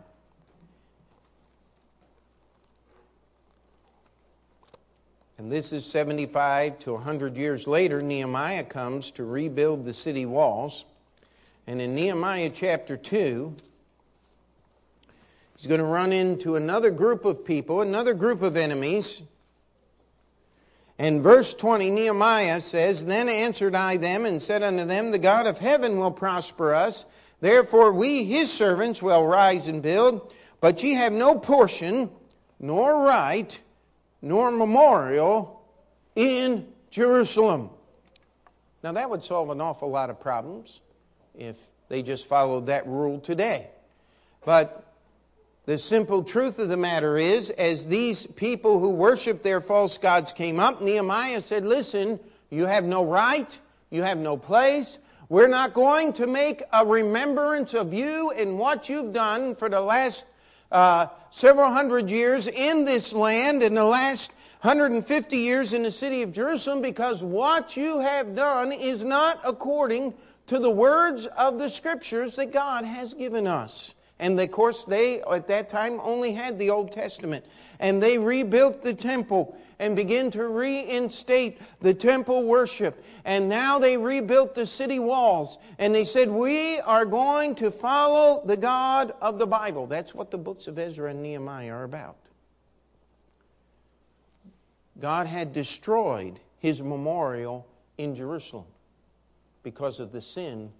And 5.37 5.51
this 5.51 5.73
is 5.73 5.85
75 5.85 6.79
to 6.79 6.93
100 6.93 7.37
years 7.37 7.67
later. 7.67 8.01
Nehemiah 8.01 8.63
comes 8.63 9.11
to 9.11 9.23
rebuild 9.23 9.85
the 9.85 9.93
city 9.93 10.25
walls. 10.25 10.85
And 11.65 11.81
in 11.81 11.95
Nehemiah 11.95 12.51
chapter 12.53 12.97
2, 12.97 13.55
He's 15.55 15.67
going 15.67 15.79
to 15.79 15.85
run 15.85 16.11
into 16.11 16.57
another 16.57 16.91
group 16.91 17.23
of 17.23 17.45
people, 17.45 17.79
another 17.79 18.13
group 18.13 18.41
of 18.41 18.57
enemies. 18.57 19.21
And 20.99 21.21
verse 21.21 21.53
20, 21.53 21.89
Nehemiah 21.89 22.59
says, 22.59 23.05
Then 23.05 23.29
answered 23.29 23.73
I 23.73 23.97
them 23.97 24.25
and 24.25 24.41
said 24.41 24.61
unto 24.61 24.83
them, 24.83 25.11
The 25.11 25.19
God 25.19 25.47
of 25.47 25.59
heaven 25.59 25.97
will 25.97 26.11
prosper 26.11 26.73
us. 26.73 27.05
Therefore 27.39 27.93
we, 27.93 28.25
his 28.25 28.51
servants, 28.51 29.01
will 29.01 29.25
rise 29.25 29.67
and 29.69 29.81
build. 29.81 30.33
But 30.59 30.83
ye 30.83 30.95
have 30.95 31.13
no 31.13 31.35
portion, 31.37 32.09
nor 32.59 33.05
right, 33.05 33.57
nor 34.23 34.49
memorial 34.49 35.61
in 36.15 36.65
Jerusalem. 36.89 37.69
Now 38.81 38.93
that 38.93 39.09
would 39.09 39.23
solve 39.23 39.49
an 39.49 39.61
awful 39.61 39.91
lot 39.91 40.09
of 40.09 40.19
problems 40.19 40.81
if 41.37 41.69
They 41.89 42.01
just 42.01 42.25
followed 42.25 42.67
that 42.67 42.87
rule 42.87 43.19
today. 43.19 43.67
But 44.45 44.91
the 45.65 45.77
simple 45.77 46.23
truth 46.23 46.57
of 46.57 46.69
the 46.69 46.77
matter 46.77 47.17
is, 47.17 47.49
as 47.51 47.85
these 47.85 48.25
people 48.25 48.79
who 48.79 48.89
worship 48.91 49.43
their 49.43 49.61
false 49.61 49.97
gods 49.97 50.31
came 50.31 50.59
up, 50.59 50.81
Nehemiah 50.81 51.41
said, 51.41 51.65
Listen, 51.65 52.19
you 52.49 52.65
have 52.65 52.85
no 52.85 53.05
right, 53.05 53.59
you 53.89 54.03
have 54.03 54.17
no 54.17 54.37
place. 54.37 54.99
We're 55.29 55.47
not 55.47 55.73
going 55.73 56.13
to 56.13 56.27
make 56.27 56.63
a 56.71 56.85
remembrance 56.85 57.73
of 57.73 57.93
you 57.93 58.31
and 58.31 58.57
what 58.57 58.89
you've 58.89 59.13
done 59.13 59.55
for 59.55 59.69
the 59.69 59.81
last 59.81 60.25
uh, 60.73 61.07
several 61.29 61.71
hundred 61.71 62.09
years 62.09 62.47
in 62.47 62.83
this 62.83 63.13
land 63.13 63.63
and 63.63 63.77
the 63.77 63.83
last 63.83 64.33
150 64.61 65.37
years 65.37 65.73
in 65.73 65.83
the 65.83 65.91
city 65.91 66.21
of 66.21 66.31
Jerusalem 66.31 66.81
because 66.81 67.23
what 67.23 67.77
you 67.77 67.99
have 67.99 68.35
done 68.35 68.71
is 68.71 69.03
not 69.03 69.39
according 69.45 70.13
to 70.47 70.59
the 70.59 70.69
words 70.69 71.25
of 71.25 71.59
the 71.59 71.69
scriptures 71.69 72.35
that 72.35 72.51
God 72.51 72.85
has 72.85 73.13
given 73.13 73.45
us. 73.45 73.93
And 74.23 74.39
of 74.39 74.51
course, 74.51 74.85
they 74.85 75.21
at 75.23 75.47
that 75.47 75.67
time 75.67 75.99
only 76.01 76.31
had 76.31 76.57
the 76.57 76.69
Old 76.69 76.93
Testament. 76.93 77.43
And 77.81 78.01
they 78.01 78.17
rebuilt 78.17 78.81
the 78.81 78.93
temple 78.93 79.57
and 79.79 79.97
began 79.97 80.31
to 80.31 80.47
reinstate 80.47 81.59
the 81.81 81.93
temple 81.93 82.45
worship. 82.45 83.03
And 83.25 83.49
now 83.49 83.79
they 83.79 83.97
rebuilt 83.97 84.55
the 84.55 84.65
city 84.65 84.97
walls. 84.97 85.57
And 85.77 85.93
they 85.93 86.05
said, 86.05 86.29
We 86.29 86.79
are 86.79 87.03
going 87.05 87.55
to 87.55 87.69
follow 87.69 88.41
the 88.45 88.55
God 88.55 89.13
of 89.21 89.39
the 89.39 89.45
Bible. 89.45 89.87
That's 89.87 90.15
what 90.15 90.31
the 90.31 90.37
books 90.37 90.67
of 90.67 90.79
Ezra 90.79 91.09
and 91.09 91.21
Nehemiah 91.21 91.73
are 91.73 91.83
about. 91.83 92.15
God 95.01 95.27
had 95.27 95.51
destroyed 95.51 96.39
his 96.59 96.81
memorial 96.81 97.67
in 97.97 98.15
Jerusalem 98.15 98.67
because 99.63 99.99
of 99.99 100.13
the 100.13 100.21
sin 100.21 100.71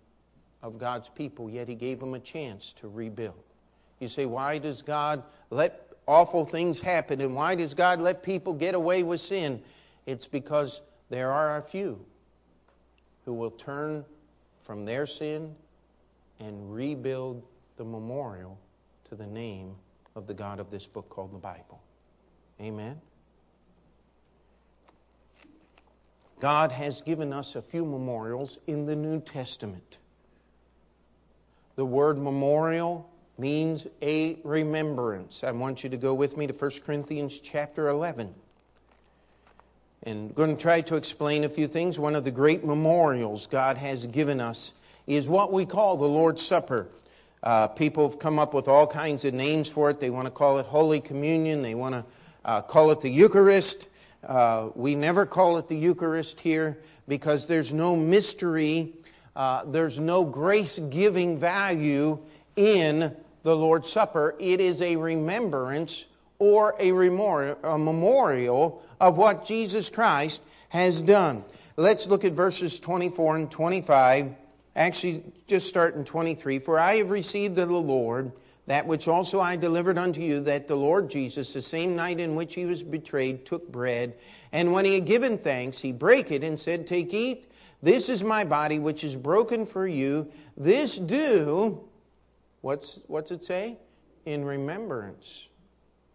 of 0.63 0.79
God's 0.79 1.09
people, 1.09 1.49
yet 1.49 1.67
he 1.67 1.75
gave 1.75 1.99
them 1.99 2.13
a 2.13 2.19
chance 2.19 2.73
to 2.73 2.87
rebuild. 2.87 3.43
You 3.99 4.07
say, 4.07 4.25
why 4.25 4.57
does 4.57 4.81
God 4.81 5.23
let 5.49 5.91
awful 6.07 6.45
things 6.45 6.79
happen 6.79 7.21
and 7.21 7.35
why 7.35 7.55
does 7.55 7.73
God 7.73 7.99
let 8.01 8.23
people 8.23 8.53
get 8.53 8.73
away 8.73 9.03
with 9.03 9.21
sin? 9.21 9.61
It's 10.05 10.25
because 10.25 10.81
there 11.09 11.31
are 11.31 11.57
a 11.57 11.61
few 11.61 12.03
who 13.25 13.33
will 13.33 13.51
turn 13.51 14.03
from 14.61 14.85
their 14.85 15.05
sin 15.05 15.53
and 16.39 16.73
rebuild 16.73 17.47
the 17.77 17.85
memorial 17.85 18.57
to 19.09 19.15
the 19.15 19.27
name 19.27 19.75
of 20.15 20.27
the 20.27 20.33
God 20.33 20.59
of 20.59 20.69
this 20.69 20.85
book 20.85 21.09
called 21.09 21.33
the 21.33 21.37
Bible. 21.37 21.81
Amen. 22.61 22.99
God 26.39 26.71
has 26.71 27.01
given 27.01 27.31
us 27.31 27.55
a 27.55 27.61
few 27.61 27.85
memorials 27.85 28.59
in 28.67 28.85
the 28.85 28.95
New 28.95 29.21
Testament. 29.21 29.99
The 31.75 31.85
word 31.85 32.19
memorial 32.19 33.09
means 33.37 33.87
a 34.01 34.37
remembrance. 34.43 35.43
I 35.43 35.51
want 35.51 35.83
you 35.83 35.89
to 35.89 35.97
go 35.97 36.13
with 36.13 36.37
me 36.37 36.45
to 36.45 36.53
1 36.53 36.71
Corinthians 36.85 37.39
chapter 37.39 37.89
11. 37.89 38.33
And 40.03 40.29
I'm 40.29 40.33
going 40.35 40.55
to 40.55 40.61
try 40.61 40.81
to 40.81 40.95
explain 40.95 41.43
a 41.43 41.49
few 41.49 41.67
things. 41.67 41.97
One 41.97 42.13
of 42.13 42.25
the 42.25 42.31
great 42.31 42.63
memorials 42.63 43.47
God 43.47 43.77
has 43.77 44.05
given 44.05 44.39
us 44.39 44.73
is 45.07 45.27
what 45.27 45.51
we 45.51 45.65
call 45.65 45.97
the 45.97 46.05
Lord's 46.05 46.45
Supper. 46.45 46.89
Uh, 47.41 47.67
people 47.67 48.07
have 48.07 48.19
come 48.19 48.37
up 48.37 48.53
with 48.53 48.67
all 48.67 48.85
kinds 48.85 49.25
of 49.25 49.33
names 49.33 49.67
for 49.67 49.89
it. 49.89 49.99
They 49.99 50.09
want 50.11 50.27
to 50.27 50.31
call 50.31 50.59
it 50.59 50.65
Holy 50.67 51.01
Communion, 51.01 51.61
they 51.61 51.75
want 51.75 51.95
to 51.95 52.05
uh, 52.45 52.61
call 52.61 52.91
it 52.91 53.01
the 53.01 53.09
Eucharist. 53.09 53.87
Uh, 54.25 54.69
we 54.75 54.95
never 54.95 55.25
call 55.25 55.57
it 55.57 55.67
the 55.67 55.75
Eucharist 55.75 56.39
here 56.39 56.77
because 57.07 57.47
there's 57.47 57.73
no 57.73 57.95
mystery, 57.95 58.93
uh, 59.35 59.63
there's 59.65 59.99
no 59.99 60.23
grace 60.23 60.79
giving 60.79 61.37
value 61.37 62.19
in 62.55 63.15
the 63.43 63.55
Lord's 63.55 63.91
Supper. 63.91 64.35
It 64.39 64.59
is 64.59 64.81
a 64.81 64.95
remembrance 64.95 66.05
or 66.39 66.75
a, 66.79 66.91
remor- 66.91 67.57
a 67.63 67.77
memorial 67.77 68.83
of 68.99 69.17
what 69.17 69.45
Jesus 69.45 69.89
Christ 69.89 70.41
has 70.69 71.01
done. 71.01 71.43
Let's 71.77 72.07
look 72.07 72.25
at 72.25 72.33
verses 72.33 72.79
24 72.79 73.37
and 73.37 73.51
25. 73.51 74.35
Actually, 74.75 75.23
just 75.47 75.67
start 75.67 75.95
in 75.95 76.05
23. 76.05 76.59
For 76.59 76.79
I 76.79 76.95
have 76.95 77.09
received 77.09 77.57
of 77.57 77.69
the 77.69 77.75
Lord 77.75 78.31
that 78.65 78.87
which 78.87 79.07
also 79.07 79.39
I 79.39 79.55
delivered 79.55 79.97
unto 79.97 80.21
you, 80.21 80.41
that 80.41 80.67
the 80.67 80.75
Lord 80.75 81.09
Jesus, 81.09 81.53
the 81.53 81.61
same 81.61 81.95
night 81.95 82.19
in 82.19 82.35
which 82.35 82.55
he 82.55 82.65
was 82.65 82.81
betrayed, 82.81 83.45
took 83.45 83.69
bread, 83.69 84.13
and 84.51 84.71
when 84.71 84.85
he 84.85 84.95
had 84.95 85.05
given 85.05 85.37
thanks, 85.37 85.79
he 85.79 85.91
brake 85.91 86.31
it 86.31 86.43
and 86.43 86.59
said, 86.59 86.87
Take, 86.87 87.13
eat, 87.13 87.47
this 87.83 88.07
is 88.07 88.23
my 88.23 88.45
body, 88.45 88.79
which 88.79 89.03
is 89.03 89.13
broken 89.13 89.65
for 89.65 89.85
you. 89.85 90.31
This 90.55 90.97
do, 90.97 91.83
what's, 92.61 93.01
what's 93.07 93.29
it 93.29 93.43
say? 93.43 93.75
In 94.25 94.45
remembrance 94.45 95.49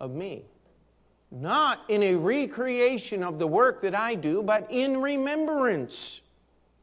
of 0.01 0.13
me. 0.13 0.47
Not 1.31 1.85
in 1.89 2.03
a 2.03 2.15
recreation 2.15 3.23
of 3.23 3.39
the 3.39 3.47
work 3.47 3.83
that 3.83 3.95
I 3.95 4.15
do, 4.15 4.43
but 4.43 4.67
in 4.71 5.03
remembrance 5.03 6.23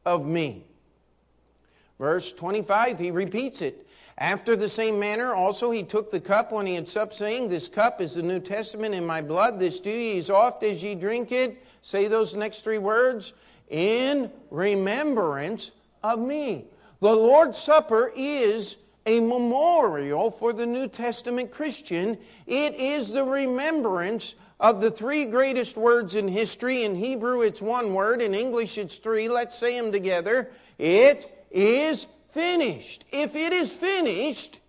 of 0.04 0.24
me. 0.24 0.64
Verse 1.98 2.32
25, 2.32 3.00
he 3.00 3.10
repeats 3.10 3.62
it. 3.62 3.88
After 4.18 4.54
the 4.54 4.68
same 4.68 5.00
manner, 5.00 5.34
also 5.34 5.72
he 5.72 5.82
took 5.82 6.12
the 6.12 6.20
cup 6.20 6.52
when 6.52 6.64
he 6.64 6.76
had 6.76 6.86
supped, 6.86 7.12
saying, 7.14 7.48
This 7.48 7.68
cup 7.68 8.00
is 8.00 8.14
the 8.14 8.22
New 8.22 8.38
Testament 8.38 8.94
in 8.94 9.04
my 9.04 9.20
blood. 9.20 9.58
This 9.58 9.80
do 9.80 9.90
ye 9.90 10.16
as 10.16 10.30
oft 10.30 10.62
as 10.62 10.80
ye 10.80 10.94
drink 10.94 11.32
it. 11.32 11.60
Say 11.82 12.06
those 12.06 12.36
next 12.36 12.62
three 12.62 12.78
words 12.78 13.32
in 13.68 14.30
remembrance 14.50 15.72
of 16.02 16.18
me. 16.18 16.64
The 17.00 17.14
Lord's 17.14 17.58
Supper 17.58 18.12
is 18.14 18.76
a 19.04 19.20
memorial 19.20 20.30
for 20.30 20.52
the 20.52 20.66
New 20.66 20.88
Testament 20.88 21.50
Christian. 21.50 22.18
It 22.46 22.74
is 22.74 23.12
the 23.12 23.24
remembrance 23.24 24.34
of 24.58 24.80
the 24.80 24.90
three 24.90 25.26
greatest 25.26 25.76
words 25.76 26.14
in 26.14 26.28
history. 26.28 26.84
In 26.84 26.96
Hebrew, 26.96 27.42
it's 27.42 27.62
one 27.62 27.94
word. 27.94 28.22
In 28.22 28.34
English, 28.34 28.78
it's 28.78 28.96
three. 28.96 29.28
Let's 29.28 29.56
say 29.56 29.78
them 29.78 29.92
together. 29.92 30.50
It 30.78 31.46
is 31.50 32.06
finished. 32.30 33.04
If 33.12 33.36
it 33.36 33.52
is 33.52 33.72
finished, 33.72 34.60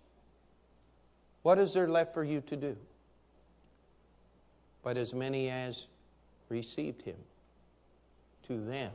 what 1.42 1.58
is 1.58 1.72
there 1.72 1.88
left 1.88 2.14
for 2.14 2.24
you 2.24 2.40
to 2.42 2.56
do? 2.56 2.76
But 4.82 4.96
as 4.96 5.12
many 5.12 5.50
as 5.50 5.86
received 6.48 7.02
him, 7.02 7.16
to 8.48 8.60
them 8.64 8.92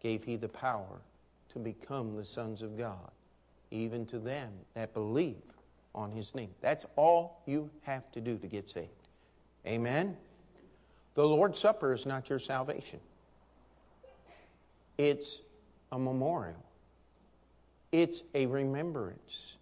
gave 0.00 0.24
he 0.24 0.36
the 0.36 0.48
power 0.48 1.00
to 1.52 1.58
become 1.58 2.16
the 2.16 2.24
sons 2.24 2.62
of 2.62 2.78
God, 2.78 3.10
even 3.70 4.06
to 4.06 4.18
them 4.18 4.50
that 4.74 4.94
believe 4.94 5.36
on 5.94 6.10
his 6.10 6.34
name. 6.34 6.50
That's 6.60 6.86
all 6.96 7.42
you 7.46 7.70
have 7.82 8.10
to 8.12 8.20
do 8.20 8.38
to 8.38 8.46
get 8.46 8.70
saved. 8.70 8.88
Amen? 9.66 10.16
The 11.14 11.24
Lord's 11.24 11.58
Supper 11.58 11.92
is 11.92 12.06
not 12.06 12.30
your 12.30 12.38
salvation, 12.38 13.00
it's 14.98 15.40
a 15.90 15.98
memorial. 15.98 16.64
It's 17.92 18.22
a 18.34 18.46
remembrance. 18.46 19.58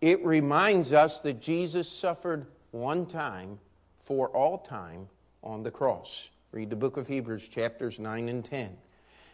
It 0.00 0.24
reminds 0.24 0.92
us 0.92 1.20
that 1.20 1.40
Jesus 1.40 1.88
suffered 1.88 2.46
one 2.72 3.06
time 3.06 3.60
for 3.98 4.28
all 4.28 4.58
time 4.58 5.06
on 5.44 5.62
the 5.62 5.70
cross. 5.70 6.30
Read 6.52 6.70
the 6.70 6.76
book 6.76 6.96
of 6.96 7.06
Hebrews, 7.06 7.48
chapters 7.48 7.98
9 7.98 8.28
and 8.28 8.44
10. 8.44 8.76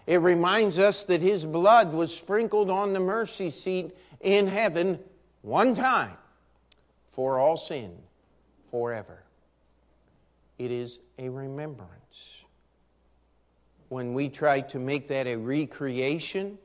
It 0.07 0.19
reminds 0.19 0.79
us 0.79 1.05
that 1.05 1.21
his 1.21 1.47
blood 1.47 1.93
was 1.93 2.15
sprinkled 2.15 2.71
on 2.71 2.93
the 2.93 3.01
mercy 3.01 3.51
seat 3.51 3.97
in 4.21 4.47
heaven 4.47 4.99
one 5.43 5.75
time 5.75 6.17
for 7.11 7.39
all 7.39 7.57
sin 7.57 7.97
forever. 8.71 9.23
It 10.59 10.71
is 10.71 11.01
a 11.19 11.29
remembrance. 11.29 12.45
When 13.89 14.15
we 14.15 14.29
try 14.29 14.61
to 14.63 14.79
make 14.79 15.09
that 15.09 15.27
a 15.27 15.37
recreation, 15.37 16.59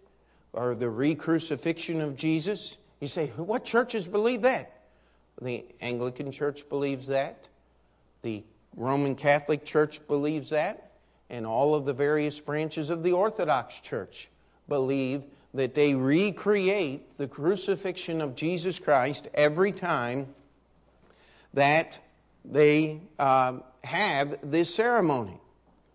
or 0.53 0.75
the 0.75 0.89
re-crucifixion 0.89 2.01
of 2.01 2.15
Jesus. 2.15 2.77
You 2.99 3.07
say, 3.07 3.27
what 3.27 3.63
churches 3.63 4.07
believe 4.07 4.41
that? 4.41 4.81
The 5.41 5.65
Anglican 5.81 6.31
Church 6.31 6.67
believes 6.69 7.07
that. 7.07 7.47
The 8.21 8.43
Roman 8.75 9.15
Catholic 9.15 9.65
Church 9.65 10.05
believes 10.07 10.49
that. 10.49 10.91
And 11.29 11.45
all 11.45 11.75
of 11.75 11.85
the 11.85 11.93
various 11.93 12.39
branches 12.39 12.89
of 12.89 13.03
the 13.03 13.13
Orthodox 13.13 13.79
Church 13.79 14.29
believe 14.67 15.23
that 15.53 15.73
they 15.73 15.95
recreate 15.95 17.17
the 17.17 17.27
crucifixion 17.27 18.21
of 18.21 18.35
Jesus 18.35 18.79
Christ 18.79 19.29
every 19.33 19.71
time 19.71 20.33
that 21.53 21.99
they 22.45 23.01
uh, 23.19 23.59
have 23.83 24.37
this 24.43 24.73
ceremony. 24.73 25.39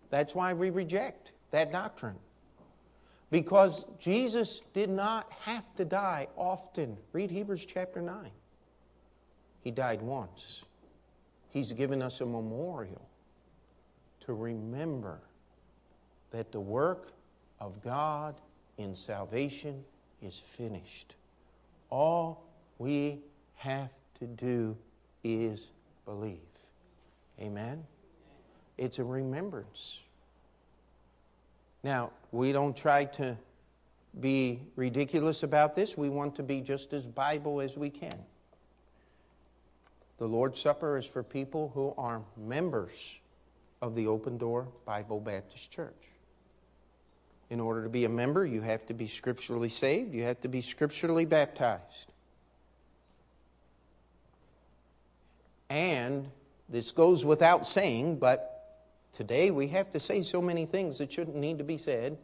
That's 0.09 0.35
why 0.35 0.53
we 0.53 0.69
reject 0.69 1.33
that 1.51 1.71
doctrine. 1.71 2.15
Because 3.29 3.83
Jesus 3.99 4.61
did 4.73 4.89
not 4.89 5.31
have 5.41 5.75
to 5.75 5.85
die 5.85 6.27
often. 6.37 6.97
Read 7.11 7.29
Hebrews 7.29 7.65
chapter 7.65 8.01
9. 8.01 8.29
He 9.61 9.71
died 9.71 10.01
once. 10.01 10.63
He's 11.57 11.73
given 11.73 12.03
us 12.03 12.21
a 12.21 12.25
memorial 12.27 13.09
to 14.19 14.33
remember 14.35 15.21
that 16.29 16.51
the 16.51 16.59
work 16.59 17.13
of 17.59 17.81
God 17.81 18.35
in 18.77 18.95
salvation 18.95 19.83
is 20.21 20.37
finished. 20.37 21.15
All 21.89 22.43
we 22.77 23.21
have 23.55 23.89
to 24.19 24.27
do 24.27 24.77
is 25.23 25.71
believe. 26.05 26.37
Amen? 27.41 27.83
It's 28.77 28.99
a 28.99 29.03
remembrance. 29.03 30.01
Now, 31.83 32.11
we 32.31 32.51
don't 32.51 32.77
try 32.77 33.05
to 33.05 33.35
be 34.19 34.59
ridiculous 34.75 35.41
about 35.41 35.73
this. 35.73 35.97
We 35.97 36.09
want 36.09 36.35
to 36.35 36.43
be 36.43 36.61
just 36.61 36.93
as 36.93 37.07
Bible 37.07 37.61
as 37.61 37.79
we 37.79 37.89
can. 37.89 38.19
The 40.17 40.27
Lord's 40.27 40.59
Supper 40.59 40.97
is 40.97 41.05
for 41.05 41.21
people 41.21 41.71
who 41.75 41.93
are 41.97 42.21
members 42.35 43.19
of 43.81 43.95
the 43.95 44.07
Open 44.07 44.37
Door 44.37 44.67
Bible 44.85 45.19
Baptist 45.19 45.71
Church. 45.71 45.93
In 47.49 47.59
order 47.59 47.83
to 47.83 47.89
be 47.89 48.03
a 48.05 48.09
member, 48.09 48.45
you 48.45 48.61
have 48.61 48.85
to 48.87 48.93
be 48.93 49.07
scripturally 49.07 49.69
saved, 49.69 50.13
you 50.13 50.23
have 50.23 50.41
to 50.41 50.47
be 50.47 50.61
scripturally 50.61 51.25
baptized. 51.25 52.11
And 55.69 56.29
this 56.67 56.91
goes 56.91 57.23
without 57.23 57.67
saying, 57.67 58.17
but 58.17 58.79
today 59.13 59.51
we 59.51 59.67
have 59.67 59.91
to 59.91 59.99
say 59.99 60.23
so 60.23 60.41
many 60.41 60.65
things 60.65 60.97
that 60.97 61.11
shouldn't 61.11 61.37
need 61.37 61.59
to 61.59 61.63
be 61.63 61.77
said. 61.77 62.17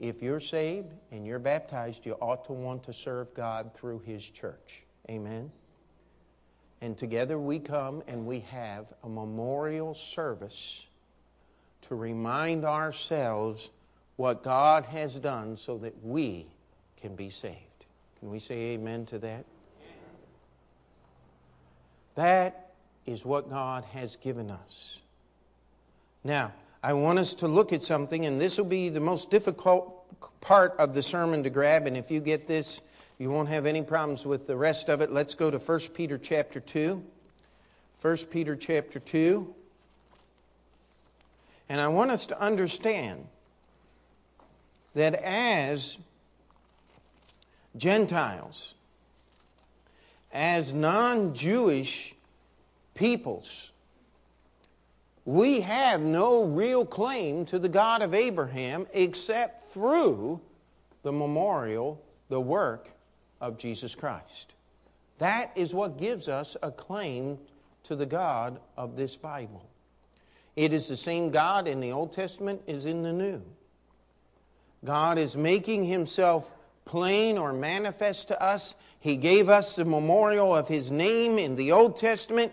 If 0.00 0.22
you're 0.22 0.40
saved 0.40 0.92
and 1.10 1.26
you're 1.26 1.38
baptized, 1.38 2.06
you 2.06 2.14
ought 2.14 2.46
to 2.46 2.52
want 2.52 2.84
to 2.84 2.92
serve 2.92 3.34
God 3.34 3.74
through 3.74 4.00
His 4.00 4.28
church. 4.28 4.84
Amen. 5.10 5.52
And 6.82 6.98
together 6.98 7.38
we 7.38 7.60
come 7.60 8.02
and 8.08 8.26
we 8.26 8.40
have 8.40 8.92
a 9.04 9.08
memorial 9.08 9.94
service 9.94 10.88
to 11.82 11.94
remind 11.94 12.64
ourselves 12.64 13.70
what 14.16 14.42
God 14.42 14.84
has 14.86 15.20
done 15.20 15.56
so 15.56 15.78
that 15.78 16.04
we 16.04 16.48
can 17.00 17.14
be 17.14 17.30
saved. 17.30 17.86
Can 18.18 18.30
we 18.30 18.40
say 18.40 18.72
amen 18.72 19.06
to 19.06 19.20
that? 19.20 19.44
That 22.16 22.72
is 23.06 23.24
what 23.24 23.48
God 23.48 23.84
has 23.92 24.16
given 24.16 24.50
us. 24.50 24.98
Now, 26.24 26.52
I 26.82 26.94
want 26.94 27.20
us 27.20 27.34
to 27.34 27.48
look 27.48 27.72
at 27.72 27.82
something, 27.82 28.26
and 28.26 28.40
this 28.40 28.58
will 28.58 28.64
be 28.64 28.88
the 28.88 29.00
most 29.00 29.30
difficult 29.30 29.98
part 30.40 30.74
of 30.78 30.94
the 30.94 31.02
sermon 31.02 31.44
to 31.44 31.50
grab, 31.50 31.86
and 31.86 31.96
if 31.96 32.10
you 32.10 32.20
get 32.20 32.48
this, 32.48 32.80
you 33.22 33.30
won't 33.30 33.48
have 33.48 33.66
any 33.66 33.84
problems 33.84 34.26
with 34.26 34.48
the 34.48 34.56
rest 34.56 34.88
of 34.88 35.00
it. 35.00 35.12
Let's 35.12 35.36
go 35.36 35.48
to 35.48 35.58
1 35.58 35.78
Peter 35.94 36.18
chapter 36.18 36.58
2. 36.58 37.00
1 38.00 38.16
Peter 38.32 38.56
chapter 38.56 38.98
2. 38.98 39.54
And 41.68 41.80
I 41.80 41.86
want 41.86 42.10
us 42.10 42.26
to 42.26 42.40
understand 42.40 43.24
that 44.96 45.14
as 45.14 45.98
Gentiles, 47.76 48.74
as 50.32 50.72
non 50.72 51.32
Jewish 51.32 52.16
peoples, 52.96 53.70
we 55.24 55.60
have 55.60 56.00
no 56.00 56.42
real 56.42 56.84
claim 56.84 57.46
to 57.46 57.60
the 57.60 57.68
God 57.68 58.02
of 58.02 58.14
Abraham 58.14 58.88
except 58.92 59.68
through 59.68 60.40
the 61.04 61.12
memorial, 61.12 62.02
the 62.28 62.40
work 62.40 62.88
of 63.42 63.58
Jesus 63.58 63.94
Christ. 63.94 64.54
That 65.18 65.50
is 65.54 65.74
what 65.74 65.98
gives 65.98 66.28
us 66.28 66.56
a 66.62 66.70
claim 66.70 67.38
to 67.82 67.96
the 67.96 68.06
God 68.06 68.60
of 68.76 68.96
this 68.96 69.16
Bible. 69.16 69.68
It 70.56 70.72
is 70.72 70.88
the 70.88 70.96
same 70.96 71.30
God 71.30 71.68
in 71.68 71.80
the 71.80 71.92
Old 71.92 72.12
Testament 72.12 72.62
as 72.68 72.86
in 72.86 73.02
the 73.02 73.12
New. 73.12 73.42
God 74.84 75.18
is 75.18 75.36
making 75.36 75.84
himself 75.84 76.50
plain 76.84 77.36
or 77.38 77.52
manifest 77.52 78.28
to 78.28 78.42
us. 78.42 78.74
He 79.00 79.16
gave 79.16 79.48
us 79.48 79.76
the 79.76 79.84
memorial 79.84 80.54
of 80.54 80.68
his 80.68 80.90
name 80.90 81.38
in 81.38 81.56
the 81.56 81.72
Old 81.72 81.96
Testament. 81.96 82.52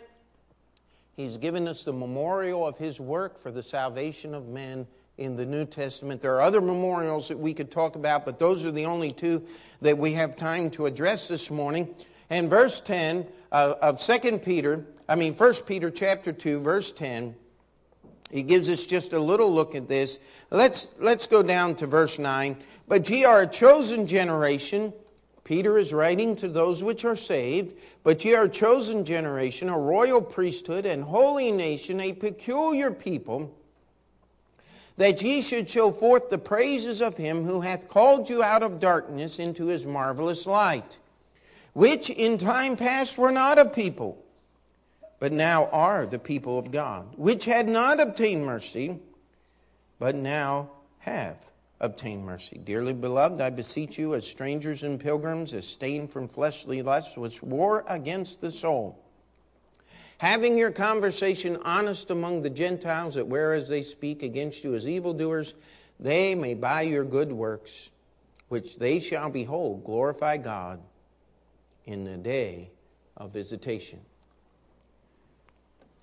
He's 1.15 1.37
given 1.37 1.67
us 1.67 1.83
the 1.83 1.93
memorial 1.93 2.65
of 2.65 2.77
his 2.77 2.99
work 2.99 3.37
for 3.37 3.51
the 3.51 3.63
salvation 3.63 4.33
of 4.33 4.47
men 4.47 4.87
in 5.19 5.35
the 5.35 5.45
New 5.45 5.65
Testament. 5.65 6.21
There 6.21 6.33
are 6.35 6.41
other 6.41 6.61
memorials 6.61 7.27
that 7.27 7.37
we 7.37 7.53
could 7.53 7.69
talk 7.69 7.95
about, 7.95 8.25
but 8.25 8.39
those 8.39 8.65
are 8.65 8.71
the 8.71 8.85
only 8.85 9.11
two 9.11 9.43
that 9.81 9.97
we 9.97 10.13
have 10.13 10.35
time 10.35 10.71
to 10.71 10.85
address 10.85 11.27
this 11.27 11.51
morning. 11.51 11.93
And 12.29 12.49
verse 12.49 12.79
10 12.81 13.27
uh, 13.51 13.75
of 13.81 13.99
2 13.99 14.39
Peter, 14.39 14.85
I 15.07 15.15
mean 15.15 15.33
1 15.33 15.53
Peter 15.65 15.89
chapter 15.89 16.31
2, 16.31 16.61
verse 16.61 16.91
10, 16.93 17.35
he 18.31 18.43
gives 18.43 18.69
us 18.69 18.85
just 18.85 19.11
a 19.13 19.19
little 19.19 19.51
look 19.53 19.75
at 19.75 19.87
this. 19.87 20.19
Let's, 20.51 20.87
let's 20.99 21.27
go 21.27 21.43
down 21.43 21.75
to 21.75 21.87
verse 21.87 22.17
9. 22.17 22.55
But 22.87 23.09
ye 23.09 23.25
are 23.25 23.41
a 23.41 23.47
chosen 23.47 24.07
generation, 24.07 24.93
Peter 25.43 25.79
is 25.79 25.91
writing 25.93 26.35
to 26.37 26.47
those 26.47 26.83
which 26.83 27.03
are 27.03 27.15
saved, 27.15 27.75
but 28.03 28.23
ye 28.23 28.35
are 28.35 28.43
a 28.43 28.49
chosen 28.49 29.03
generation, 29.03 29.67
a 29.67 29.77
royal 29.77 30.21
priesthood, 30.21 30.85
and 30.85 31.03
holy 31.03 31.51
nation, 31.51 31.99
a 31.99 32.13
peculiar 32.13 32.91
people, 32.91 33.51
that 34.99 35.21
ye 35.21 35.41
should 35.41 35.69
show 35.69 35.91
forth 35.91 36.29
the 36.29 36.37
praises 36.37 37.01
of 37.01 37.15
him 37.15 37.45
who 37.45 37.61
hath 37.61 37.87
called 37.87 38.29
you 38.29 38.43
out 38.43 38.61
of 38.61 38.81
darkness 38.81 39.39
into 39.39 39.67
his 39.67 39.85
marvelous 39.85 40.45
light, 40.45 40.97
which 41.71 42.09
in 42.09 42.37
time 42.37 42.75
past 42.75 43.17
were 43.17 43.31
not 43.31 43.57
a 43.57 43.63
people, 43.63 44.21
but 45.17 45.31
now 45.31 45.67
are 45.67 46.05
the 46.05 46.19
people 46.19 46.59
of 46.59 46.69
God, 46.69 47.07
which 47.15 47.45
had 47.45 47.69
not 47.69 48.01
obtained 48.01 48.45
mercy, 48.45 48.99
but 49.99 50.15
now 50.15 50.69
have 50.99 51.37
obtained 51.79 52.25
mercy. 52.25 52.59
Dearly 52.61 52.91
beloved, 52.91 53.39
I 53.39 53.51
beseech 53.51 53.97
you, 53.97 54.15
as 54.15 54.27
strangers 54.27 54.83
and 54.83 54.99
pilgrims, 54.99 55.53
as 55.53 55.65
stained 55.65 56.11
from 56.11 56.27
fleshly 56.27 56.81
lusts, 56.81 57.15
which 57.15 57.41
war 57.41 57.85
against 57.87 58.41
the 58.41 58.51
soul. 58.51 59.01
Having 60.19 60.57
your 60.57 60.71
conversation 60.71 61.57
honest 61.63 62.09
among 62.09 62.41
the 62.41 62.49
Gentiles, 62.49 63.15
that 63.15 63.27
whereas 63.27 63.67
they 63.67 63.81
speak 63.81 64.23
against 64.23 64.63
you 64.63 64.75
as 64.75 64.87
evildoers, 64.87 65.55
they 65.99 66.35
may 66.35 66.53
by 66.53 66.83
your 66.83 67.03
good 67.03 67.31
works, 67.31 67.89
which 68.47 68.77
they 68.77 68.99
shall 68.99 69.29
behold, 69.29 69.83
glorify 69.83 70.37
God 70.37 70.79
in 71.85 72.03
the 72.03 72.17
day 72.17 72.69
of 73.17 73.31
visitation. 73.31 73.99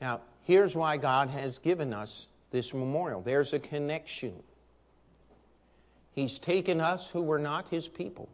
Now, 0.00 0.20
here's 0.42 0.74
why 0.74 0.96
God 0.96 1.28
has 1.30 1.58
given 1.58 1.92
us 1.92 2.28
this 2.50 2.74
memorial. 2.74 3.22
There's 3.22 3.52
a 3.52 3.58
connection 3.58 4.42
He's 6.16 6.38
taken 6.38 6.80
us 6.80 7.10
who 7.10 7.22
were 7.22 7.38
not 7.38 7.68
his 7.68 7.86
people. 7.86 8.30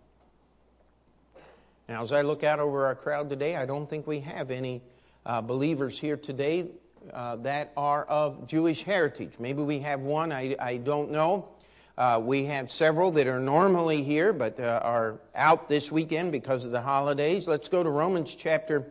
Now, 1.88 2.05
as 2.05 2.12
I 2.12 2.23
look 2.23 2.45
out 2.45 2.61
over 2.61 2.87
our 2.87 2.95
crowd 2.95 3.29
today, 3.29 3.57
I 3.57 3.66
don't 3.66 3.90
think 3.90 4.07
we 4.07 4.21
have 4.21 4.53
any 4.53 4.81
uh, 5.26 5.40
believers 5.40 5.98
here 5.98 6.16
today 6.16 6.68
uh, 7.12 7.37
that 7.37 7.72
are 7.76 8.04
of 8.04 8.46
Jewish 8.46 8.82
heritage. 8.82 9.35
Maybe 9.38 9.62
we 9.62 9.80
have 9.80 10.02
one, 10.02 10.32
I, 10.32 10.56
I 10.58 10.76
don't 10.76 11.11
know. 11.11 11.48
Uh, 11.98 12.20
we 12.22 12.44
have 12.46 12.70
several 12.70 13.11
that 13.12 13.26
are 13.26 13.40
normally 13.40 14.02
here 14.02 14.32
but 14.32 14.58
uh, 14.58 14.80
are 14.82 15.18
out 15.35 15.68
this 15.68 15.92
weekend 15.92 16.32
because 16.32 16.64
of 16.64 16.70
the 16.70 16.80
holidays. 16.80 17.46
Let's 17.46 17.68
go 17.68 17.82
to 17.82 17.90
Romans 17.90 18.35
chapter 18.35 18.87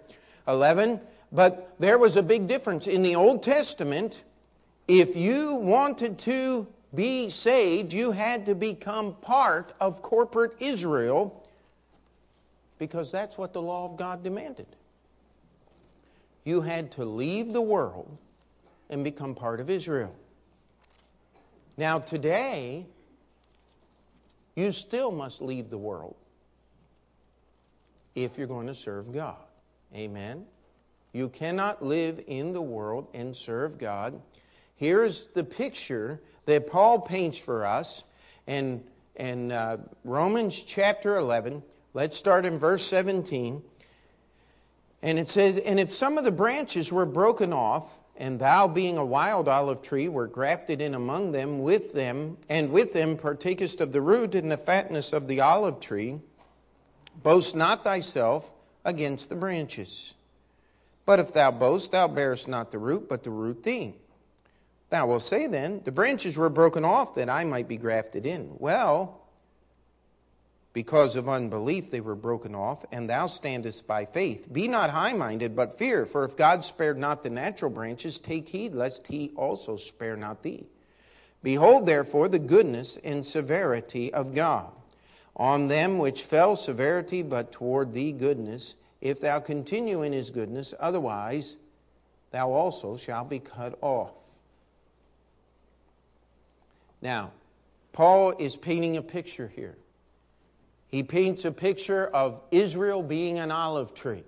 11. 0.47 1.01
But 1.31 1.73
there 1.79 1.97
was 1.97 2.17
a 2.17 2.23
big 2.23 2.47
difference. 2.47 2.87
In 2.87 3.01
the 3.01 3.15
Old 3.15 3.41
Testament, 3.41 4.23
if 4.87 5.15
you 5.15 5.55
wanted 5.55 6.19
to 6.19 6.67
be 6.93 7.29
saved, 7.29 7.93
you 7.93 8.11
had 8.11 8.45
to 8.45 8.55
become 8.55 9.15
part 9.15 9.73
of 9.79 10.01
corporate 10.01 10.53
Israel 10.59 11.47
because 12.77 13.11
that's 13.11 13.37
what 13.37 13.53
the 13.53 13.61
law 13.61 13.85
of 13.85 13.95
God 13.95 14.23
demanded. 14.23 14.67
You 16.43 16.61
had 16.61 16.91
to 16.93 17.05
leave 17.05 17.53
the 17.53 17.61
world 17.61 18.17
and 18.89 19.03
become 19.03 19.35
part 19.35 19.59
of 19.59 19.69
Israel. 19.69 20.15
Now, 21.77 21.99
today, 21.99 22.85
you 24.55 24.71
still 24.71 25.11
must 25.11 25.41
leave 25.41 25.69
the 25.69 25.77
world 25.77 26.15
if 28.15 28.37
you're 28.37 28.47
going 28.47 28.67
to 28.67 28.73
serve 28.73 29.13
God. 29.13 29.37
Amen? 29.95 30.45
You 31.13 31.29
cannot 31.29 31.83
live 31.83 32.21
in 32.27 32.53
the 32.53 32.61
world 32.61 33.07
and 33.13 33.35
serve 33.35 33.77
God. 33.77 34.21
Here's 34.75 35.25
the 35.27 35.43
picture 35.43 36.21
that 36.45 36.67
Paul 36.67 36.99
paints 36.99 37.37
for 37.37 37.65
us 37.65 38.03
in, 38.47 38.83
in 39.15 39.51
uh, 39.51 39.77
Romans 40.03 40.61
chapter 40.61 41.17
11. 41.17 41.63
Let's 41.93 42.17
start 42.17 42.45
in 42.45 42.57
verse 42.57 42.85
17. 42.85 43.61
And 45.01 45.17
it 45.17 45.27
says, 45.27 45.57
And 45.57 45.79
if 45.79 45.91
some 45.91 46.17
of 46.17 46.23
the 46.23 46.31
branches 46.31 46.91
were 46.91 47.05
broken 47.05 47.53
off, 47.53 47.97
and 48.17 48.39
thou 48.39 48.67
being 48.67 48.97
a 48.97 49.05
wild 49.05 49.47
olive 49.47 49.81
tree 49.81 50.07
were 50.07 50.27
grafted 50.27 50.79
in 50.79 50.93
among 50.93 51.31
them 51.31 51.59
with 51.59 51.93
them, 51.93 52.37
and 52.49 52.71
with 52.71 52.93
them 52.93 53.17
partakest 53.17 53.81
of 53.81 53.91
the 53.91 54.01
root 54.01 54.35
and 54.35 54.51
the 54.51 54.57
fatness 54.57 55.11
of 55.11 55.27
the 55.27 55.41
olive 55.41 55.79
tree, 55.79 56.19
boast 57.23 57.55
not 57.55 57.83
thyself 57.83 58.53
against 58.85 59.29
the 59.29 59.35
branches. 59.35 60.13
But 61.05 61.19
if 61.19 61.33
thou 61.33 61.51
boast, 61.51 61.93
thou 61.93 62.07
bearest 62.07 62.47
not 62.47 62.71
the 62.71 62.77
root, 62.77 63.09
but 63.09 63.23
the 63.23 63.31
root 63.31 63.63
thee. 63.63 63.95
Thou 64.91 65.07
wilt 65.07 65.23
say 65.23 65.47
then, 65.47 65.81
The 65.83 65.91
branches 65.91 66.37
were 66.37 66.49
broken 66.49 66.85
off 66.85 67.15
that 67.15 67.29
I 67.29 67.43
might 67.43 67.67
be 67.67 67.77
grafted 67.77 68.25
in. 68.25 68.51
Well, 68.59 69.20
Because 70.73 71.17
of 71.17 71.27
unbelief, 71.27 71.91
they 71.91 71.99
were 71.99 72.15
broken 72.15 72.55
off, 72.55 72.85
and 72.93 73.09
thou 73.09 73.27
standest 73.27 73.85
by 73.87 74.05
faith. 74.05 74.51
Be 74.51 74.69
not 74.69 74.89
high 74.89 75.11
minded, 75.11 75.53
but 75.53 75.77
fear, 75.77 76.05
for 76.05 76.23
if 76.23 76.37
God 76.37 76.63
spared 76.63 76.97
not 76.97 77.23
the 77.23 77.29
natural 77.29 77.69
branches, 77.69 78.17
take 78.17 78.47
heed 78.47 78.73
lest 78.73 79.07
he 79.07 79.31
also 79.35 79.75
spare 79.75 80.15
not 80.15 80.43
thee. 80.43 80.65
Behold, 81.43 81.85
therefore, 81.85 82.29
the 82.29 82.39
goodness 82.39 82.97
and 83.03 83.25
severity 83.25 84.13
of 84.13 84.33
God. 84.33 84.71
On 85.35 85.67
them 85.67 85.97
which 85.97 86.23
fell 86.23 86.55
severity, 86.55 87.21
but 87.21 87.51
toward 87.51 87.93
thee 87.93 88.13
goodness, 88.13 88.75
if 89.01 89.19
thou 89.19 89.39
continue 89.39 90.03
in 90.03 90.13
his 90.13 90.29
goodness, 90.29 90.73
otherwise 90.79 91.57
thou 92.31 92.51
also 92.51 92.95
shalt 92.95 93.29
be 93.29 93.39
cut 93.39 93.77
off. 93.81 94.11
Now, 97.01 97.31
Paul 97.91 98.35
is 98.37 98.55
painting 98.55 98.95
a 98.95 99.01
picture 99.01 99.51
here. 99.53 99.75
He 100.91 101.03
paints 101.03 101.45
a 101.45 101.51
picture 101.51 102.07
of 102.07 102.41
Israel 102.51 103.01
being 103.01 103.39
an 103.39 103.49
olive 103.49 103.93
tree. 103.93 104.25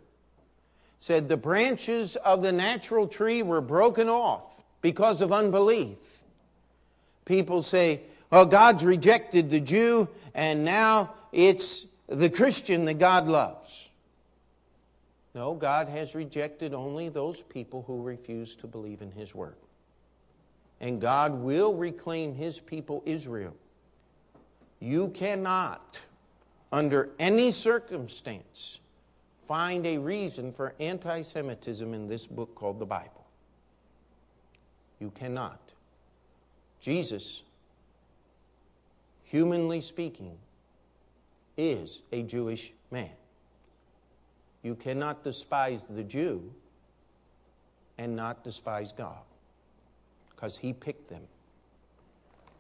Said 0.99 1.27
the 1.27 1.35
branches 1.35 2.15
of 2.15 2.41
the 2.41 2.53
natural 2.53 3.05
tree 3.07 3.43
were 3.43 3.59
broken 3.59 4.07
off 4.07 4.63
because 4.81 5.19
of 5.19 5.33
unbelief. 5.33 6.23
People 7.25 7.61
say, 7.61 7.99
well, 8.31 8.45
God's 8.45 8.85
rejected 8.85 9.49
the 9.49 9.59
Jew, 9.59 10.07
and 10.33 10.63
now 10.63 11.13
it's 11.33 11.85
the 12.07 12.29
Christian 12.29 12.85
that 12.85 12.95
God 12.95 13.27
loves. 13.27 13.89
No, 15.35 15.55
God 15.55 15.89
has 15.89 16.15
rejected 16.15 16.73
only 16.73 17.09
those 17.09 17.41
people 17.41 17.83
who 17.85 18.01
refuse 18.01 18.55
to 18.57 18.67
believe 18.67 19.01
in 19.01 19.11
His 19.11 19.35
Word. 19.35 19.55
And 20.79 21.01
God 21.01 21.33
will 21.33 21.73
reclaim 21.73 22.35
His 22.35 22.59
people, 22.59 23.03
Israel. 23.05 23.55
You 24.79 25.09
cannot 25.09 25.99
under 26.73 27.11
any 27.19 27.51
circumstance, 27.51 28.79
find 29.47 29.85
a 29.85 29.99
reason 29.99 30.51
for 30.51 30.73
anti 30.79 31.21
Semitism 31.21 31.93
in 31.93 32.07
this 32.07 32.25
book 32.25 32.55
called 32.55 32.79
the 32.79 32.85
Bible. 32.85 33.25
You 34.99 35.11
cannot. 35.11 35.59
Jesus, 36.79 37.43
humanly 39.23 39.81
speaking, 39.81 40.35
is 41.57 42.01
a 42.11 42.23
Jewish 42.23 42.73
man. 42.89 43.11
You 44.63 44.73
cannot 44.73 45.23
despise 45.23 45.85
the 45.85 46.03
Jew 46.03 46.51
and 47.99 48.15
not 48.15 48.43
despise 48.43 48.91
God 48.91 49.21
because 50.31 50.57
he 50.57 50.73
picked 50.73 51.09
them. 51.09 51.21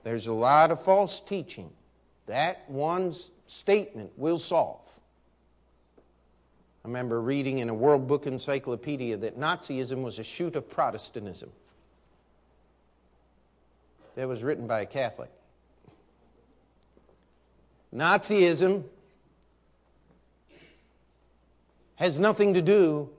There's 0.03 0.27
a 0.27 0.33
lot 0.33 0.69
of 0.69 0.79
false 0.79 1.19
teaching. 1.19 1.71
That 2.27 2.69
one 2.69 3.13
statement 3.53 4.11
will 4.17 4.39
solve. 4.39 4.99
I 6.83 6.87
remember 6.87 7.21
reading 7.21 7.59
in 7.59 7.69
a 7.69 7.73
World 7.73 8.07
Book 8.07 8.27
Encyclopedia 8.27 9.15
that 9.17 9.39
Nazism 9.39 10.03
was 10.03 10.19
a 10.19 10.23
shoot 10.23 10.55
of 10.55 10.69
Protestantism. 10.69 11.49
That 14.15 14.27
was 14.27 14.43
written 14.43 14.67
by 14.67 14.81
a 14.81 14.85
Catholic. 14.85 15.29
Nazism 17.95 18.83
has 21.95 22.19
nothing 22.19 22.55
to 22.55 22.61
do 22.61 23.09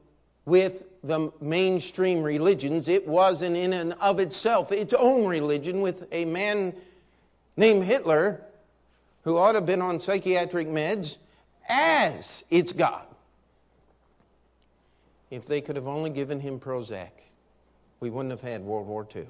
with 0.45 0.83
the 1.03 1.33
mainstream 1.41 2.23
religions. 2.23 2.89
It 2.89 3.07
was, 3.07 3.43
an 3.43 3.57
in 3.57 3.73
and 3.73 3.93
of 3.95 4.19
itself, 4.19 4.73
its 4.73 4.95
own 4.95 5.27
religion 5.27 5.81
with 5.81 6.07
a 6.13 6.25
man 6.25 6.75
named 7.57 7.85
Hitler 7.85 8.43
who 9.25 9.39
ought 9.39 9.53
to 9.53 9.59
have 9.59 9.67
been 9.67 9.83
on 9.83 9.99
psychiatric 9.99 10.69
meds 10.69 11.17
as 11.69 12.45
its 12.51 12.73
God. 12.73 13.07
If 15.31 15.47
they 15.47 15.61
could 15.61 15.77
have 15.77 15.89
only 15.89 16.11
given 16.11 16.41
him 16.41 16.61
Prozac, 16.61 17.11
we 18.01 18.11
wouldn't 18.11 18.31
have 18.31 18.43
had 18.43 18.63
World 18.63 18.87
War 18.87 19.07
II. 19.15 19.27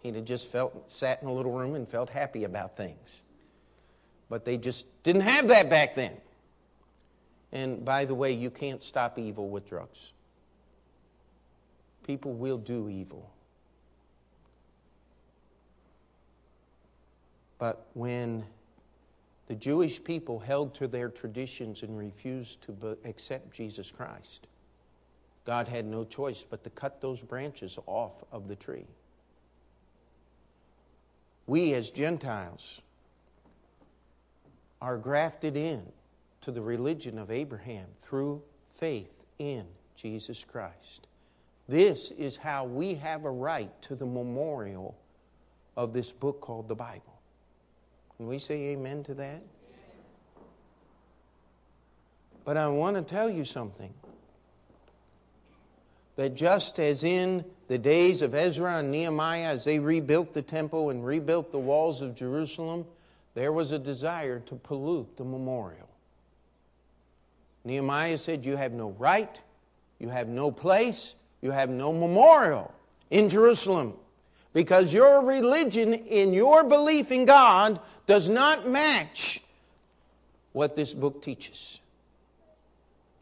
He'd 0.00 0.14
have 0.14 0.24
just 0.24 0.50
felt, 0.50 0.90
sat 0.90 1.20
in 1.20 1.28
a 1.28 1.32
little 1.32 1.52
room 1.52 1.74
and 1.74 1.86
felt 1.86 2.10
happy 2.10 2.44
about 2.44 2.76
things. 2.76 3.24
But 4.30 4.44
they 4.44 4.56
just 4.56 4.86
didn't 5.02 5.22
have 5.22 5.48
that 5.48 5.68
back 5.68 5.94
then. 5.94 6.16
And 7.52 7.84
by 7.84 8.04
the 8.04 8.14
way, 8.14 8.32
you 8.32 8.50
can't 8.50 8.82
stop 8.82 9.18
evil 9.18 9.50
with 9.50 9.68
drugs. 9.68 10.12
People 12.06 12.32
will 12.32 12.58
do 12.58 12.88
evil. 12.88 13.30
But 17.58 17.86
when 17.94 18.44
the 19.46 19.54
Jewish 19.54 20.02
people 20.02 20.38
held 20.38 20.74
to 20.74 20.88
their 20.88 21.08
traditions 21.08 21.82
and 21.82 21.98
refused 21.98 22.62
to 22.62 22.96
accept 23.04 23.52
Jesus 23.52 23.90
Christ. 23.90 24.46
God 25.44 25.66
had 25.66 25.84
no 25.84 26.04
choice 26.04 26.44
but 26.48 26.62
to 26.64 26.70
cut 26.70 27.00
those 27.00 27.20
branches 27.20 27.78
off 27.86 28.22
of 28.30 28.48
the 28.48 28.56
tree. 28.56 28.86
We, 31.46 31.74
as 31.74 31.90
Gentiles, 31.90 32.80
are 34.80 34.96
grafted 34.96 35.56
in 35.56 35.82
to 36.42 36.52
the 36.52 36.62
religion 36.62 37.18
of 37.18 37.30
Abraham 37.30 37.86
through 38.00 38.42
faith 38.70 39.12
in 39.38 39.64
Jesus 39.96 40.44
Christ. 40.44 41.06
This 41.68 42.10
is 42.12 42.36
how 42.36 42.64
we 42.64 42.94
have 42.94 43.24
a 43.24 43.30
right 43.30 43.70
to 43.82 43.94
the 43.94 44.06
memorial 44.06 44.96
of 45.76 45.92
this 45.92 46.12
book 46.12 46.40
called 46.40 46.68
the 46.68 46.74
Bible. 46.74 47.11
Can 48.16 48.26
we 48.26 48.38
say 48.38 48.68
amen 48.68 49.04
to 49.04 49.14
that? 49.14 49.42
But 52.44 52.56
I 52.56 52.68
want 52.68 52.96
to 52.96 53.02
tell 53.02 53.30
you 53.30 53.44
something. 53.44 53.92
That 56.16 56.34
just 56.34 56.78
as 56.78 57.04
in 57.04 57.44
the 57.68 57.78
days 57.78 58.20
of 58.20 58.34
Ezra 58.34 58.78
and 58.78 58.90
Nehemiah, 58.90 59.46
as 59.46 59.64
they 59.64 59.78
rebuilt 59.78 60.34
the 60.34 60.42
temple 60.42 60.90
and 60.90 61.04
rebuilt 61.04 61.52
the 61.52 61.58
walls 61.58 62.02
of 62.02 62.14
Jerusalem, 62.14 62.84
there 63.34 63.52
was 63.52 63.72
a 63.72 63.78
desire 63.78 64.40
to 64.40 64.56
pollute 64.56 65.16
the 65.16 65.24
memorial. 65.24 65.88
Nehemiah 67.64 68.18
said, 68.18 68.44
You 68.44 68.56
have 68.56 68.72
no 68.72 68.90
right, 68.90 69.40
you 69.98 70.10
have 70.10 70.28
no 70.28 70.50
place, 70.50 71.14
you 71.40 71.50
have 71.50 71.70
no 71.70 71.92
memorial 71.92 72.74
in 73.10 73.28
Jerusalem 73.28 73.94
because 74.52 74.92
your 74.92 75.24
religion 75.24 75.94
in 75.94 76.32
your 76.32 76.64
belief 76.64 77.10
in 77.10 77.24
God 77.24 77.80
does 78.06 78.28
not 78.28 78.66
match 78.68 79.40
what 80.52 80.76
this 80.76 80.92
book 80.92 81.22
teaches. 81.22 81.80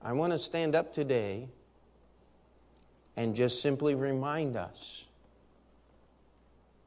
I 0.03 0.13
want 0.13 0.33
to 0.33 0.39
stand 0.39 0.75
up 0.75 0.93
today 0.93 1.49
and 3.17 3.37
just 3.37 3.61
simply 3.61 3.95
remind 3.95 4.57
us 4.57 5.05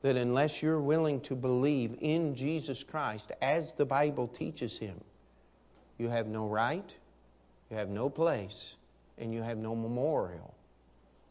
that 0.01 0.17
unless 0.17 0.61
you're 0.61 0.81
willing 0.81 1.21
to 1.21 1.35
believe 1.35 1.95
in 2.01 2.35
Jesus 2.35 2.83
Christ 2.83 3.31
as 3.41 3.73
the 3.73 3.85
Bible 3.85 4.27
teaches 4.27 4.77
him, 4.77 4.99
you 5.97 6.09
have 6.09 6.27
no 6.27 6.47
right, 6.47 6.93
you 7.69 7.77
have 7.77 7.89
no 7.89 8.09
place, 8.09 8.75
and 9.17 9.33
you 9.33 9.41
have 9.41 9.57
no 9.57 9.75
memorial 9.75 10.53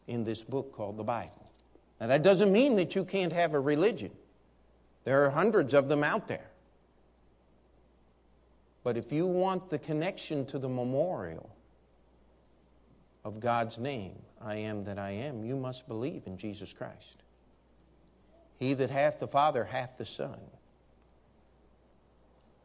in 0.07 0.23
this 0.23 0.41
book 0.41 0.71
called 0.71 0.97
the 0.97 1.03
Bible. 1.03 1.42
Now, 1.99 2.07
that 2.07 2.23
doesn't 2.23 2.51
mean 2.51 2.75
that 2.75 2.95
you 2.95 3.05
can't 3.05 3.33
have 3.33 3.53
a 3.53 3.59
religion, 3.59 4.11
there 5.03 5.25
are 5.25 5.29
hundreds 5.29 5.73
of 5.73 5.89
them 5.89 6.03
out 6.03 6.27
there. 6.27 6.49
But 8.83 8.97
if 8.97 9.11
you 9.11 9.25
want 9.25 9.69
the 9.69 9.79
connection 9.79 10.45
to 10.47 10.59
the 10.59 10.67
memorial 10.67 11.49
of 13.23 13.39
God's 13.39 13.77
name, 13.77 14.15
I 14.41 14.55
am 14.55 14.83
that 14.85 14.99
I 14.99 15.11
am, 15.11 15.45
you 15.45 15.55
must 15.55 15.87
believe 15.87 16.23
in 16.25 16.37
Jesus 16.37 16.73
Christ. 16.73 17.23
He 18.57 18.73
that 18.73 18.89
hath 18.89 19.19
the 19.19 19.27
Father 19.27 19.63
hath 19.63 19.97
the 19.97 20.05
Son. 20.05 20.37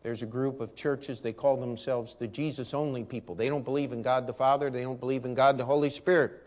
There's 0.02 0.22
a 0.22 0.26
group 0.26 0.60
of 0.60 0.74
churches, 0.74 1.20
they 1.20 1.32
call 1.32 1.56
themselves 1.56 2.14
the 2.14 2.26
Jesus 2.26 2.74
only 2.74 3.04
people. 3.04 3.34
They 3.34 3.48
don't 3.48 3.64
believe 3.64 3.92
in 3.92 4.02
God 4.02 4.26
the 4.26 4.32
Father, 4.32 4.70
they 4.70 4.82
don't 4.82 5.00
believe 5.00 5.24
in 5.24 5.34
God 5.34 5.58
the 5.58 5.64
Holy 5.64 5.90
Spirit. 5.90 6.42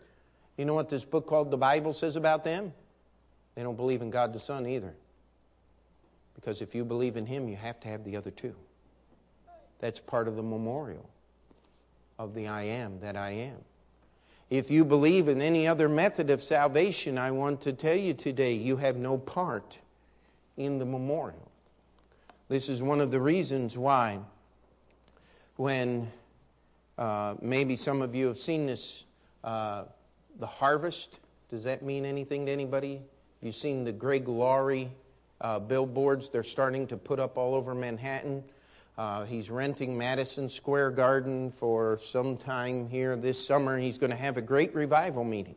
You 0.56 0.64
know 0.64 0.74
what 0.74 0.88
this 0.88 1.04
book 1.04 1.26
called 1.26 1.50
the 1.50 1.56
Bible 1.56 1.92
says 1.92 2.16
about 2.16 2.44
them? 2.44 2.72
They 3.54 3.62
don't 3.62 3.76
believe 3.76 4.02
in 4.02 4.10
God 4.10 4.32
the 4.32 4.38
Son 4.38 4.66
either. 4.66 4.94
Because 6.34 6.60
if 6.60 6.74
you 6.74 6.84
believe 6.84 7.16
in 7.16 7.26
Him, 7.26 7.48
you 7.48 7.56
have 7.56 7.80
to 7.80 7.88
have 7.88 8.04
the 8.04 8.16
other 8.16 8.30
two. 8.30 8.54
That's 9.78 10.00
part 10.00 10.28
of 10.28 10.36
the 10.36 10.42
memorial 10.42 11.08
of 12.18 12.34
the 12.34 12.48
I 12.48 12.62
am 12.64 13.00
that 13.00 13.16
I 13.16 13.30
am. 13.30 13.56
If 14.50 14.70
you 14.70 14.84
believe 14.84 15.28
in 15.28 15.40
any 15.40 15.66
other 15.66 15.88
method 15.88 16.30
of 16.30 16.42
salvation, 16.42 17.16
I 17.16 17.30
want 17.30 17.62
to 17.62 17.72
tell 17.72 17.96
you 17.96 18.12
today 18.12 18.54
you 18.54 18.76
have 18.76 18.96
no 18.96 19.16
part 19.16 19.78
in 20.56 20.78
the 20.78 20.84
memorial. 20.84 21.50
This 22.48 22.68
is 22.68 22.82
one 22.82 23.00
of 23.00 23.10
the 23.10 23.20
reasons 23.20 23.78
why, 23.78 24.18
when 25.56 26.10
uh, 26.98 27.34
maybe 27.40 27.76
some 27.76 28.02
of 28.02 28.14
you 28.14 28.26
have 28.26 28.36
seen 28.36 28.66
this, 28.66 29.04
uh, 29.42 29.84
the 30.42 30.46
harvest, 30.48 31.20
does 31.50 31.62
that 31.62 31.82
mean 31.82 32.04
anything 32.04 32.46
to 32.46 32.50
anybody? 32.52 32.94
Have 32.96 33.42
you 33.42 33.52
seen 33.52 33.84
the 33.84 33.92
Greg 33.92 34.26
Laurie 34.26 34.90
uh, 35.40 35.60
billboards 35.60 36.30
they're 36.30 36.42
starting 36.42 36.88
to 36.88 36.96
put 36.96 37.20
up 37.20 37.38
all 37.38 37.54
over 37.54 37.76
Manhattan? 37.76 38.42
Uh, 38.98 39.24
he's 39.24 39.50
renting 39.50 39.96
Madison 39.96 40.48
Square 40.48 40.90
Garden 40.90 41.52
for 41.52 41.96
some 42.02 42.36
time 42.36 42.88
here 42.88 43.14
this 43.14 43.46
summer. 43.46 43.78
He's 43.78 43.98
going 43.98 44.10
to 44.10 44.16
have 44.16 44.36
a 44.36 44.42
great 44.42 44.74
revival 44.74 45.22
meeting. 45.22 45.54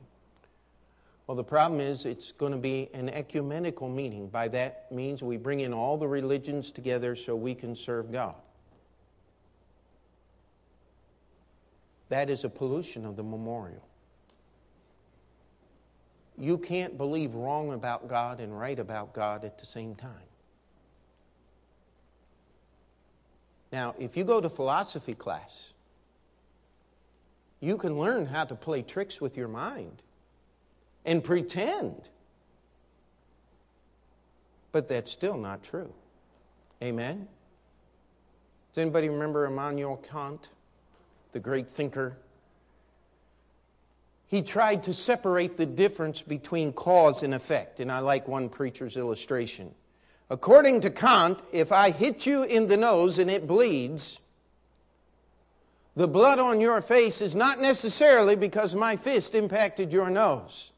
Well, 1.26 1.36
the 1.36 1.44
problem 1.44 1.82
is 1.82 2.06
it's 2.06 2.32
going 2.32 2.52
to 2.52 2.60
be 2.60 2.88
an 2.94 3.10
ecumenical 3.10 3.90
meeting. 3.90 4.28
By 4.28 4.50
that 4.50 4.92
means 4.92 5.24
we 5.24 5.38
bring 5.38 5.62
in 5.62 5.74
all 5.74 5.98
the 5.98 6.08
religions 6.08 6.72
together 6.72 7.16
so 7.16 7.36
we 7.36 7.56
can 7.56 7.76
serve 7.76 8.12
God. 8.12 8.36
That 12.10 12.30
is 12.30 12.44
a 12.44 12.50
pollution 12.50 13.04
of 13.04 13.16
the 13.16 13.24
memorial. 13.24 13.82
You 16.38 16.58
can't 16.58 16.98
believe 16.98 17.34
wrong 17.34 17.74
about 17.74 18.08
God 18.08 18.40
and 18.40 18.58
right 18.58 18.78
about 18.78 19.14
God 19.14 19.46
at 19.46 19.58
the 19.58 19.66
same 19.66 19.96
time. 19.96 20.12
Now, 23.72 23.96
if 24.00 24.16
you 24.16 24.24
go 24.24 24.42
to 24.42 24.50
philosophy 24.50 25.16
class, 25.16 25.74
you 27.60 27.78
can 27.78 27.98
learn 27.98 28.26
how 28.26 28.44
to 28.44 28.56
play 28.56 28.82
tricks 28.82 29.20
with 29.20 29.38
your 29.38 29.48
mind 29.48 30.02
and 31.06 31.24
pretend. 31.24 32.10
But 34.72 34.88
that's 34.88 35.12
still 35.12 35.38
not 35.38 35.64
true. 35.64 35.94
Amen? 36.84 37.28
Does 38.74 38.82
anybody 38.82 39.10
remember 39.10 39.46
Immanuel 39.46 39.98
Kant, 39.98 40.50
the 41.32 41.40
great 41.40 41.70
thinker? 41.70 42.18
He 44.28 44.42
tried 44.42 44.84
to 44.84 44.94
separate 44.94 45.58
the 45.58 45.66
difference 45.66 46.22
between 46.22 46.74
cause 46.74 47.24
and 47.24 47.34
effect, 47.34 47.80
and 47.80 47.92
I 47.92 48.00
like 48.00 48.28
one 48.28 48.50
preacher's 48.50 48.98
illustration. 48.98 49.74
According 50.30 50.82
to 50.82 50.90
Kant, 50.90 51.42
if 51.52 51.72
I 51.72 51.92
hit 51.92 52.26
you 52.26 52.44
in 52.44 52.68
the 52.68 52.78
nose 52.78 53.20
and 53.20 53.30
it 53.30 53.46
bleeds, 53.46 54.20
the 55.96 56.08
blood 56.08 56.40
on 56.40 56.60
your 56.60 56.82
face 56.82 57.22
is 57.22 57.36
not 57.36 57.62
necessarily 57.62 58.36
because 58.36 58.74
my 58.74 58.96
fist 58.96 59.36
impacted 59.36 59.94
your 59.94 60.10
nose. 60.10 60.72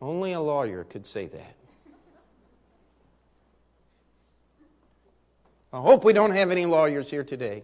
Only 0.00 0.32
a 0.32 0.40
lawyer 0.40 0.84
could 0.84 1.06
say 1.06 1.26
that. 1.26 1.56
I 5.72 5.78
hope 5.78 6.04
we 6.04 6.12
don't 6.12 6.32
have 6.32 6.50
any 6.50 6.66
lawyers 6.66 7.10
here 7.10 7.24
today. 7.24 7.62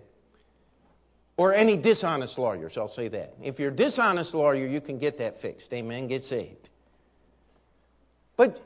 Or 1.37 1.53
any 1.53 1.77
dishonest 1.77 2.39
lawyers, 2.39 2.79
I'll 2.79 2.89
say 2.89 3.09
that. 3.09 3.35
If 3.43 3.61
you're 3.61 3.71
a 3.71 3.77
dishonest 3.77 4.33
lawyer, 4.33 4.67
you 4.67 4.81
can 4.81 4.99
get 4.99 5.19
that 5.19 5.41
fixed. 5.41 5.73
Amen. 5.75 6.07
Get 6.07 6.25
saved. 6.25 6.71
But 8.37 8.63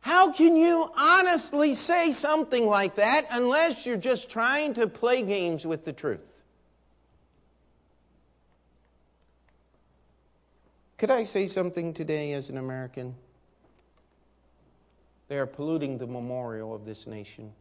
how 0.00 0.32
can 0.32 0.54
you 0.54 0.90
honestly 0.96 1.74
say 1.74 2.12
something 2.12 2.66
like 2.66 2.96
that 2.96 3.26
unless 3.30 3.86
you're 3.86 3.96
just 3.96 4.28
trying 4.28 4.74
to 4.74 4.86
play 4.86 5.22
games 5.22 5.66
with 5.66 5.84
the 5.84 5.92
truth? 5.92 6.44
Could 10.98 11.10
I 11.10 11.24
say 11.24 11.48
something 11.48 11.92
today 11.92 12.32
as 12.32 12.48
an 12.48 12.58
American? 12.58 13.14
They 15.28 15.38
are 15.38 15.46
polluting 15.46 15.98
the 15.98 16.06
memorial 16.06 16.74
of 16.74 16.84
this 16.84 17.06
nation. 17.06 17.52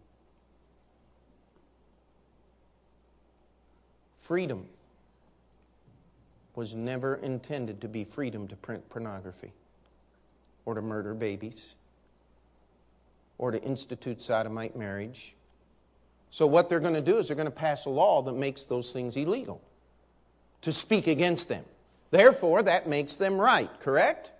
Freedom 4.23 4.65
was 6.55 6.73
never 6.73 7.15
intended 7.15 7.81
to 7.81 7.89
be 7.89 8.05
freedom 8.05 8.47
to 8.47 8.55
print 8.55 8.89
pornography 8.89 9.51
or 10.63 10.75
to 10.75 10.81
murder 10.81 11.13
babies 11.13 11.75
or 13.37 13.51
to 13.51 13.61
institute 13.61 14.21
sodomite 14.21 14.77
marriage. 14.77 15.35
So, 16.29 16.47
what 16.47 16.69
they're 16.69 16.79
going 16.79 16.93
to 16.93 17.01
do 17.01 17.17
is 17.17 17.27
they're 17.27 17.35
going 17.35 17.47
to 17.47 17.51
pass 17.51 17.85
a 17.85 17.89
law 17.89 18.21
that 18.21 18.31
makes 18.31 18.63
those 18.63 18.93
things 18.93 19.17
illegal, 19.17 19.61
to 20.61 20.71
speak 20.71 21.07
against 21.07 21.49
them. 21.49 21.65
Therefore, 22.09 22.63
that 22.63 22.87
makes 22.87 23.17
them 23.17 23.37
right, 23.37 23.69
correct? 23.81 24.31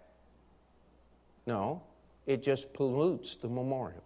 No, 1.46 1.82
it 2.26 2.42
just 2.42 2.74
pollutes 2.74 3.36
the 3.36 3.50
memorial. 3.50 4.04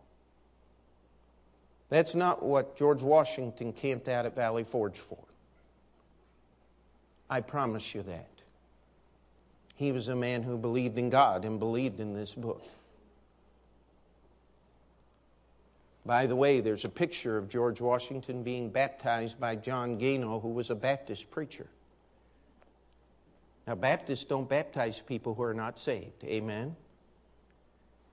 That's 1.89 2.15
not 2.15 2.41
what 2.41 2.75
George 2.75 3.03
Washington 3.03 3.73
camped 3.73 4.07
out 4.07 4.25
at 4.25 4.35
Valley 4.35 4.63
Forge 4.63 4.97
for. 4.97 5.26
I 7.29 7.41
promise 7.41 7.93
you 7.93 8.03
that. 8.03 8.29
He 9.75 9.91
was 9.91 10.07
a 10.07 10.15
man 10.15 10.43
who 10.43 10.57
believed 10.57 10.97
in 10.97 11.09
God 11.09 11.45
and 11.45 11.59
believed 11.59 11.99
in 11.99 12.13
this 12.13 12.33
book. 12.33 12.63
By 16.05 16.25
the 16.25 16.35
way, 16.35 16.61
there's 16.61 16.85
a 16.85 16.89
picture 16.89 17.37
of 17.37 17.49
George 17.49 17.81
Washington 17.81 18.41
being 18.41 18.69
baptized 18.69 19.39
by 19.39 19.57
John 19.57 19.97
Gano, 19.97 20.39
who 20.39 20.49
was 20.49 20.69
a 20.69 20.75
Baptist 20.75 21.29
preacher. 21.29 21.67
Now, 23.67 23.75
Baptists 23.75 24.23
don't 24.23 24.47
baptize 24.47 25.01
people 25.01 25.33
who 25.33 25.43
are 25.43 25.53
not 25.53 25.77
saved. 25.77 26.23
Amen? 26.23 26.77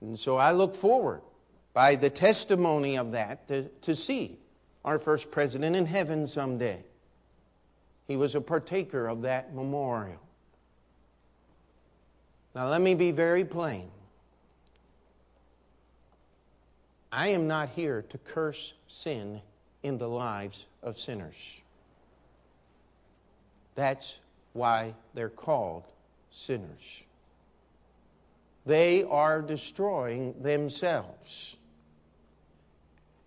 And 0.01 0.19
so 0.19 0.35
I 0.35 0.51
look 0.51 0.75
forward, 0.75 1.21
by 1.73 1.95
the 1.95 2.09
testimony 2.09 2.97
of 2.97 3.13
that, 3.13 3.47
to, 3.47 3.69
to 3.83 3.95
see 3.95 4.39
our 4.83 4.99
first 4.99 5.31
president 5.31 5.75
in 5.77 5.85
heaven 5.85 6.27
someday. 6.27 6.83
He 8.07 8.15
was 8.15 8.35
a 8.35 8.41
partaker 8.41 9.07
of 9.07 9.23
that 9.23 9.53
memorial. 9.53 10.19
Now, 12.53 12.67
let 12.69 12.81
me 12.81 12.95
be 12.95 13.11
very 13.11 13.43
plain. 13.43 13.89
I 17.11 17.29
am 17.29 17.47
not 17.47 17.69
here 17.69 18.03
to 18.09 18.17
curse 18.17 18.73
sin 18.87 19.41
in 19.83 19.97
the 19.97 20.07
lives 20.07 20.65
of 20.83 20.97
sinners. 20.97 21.61
That's 23.75 24.19
why 24.53 24.95
they're 25.13 25.29
called 25.29 25.83
sinners. 26.31 27.03
They 28.65 29.03
are 29.03 29.41
destroying 29.41 30.41
themselves. 30.41 31.57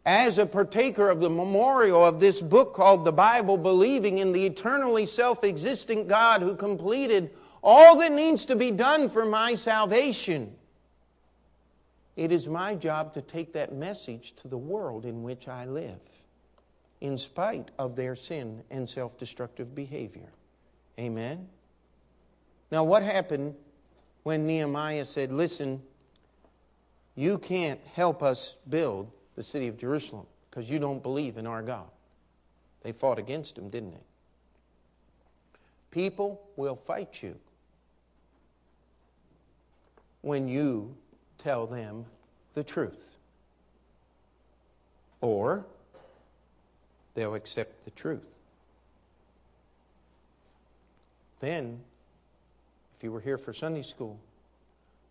As 0.09 0.39
a 0.39 0.47
partaker 0.47 1.11
of 1.11 1.21
the 1.21 1.29
memorial 1.29 2.03
of 2.03 2.19
this 2.19 2.41
book 2.41 2.73
called 2.73 3.05
the 3.05 3.13
Bible, 3.13 3.59
believing 3.59 4.17
in 4.17 4.33
the 4.33 4.47
eternally 4.47 5.05
self 5.05 5.45
existent 5.45 6.09
God 6.09 6.41
who 6.41 6.55
completed 6.55 7.31
all 7.63 7.99
that 7.99 8.13
needs 8.13 8.47
to 8.47 8.57
be 8.57 8.71
done 8.71 9.11
for 9.11 9.27
my 9.27 9.55
salvation, 9.55 10.57
it 12.17 12.33
is 12.33 12.49
my 12.49 12.75
job 12.75 13.13
to 13.13 13.21
take 13.21 13.53
that 13.53 13.75
message 13.75 14.33
to 14.37 14.49
the 14.49 14.57
world 14.57 15.05
in 15.05 15.23
which 15.23 15.47
I 15.47 15.67
live, 15.67 16.01
in 17.03 17.19
spite 17.19 17.71
of 17.79 17.95
their 17.95 18.17
sin 18.17 18.63
and 18.71 18.89
self 18.89 19.19
destructive 19.19 19.75
behavior. 19.75 20.33
Amen? 20.99 21.47
Now, 22.73 22.83
what 22.83 23.03
happened 23.03 23.57
when 24.23 24.47
Nehemiah 24.47 25.05
said, 25.05 25.33
Listen, 25.33 25.83
you 27.15 27.37
can't 27.37 27.81
help 27.93 28.23
us 28.23 28.57
build 28.71 29.13
the 29.39 29.45
city 29.45 29.69
of 29.69 29.79
Jerusalem 29.79 30.27
because 30.51 30.69
you 30.69 30.81
don't 30.81 31.01
believe 31.01 31.37
in 31.39 31.47
our 31.47 31.63
God? 31.63 31.87
They 32.83 32.91
fought 32.91 33.21
against 33.21 33.57
him, 33.57 33.71
didn't 33.71 33.93
they? 33.93 33.99
People 35.93 36.43
will 36.57 36.75
fight 36.75 37.23
you 37.23 37.37
when 40.23 40.49
you 40.49 40.97
tell 41.39 41.69
them 41.69 42.05
the 42.55 42.65
truth. 42.65 43.17
Or 45.21 45.65
they'll 47.15 47.37
accept 47.37 47.85
the 47.85 47.93
truth. 47.93 48.27
Then, 51.39 51.79
if 52.97 53.05
you 53.05 53.13
were 53.13 53.21
here 53.21 53.39
for 53.39 53.53
Sunday 53.53 53.83
school, 53.83 54.19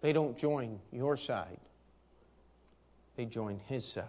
they 0.01 0.11
don't 0.11 0.37
join 0.37 0.79
your 0.91 1.15
side, 1.15 1.59
they 3.17 3.25
join 3.25 3.59
his 3.67 3.83
side. 3.83 4.05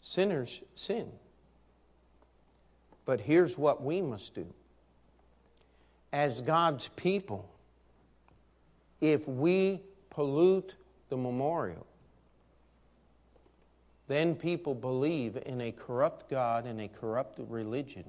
Sinners 0.00 0.62
sin. 0.76 1.10
But 3.04 3.20
here's 3.20 3.58
what 3.58 3.82
we 3.82 4.00
must 4.00 4.34
do. 4.34 4.46
As 6.12 6.40
God's 6.40 6.88
people, 6.88 7.50
if 9.00 9.26
we 9.26 9.80
pollute 10.08 10.76
the 11.08 11.16
memorial, 11.16 11.86
then 14.06 14.36
people 14.36 14.74
believe 14.74 15.36
in 15.44 15.60
a 15.60 15.72
corrupt 15.72 16.30
God 16.30 16.64
and 16.64 16.80
a 16.80 16.88
corrupt 16.88 17.40
religion. 17.48 18.04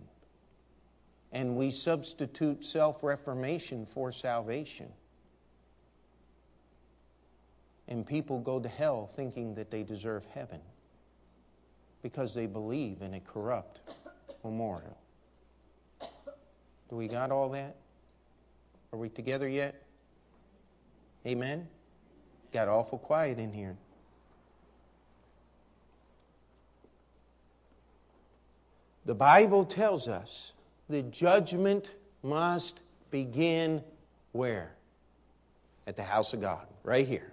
And 1.36 1.58
we 1.58 1.70
substitute 1.70 2.64
self 2.64 3.04
reformation 3.04 3.86
for 3.86 4.10
salvation. 4.14 4.88
And 7.90 8.08
people 8.08 8.40
go 8.40 8.62
to 8.62 8.70
hell 8.70 9.06
thinking 9.06 9.54
that 9.56 9.70
they 9.70 9.84
deserve 9.84 10.26
heaven 10.34 10.62
because 12.02 12.34
they 12.34 12.46
believe 12.46 13.02
in 13.02 13.16
a 13.16 13.20
corrupt 13.20 13.82
memorial. 14.46 14.98
Do 16.90 16.96
we 16.96 17.10
got 17.10 17.32
all 17.32 17.50
that? 17.50 17.76
Are 18.94 18.98
we 18.98 19.10
together 19.10 19.50
yet? 19.50 19.84
Amen? 21.28 21.68
Got 22.54 22.70
awful 22.70 22.98
quiet 22.98 23.40
in 23.40 23.52
here. 23.52 23.76
The 29.04 29.16
Bible 29.16 29.66
tells 29.66 30.08
us 30.08 30.54
the 30.90 31.02
judgment 31.04 31.94
must 32.24 32.80
begin 33.12 33.84
where? 34.32 34.72
At 35.88 35.96
the 35.96 36.04
house 36.04 36.34
of 36.34 36.42
God, 36.42 36.66
right 36.84 37.08
here. 37.08 37.32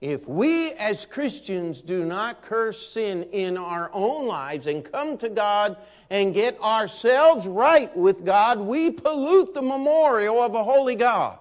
If 0.00 0.28
we 0.28 0.72
as 0.72 1.06
Christians 1.06 1.80
do 1.80 2.04
not 2.04 2.42
curse 2.42 2.90
sin 2.90 3.22
in 3.32 3.56
our 3.56 3.90
own 3.92 4.26
lives 4.26 4.66
and 4.66 4.84
come 4.84 5.16
to 5.18 5.30
God 5.30 5.78
and 6.10 6.34
get 6.34 6.60
ourselves 6.60 7.46
right 7.46 7.96
with 7.96 8.24
God, 8.24 8.58
we 8.58 8.90
pollute 8.90 9.54
the 9.54 9.62
memorial 9.62 10.42
of 10.42 10.54
a 10.54 10.62
holy 10.62 10.94
God. 10.94 11.38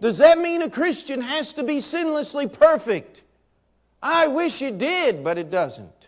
Does 0.00 0.18
that 0.18 0.38
mean 0.38 0.62
a 0.62 0.70
Christian 0.70 1.20
has 1.20 1.52
to 1.52 1.62
be 1.62 1.78
sinlessly 1.78 2.50
perfect? 2.50 3.24
I 4.02 4.28
wish 4.28 4.62
it 4.62 4.78
did, 4.78 5.22
but 5.22 5.36
it 5.36 5.50
doesn't. 5.50 5.99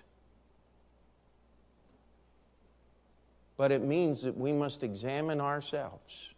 But 3.63 3.71
it 3.71 3.85
means 3.85 4.23
that 4.23 4.37
we 4.37 4.51
must 4.51 4.83
examine 4.83 5.41
ourselves 5.41 6.35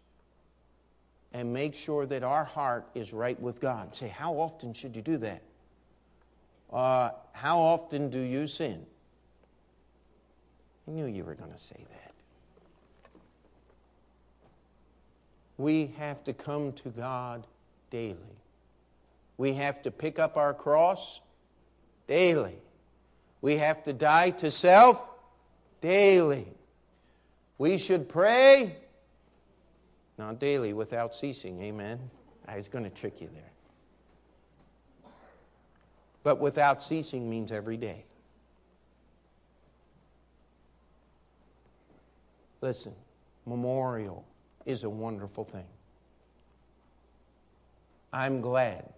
and 1.33 1.55
make 1.55 1.75
sure 1.75 2.05
that 2.05 2.23
our 2.23 2.45
heart 2.45 2.87
is 2.95 3.15
right 3.15 3.41
with 3.41 3.63
God. 3.63 3.97
Say, 3.97 4.09
how 4.09 4.35
often 4.35 4.75
should 4.75 4.95
you 4.95 5.01
do 5.01 5.17
that? 5.17 5.41
Uh, 6.71 7.13
how 7.33 7.61
often 7.61 8.11
do 8.11 8.19
you 8.19 8.47
sin? 8.47 8.85
I 10.87 10.91
knew 10.91 11.07
you 11.07 11.25
were 11.25 11.35
going 11.35 11.51
to 11.51 11.59
say 11.59 11.87
that. 11.93 12.13
We 15.57 15.95
have 15.97 16.23
to 16.25 16.35
come 16.35 16.75
to 16.75 16.91
God 16.91 17.47
daily. 17.89 18.19
We 19.39 19.55
have 19.55 19.81
to 19.85 19.91
pick 19.91 20.19
up 20.19 20.37
our 20.37 20.53
cross 20.53 21.23
daily. 22.07 22.59
We 23.41 23.57
have 23.57 23.83
to 23.85 23.95
die 23.95 24.29
to 24.29 24.51
self 24.51 25.09
daily. 25.81 26.49
We 27.59 27.79
should 27.79 28.09
pray 28.09 28.77
not 30.19 30.39
daily, 30.39 30.73
without 30.73 31.15
ceasing. 31.15 31.61
Amen. 31.63 31.99
Ah, 32.47 32.53
I 32.53 32.57
was 32.57 32.69
going 32.69 32.85
to 32.85 32.91
trick 32.91 33.21
you 33.21 33.29
there. 33.35 33.51
But 36.23 36.41
without 36.41 36.83
ceasing 36.83 37.29
means 37.29 37.53
every 37.53 37.77
day. 37.77 38.05
Listen, 42.61 42.95
memorial 43.45 44.25
is 44.65 44.85
a 44.85 44.91
wonderful 44.91 45.45
thing. 45.45 45.67
I'm 48.13 48.41
glad 48.41 48.91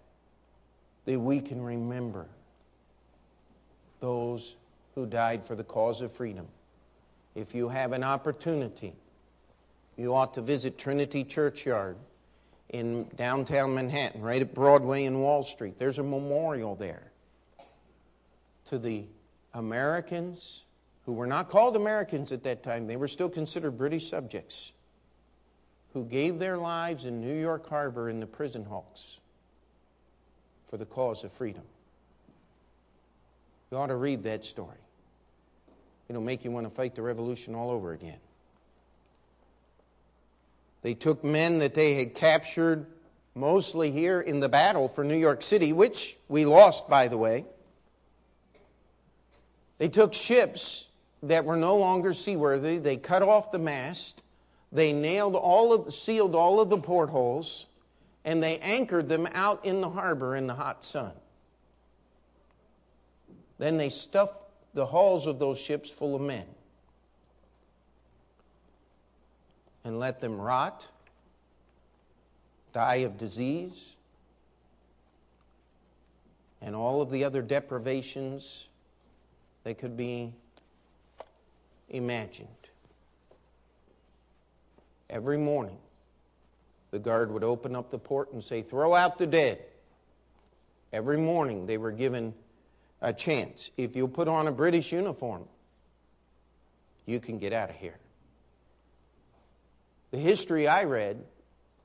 that 1.05 1.19
we 1.19 1.41
can 1.41 1.61
remember 1.61 2.27
those 3.99 4.55
who 4.93 5.05
died 5.05 5.43
for 5.43 5.55
the 5.55 5.63
cause 5.63 6.01
of 6.01 6.11
freedom. 6.11 6.47
If 7.37 7.53
you 7.53 7.69
have 7.69 7.91
an 7.91 8.03
opportunity, 8.03 8.95
you 9.95 10.15
ought 10.15 10.33
to 10.33 10.41
visit 10.41 10.79
Trinity 10.79 11.23
Churchyard 11.23 11.95
in 12.69 13.07
downtown 13.15 13.75
Manhattan, 13.75 14.21
right 14.21 14.41
at 14.41 14.55
Broadway 14.55 15.05
and 15.05 15.21
Wall 15.21 15.43
Street. 15.43 15.77
There's 15.77 15.99
a 15.99 16.03
memorial 16.03 16.75
there 16.75 17.11
to 18.65 18.79
the 18.79 19.05
Americans 19.53 20.63
who 21.05 21.13
were 21.13 21.27
not 21.27 21.47
called 21.47 21.75
Americans 21.75 22.31
at 22.31 22.41
that 22.43 22.63
time, 22.63 22.87
they 22.87 22.95
were 22.95 23.07
still 23.07 23.29
considered 23.29 23.77
British 23.77 24.09
subjects, 24.09 24.71
who 25.93 26.05
gave 26.05 26.39
their 26.39 26.57
lives 26.57 27.05
in 27.05 27.21
New 27.21 27.39
York 27.39 27.69
Harbor 27.69 28.09
in 28.09 28.19
the 28.19 28.25
prison 28.25 28.65
hulks 28.65 29.19
for 30.65 30.77
the 30.77 30.85
cause 30.85 31.23
of 31.23 31.31
freedom. 31.31 31.63
You 33.69 33.77
ought 33.77 33.87
to 33.87 33.95
read 33.95 34.23
that 34.23 34.43
story. 34.43 34.79
It'll 36.09 36.21
make 36.21 36.45
you 36.45 36.51
want 36.51 36.65
to 36.65 36.69
fight 36.69 36.95
the 36.95 37.01
revolution 37.01 37.53
all 37.53 37.69
over 37.69 37.91
again. 37.91 38.19
They 40.81 40.93
took 40.93 41.23
men 41.23 41.59
that 41.59 41.73
they 41.73 41.95
had 41.95 42.15
captured 42.15 42.85
mostly 43.35 43.91
here 43.91 44.21
in 44.21 44.39
the 44.39 44.49
battle 44.49 44.87
for 44.87 45.03
New 45.03 45.17
York 45.17 45.43
City, 45.43 45.73
which 45.73 46.17
we 46.29 46.45
lost, 46.45 46.87
by 46.87 47.07
the 47.07 47.17
way. 47.17 47.45
They 49.77 49.89
took 49.89 50.13
ships 50.13 50.87
that 51.23 51.45
were 51.45 51.57
no 51.57 51.77
longer 51.77 52.13
seaworthy. 52.13 52.77
They 52.77 52.97
cut 52.97 53.21
off 53.21 53.51
the 53.51 53.59
mast. 53.59 54.21
They 54.71 54.93
nailed 54.93 55.35
all 55.35 55.73
of, 55.73 55.93
sealed 55.93 56.35
all 56.35 56.59
of 56.59 56.69
the 56.69 56.77
portholes, 56.77 57.67
and 58.25 58.41
they 58.41 58.57
anchored 58.59 59.09
them 59.09 59.27
out 59.33 59.65
in 59.65 59.81
the 59.81 59.89
harbor 59.89 60.35
in 60.35 60.47
the 60.47 60.55
hot 60.55 60.83
sun. 60.83 61.11
Then 63.57 63.77
they 63.77 63.89
stuffed 63.89 64.46
the 64.77 64.85
hulls 64.85 65.25
of 65.25 65.39
those 65.39 65.59
ships 65.59 65.89
full 65.89 66.15
of 66.15 66.21
men. 66.21 66.45
and 69.83 69.99
let 69.99 70.19
them 70.19 70.39
rot, 70.39 70.85
die 72.73 72.95
of 72.95 73.17
disease, 73.17 73.95
and 76.61 76.75
all 76.75 77.01
of 77.01 77.09
the 77.09 77.23
other 77.23 77.41
deprivations 77.41 78.67
that 79.63 79.77
could 79.77 79.95
be 79.95 80.33
imagined. 81.87 82.49
Every 85.09 85.37
morning, 85.37 85.77
the 86.91 86.99
guard 86.99 87.31
would 87.31 87.45
open 87.45 87.77
up 87.77 87.91
the 87.91 87.97
port 87.97 88.33
and 88.33 88.43
say, 88.43 88.61
Throw 88.61 88.93
out 88.93 89.17
the 89.17 89.27
dead. 89.27 89.61
Every 90.91 91.17
morning, 91.17 91.65
they 91.65 91.77
were 91.77 91.93
given 91.93 92.33
a 93.01 93.13
chance. 93.13 93.71
If 93.77 93.95
you 93.95 94.07
put 94.07 94.27
on 94.27 94.47
a 94.47 94.51
British 94.51 94.91
uniform, 94.91 95.45
you 97.05 97.19
can 97.19 97.37
get 97.37 97.53
out 97.53 97.69
of 97.69 97.75
here 97.75 97.99
the 100.11 100.17
history 100.17 100.67
I 100.67 100.85
read 100.85 101.23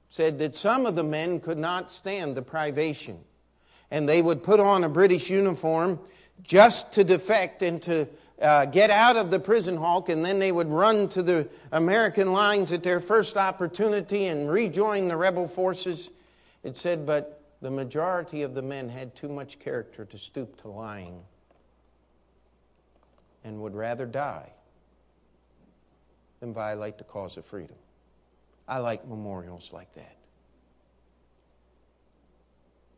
said 0.08 0.38
that 0.38 0.54
some 0.54 0.86
of 0.86 0.96
the 0.96 1.04
men 1.04 1.40
could 1.40 1.58
not 1.58 1.90
stand 1.90 2.36
the 2.36 2.42
privation. 2.42 3.18
And 3.90 4.08
they 4.08 4.22
would 4.22 4.42
put 4.42 4.60
on 4.60 4.84
a 4.84 4.88
British 4.88 5.30
uniform 5.30 5.98
just 6.42 6.92
to 6.92 7.04
defect 7.04 7.62
and 7.62 7.80
to 7.82 8.08
uh, 8.40 8.66
get 8.66 8.90
out 8.90 9.16
of 9.16 9.30
the 9.30 9.38
prison 9.38 9.76
hulk, 9.76 10.08
and 10.08 10.24
then 10.24 10.38
they 10.38 10.50
would 10.50 10.68
run 10.68 11.08
to 11.08 11.22
the 11.22 11.48
American 11.70 12.32
lines 12.32 12.72
at 12.72 12.82
their 12.82 13.00
first 13.00 13.36
opportunity 13.36 14.26
and 14.26 14.50
rejoin 14.50 15.08
the 15.08 15.16
rebel 15.16 15.46
forces. 15.46 16.10
It 16.64 16.76
said, 16.76 17.06
but 17.06 17.41
the 17.62 17.70
majority 17.70 18.42
of 18.42 18.54
the 18.54 18.60
men 18.60 18.88
had 18.88 19.14
too 19.14 19.28
much 19.28 19.60
character 19.60 20.04
to 20.04 20.18
stoop 20.18 20.60
to 20.60 20.68
lying 20.68 21.22
and 23.44 23.62
would 23.62 23.74
rather 23.74 24.04
die 24.04 24.52
than 26.40 26.52
violate 26.52 26.98
the 26.98 27.04
cause 27.04 27.36
of 27.36 27.46
freedom. 27.46 27.76
I 28.66 28.78
like 28.78 29.06
memorials 29.06 29.72
like 29.72 29.94
that. 29.94 30.16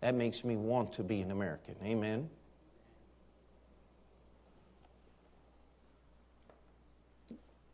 That 0.01 0.15
makes 0.15 0.45
me 0.45 0.57
want 0.57 0.95
to 0.95 1.03
be 1.03 1.21
an 1.21 1.31
American. 1.31 1.77
Amen. 1.85 2.31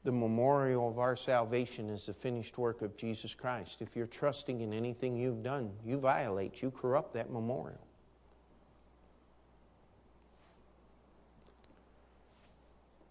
The 0.03 0.12
memorial 0.12 0.88
of 0.88 0.98
our 0.98 1.14
salvation 1.14 1.90
is 1.90 2.07
the 2.07 2.14
finished 2.14 2.57
work 2.57 2.80
of 2.80 2.96
Jesus 2.96 3.34
Christ. 3.34 3.82
If 3.82 3.96
you're 3.96 4.07
trusting 4.07 4.62
in 4.62 4.72
anything 4.72 5.16
you've 5.16 5.42
done, 5.42 5.72
you 5.84 5.98
violate, 5.98 6.62
you 6.62 6.70
corrupt 6.70 7.14
that 7.14 7.30
memorial. 7.30 7.86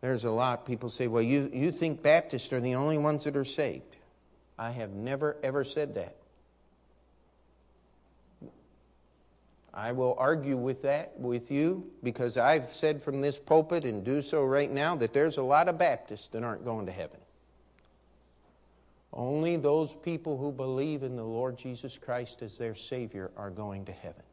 There's 0.02 0.24
a 0.24 0.32
lot 0.32 0.66
people 0.66 0.90
say, 0.90 1.08
well, 1.08 1.22
you, 1.22 1.52
you 1.54 1.72
think 1.72 2.02
Baptists 2.02 2.54
are 2.54 2.62
the 2.62 2.76
only 2.76 2.98
ones 2.98 3.26
that 3.26 3.36
are 3.36 3.46
saved. 3.46 3.98
I 4.58 4.72
have 4.72 4.92
never, 4.92 5.38
ever 5.44 5.64
said 5.64 5.96
that. 5.96 6.16
I 9.74 9.92
will 9.92 10.16
argue 10.18 10.58
with 10.58 10.82
that 10.82 11.20
with 11.20 11.52
you 11.52 11.92
because 12.04 12.38
I've 12.38 12.72
said 12.72 13.02
from 13.04 13.22
this 13.22 13.38
pulpit 13.38 13.86
and 13.86 14.04
do 14.04 14.22
so 14.22 14.44
right 14.44 14.70
now 14.70 14.96
that 14.96 15.14
there's 15.14 15.38
a 15.38 15.44
lot 15.44 15.70
of 15.70 15.78
Baptists 15.78 16.28
that 16.30 16.44
aren't 16.44 16.66
going 16.66 16.88
to 16.88 16.92
heaven. 16.92 17.20
Only 19.14 19.58
those 19.58 19.94
people 19.94 20.38
who 20.38 20.52
believe 20.52 21.04
in 21.04 21.16
the 21.16 21.24
Lord 21.24 21.58
Jesus 21.58 21.98
Christ 21.98 22.42
as 22.42 22.58
their 22.58 22.76
Savior 22.76 23.32
are 23.38 23.50
going 23.50 23.86
to 23.86 23.92
heaven. 23.92 24.24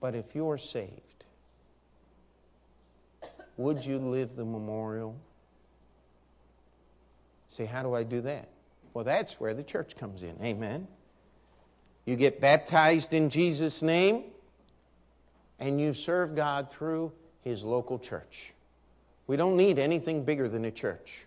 But 0.00 0.14
if 0.14 0.34
you're 0.34 0.58
saved, 0.58 1.24
would 3.56 3.84
you 3.84 3.98
live 3.98 4.36
the 4.36 4.44
memorial? 4.44 5.16
Say, 7.50 7.66
how 7.66 7.82
do 7.82 7.94
I 7.94 8.04
do 8.04 8.20
that? 8.22 8.48
Well, 8.94 9.04
that's 9.04 9.38
where 9.38 9.54
the 9.54 9.62
church 9.62 9.96
comes 9.96 10.22
in. 10.22 10.36
Amen. 10.42 10.88
You 12.04 12.16
get 12.16 12.40
baptized 12.40 13.12
in 13.12 13.30
Jesus' 13.30 13.82
name, 13.82 14.24
and 15.58 15.80
you 15.80 15.92
serve 15.92 16.34
God 16.34 16.70
through 16.70 17.12
His 17.42 17.62
local 17.62 17.98
church. 17.98 18.52
We 19.26 19.36
don't 19.36 19.56
need 19.56 19.78
anything 19.78 20.24
bigger 20.24 20.48
than 20.48 20.64
a 20.64 20.70
church. 20.70 21.26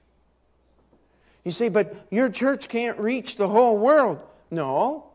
You 1.46 1.52
say, 1.52 1.70
but 1.70 1.96
your 2.10 2.30
church 2.30 2.70
can't 2.70 2.98
reach 3.00 3.38
the 3.38 3.48
whole 3.48 3.78
world. 3.78 4.20
No, 4.50 5.12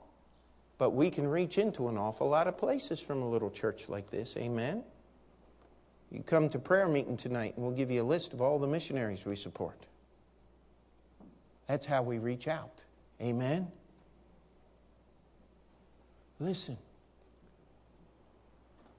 but 0.79 0.91
we 0.91 1.11
can 1.11 1.27
reach 1.27 1.59
into 1.59 1.89
an 1.89 1.99
awful 1.99 2.29
lot 2.29 2.47
of 2.47 2.57
places 2.57 3.01
from 3.01 3.23
a 3.23 3.29
little 3.29 3.51
church 3.51 3.89
like 3.89 4.11
this. 4.11 4.37
Amen. 4.37 4.85
You 6.11 6.23
come 6.23 6.49
to 6.51 6.59
prayer 6.59 6.89
meeting 6.89 7.17
tonight, 7.17 7.55
and 7.57 7.65
we'll 7.65 7.75
give 7.75 7.91
you 7.91 8.03
a 8.03 8.05
list 8.05 8.33
of 8.33 8.41
all 8.41 8.59
the 8.59 8.67
missionaries 8.67 9.27
we 9.27 9.37
support. 9.37 9.79
That's 11.67 11.85
how 11.85 12.03
we 12.03 12.19
reach 12.19 12.49
out. 12.49 12.83
Amen. 13.21 13.71
Listen, 16.41 16.77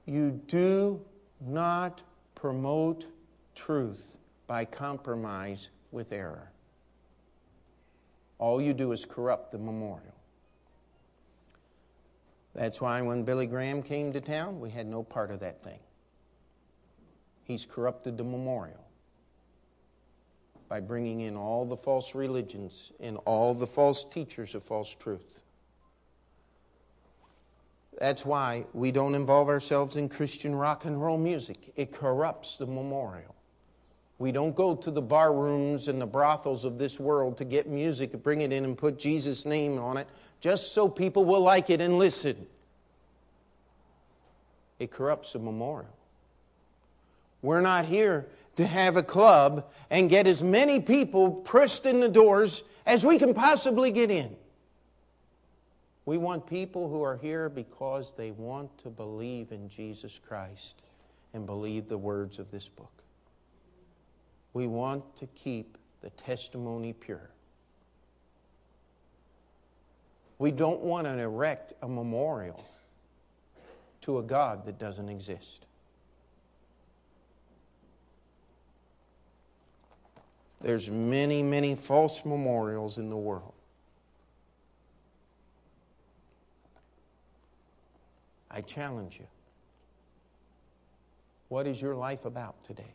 you 0.04 0.40
do 0.46 1.00
not 1.40 2.02
promote 2.34 3.06
truth 3.54 4.18
by 4.46 4.64
compromise 4.64 5.70
with 5.90 6.12
error. 6.12 6.50
All 8.38 8.60
you 8.60 8.74
do 8.74 8.92
is 8.92 9.04
corrupt 9.04 9.52
the 9.52 9.58
memorial. 9.58 10.14
That's 12.54 12.80
why 12.80 13.00
when 13.02 13.22
Billy 13.22 13.46
Graham 13.46 13.82
came 13.82 14.12
to 14.12 14.20
town, 14.20 14.60
we 14.60 14.70
had 14.70 14.86
no 14.86 15.02
part 15.02 15.30
of 15.30 15.40
that 15.40 15.62
thing. 15.62 15.78
He's 17.44 17.64
corrupted 17.64 18.16
the 18.16 18.24
memorial 18.24 18.86
by 20.68 20.80
bringing 20.80 21.20
in 21.20 21.36
all 21.36 21.64
the 21.64 21.76
false 21.76 22.14
religions 22.14 22.92
and 23.00 23.16
all 23.24 23.54
the 23.54 23.66
false 23.66 24.04
teachers 24.04 24.54
of 24.54 24.62
false 24.62 24.94
truth. 24.94 25.42
That's 28.00 28.24
why 28.24 28.64
we 28.72 28.92
don't 28.92 29.14
involve 29.14 29.48
ourselves 29.48 29.96
in 29.96 30.08
Christian 30.08 30.54
rock 30.54 30.86
and 30.86 31.00
roll 31.00 31.18
music. 31.18 31.70
It 31.76 31.92
corrupts 31.92 32.56
the 32.56 32.66
memorial. 32.66 33.34
We 34.18 34.32
don't 34.32 34.56
go 34.56 34.74
to 34.74 34.90
the 34.90 35.02
bar 35.02 35.34
rooms 35.34 35.86
and 35.86 36.00
the 36.00 36.06
brothels 36.06 36.64
of 36.64 36.78
this 36.78 36.98
world 36.98 37.36
to 37.36 37.44
get 37.44 37.68
music, 37.68 38.22
bring 38.22 38.40
it 38.40 38.52
in 38.54 38.64
and 38.64 38.76
put 38.76 38.98
Jesus' 38.98 39.44
name 39.44 39.78
on 39.78 39.98
it, 39.98 40.08
just 40.40 40.72
so 40.72 40.88
people 40.88 41.26
will 41.26 41.42
like 41.42 41.68
it 41.68 41.82
and 41.82 41.98
listen. 41.98 42.46
It 44.78 44.90
corrupts 44.90 45.34
the 45.34 45.38
memorial. 45.38 45.94
We're 47.42 47.60
not 47.60 47.84
here 47.84 48.28
to 48.56 48.66
have 48.66 48.96
a 48.96 49.02
club 49.02 49.70
and 49.90 50.08
get 50.08 50.26
as 50.26 50.42
many 50.42 50.80
people 50.80 51.30
pressed 51.30 51.84
in 51.84 52.00
the 52.00 52.08
doors 52.08 52.62
as 52.86 53.04
we 53.04 53.18
can 53.18 53.34
possibly 53.34 53.90
get 53.90 54.10
in. 54.10 54.36
We 56.06 56.18
want 56.18 56.46
people 56.46 56.88
who 56.88 57.02
are 57.02 57.16
here 57.16 57.48
because 57.48 58.12
they 58.16 58.30
want 58.30 58.76
to 58.82 58.90
believe 58.90 59.52
in 59.52 59.68
Jesus 59.68 60.18
Christ 60.18 60.82
and 61.34 61.46
believe 61.46 61.88
the 61.88 61.98
words 61.98 62.38
of 62.38 62.50
this 62.50 62.68
book. 62.68 63.02
We 64.52 64.66
want 64.66 65.16
to 65.16 65.26
keep 65.28 65.78
the 66.00 66.10
testimony 66.10 66.92
pure. 66.92 67.30
We 70.38 70.50
don't 70.50 70.80
want 70.80 71.06
to 71.06 71.18
erect 71.18 71.74
a 71.82 71.88
memorial 71.88 72.64
to 74.00 74.18
a 74.18 74.22
God 74.22 74.64
that 74.64 74.78
doesn't 74.78 75.08
exist. 75.08 75.66
There's 80.62 80.90
many, 80.90 81.42
many 81.42 81.74
false 81.74 82.24
memorials 82.24 82.98
in 82.98 83.10
the 83.10 83.16
world. 83.16 83.52
I 88.50 88.60
challenge 88.60 89.18
you. 89.18 89.26
What 91.48 91.66
is 91.66 91.80
your 91.80 91.94
life 91.94 92.24
about 92.24 92.62
today? 92.64 92.94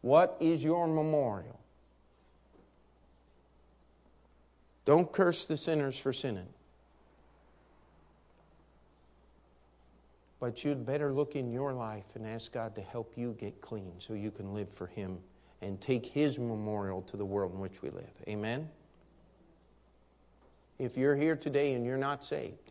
What 0.00 0.36
is 0.40 0.62
your 0.62 0.86
memorial? 0.86 1.58
Don't 4.84 5.10
curse 5.10 5.46
the 5.46 5.56
sinners 5.56 5.98
for 5.98 6.12
sinning. 6.12 6.48
But 10.40 10.62
you'd 10.62 10.84
better 10.84 11.12
look 11.12 11.36
in 11.36 11.50
your 11.50 11.72
life 11.72 12.04
and 12.14 12.26
ask 12.26 12.52
God 12.52 12.74
to 12.74 12.82
help 12.82 13.14
you 13.16 13.34
get 13.38 13.62
clean 13.62 13.92
so 13.98 14.12
you 14.12 14.30
can 14.30 14.52
live 14.52 14.68
for 14.68 14.86
Him 14.86 15.18
and 15.62 15.80
take 15.80 16.04
His 16.04 16.38
memorial 16.38 17.00
to 17.02 17.16
the 17.16 17.24
world 17.24 17.54
in 17.54 17.60
which 17.60 17.80
we 17.80 17.88
live. 17.88 18.12
Amen? 18.28 18.68
If 20.78 20.98
you're 20.98 21.16
here 21.16 21.36
today 21.36 21.72
and 21.72 21.86
you're 21.86 21.96
not 21.96 22.22
saved, 22.22 22.63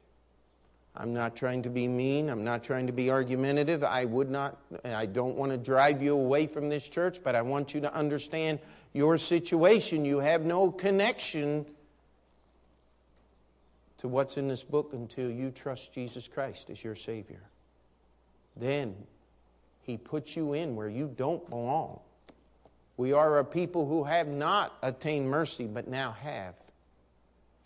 I'm 0.95 1.13
not 1.13 1.35
trying 1.35 1.63
to 1.63 1.69
be 1.69 1.87
mean. 1.87 2.29
I'm 2.29 2.43
not 2.43 2.63
trying 2.63 2.85
to 2.87 2.93
be 2.93 3.09
argumentative. 3.09 3.83
I 3.83 4.05
would 4.05 4.29
not, 4.29 4.59
I 4.85 5.07
don't 5.07 5.35
want 5.35 5.51
to 5.51 5.57
drive 5.57 6.03
you 6.03 6.13
away 6.13 6.45
from 6.45 6.69
this 6.69 6.87
church, 6.87 7.19
but 7.23 7.35
I 7.35 7.41
want 7.41 7.73
you 7.73 7.81
to 7.81 7.93
understand 7.93 8.59
your 8.93 9.17
situation. 9.17 10.05
You 10.05 10.19
have 10.19 10.43
no 10.43 10.71
connection 10.71 11.65
to 13.97 14.07
what's 14.07 14.37
in 14.37 14.47
this 14.47 14.63
book 14.63 14.91
until 14.93 15.31
you 15.31 15.49
trust 15.49 15.93
Jesus 15.93 16.27
Christ 16.27 16.69
as 16.69 16.83
your 16.83 16.95
Savior. 16.95 17.41
Then 18.55 18.93
He 19.81 19.97
puts 19.97 20.35
you 20.35 20.53
in 20.53 20.75
where 20.75 20.89
you 20.89 21.11
don't 21.17 21.49
belong. 21.49 21.99
We 22.97 23.13
are 23.13 23.39
a 23.39 23.45
people 23.45 23.87
who 23.87 24.03
have 24.03 24.27
not 24.27 24.77
attained 24.83 25.27
mercy, 25.27 25.65
but 25.65 25.87
now 25.87 26.11
have 26.21 26.53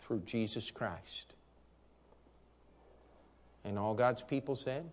through 0.00 0.20
Jesus 0.20 0.70
Christ. 0.70 1.34
And 3.68 3.78
all 3.78 3.92
God's 3.92 4.22
people 4.22 4.56
said, 4.56 4.90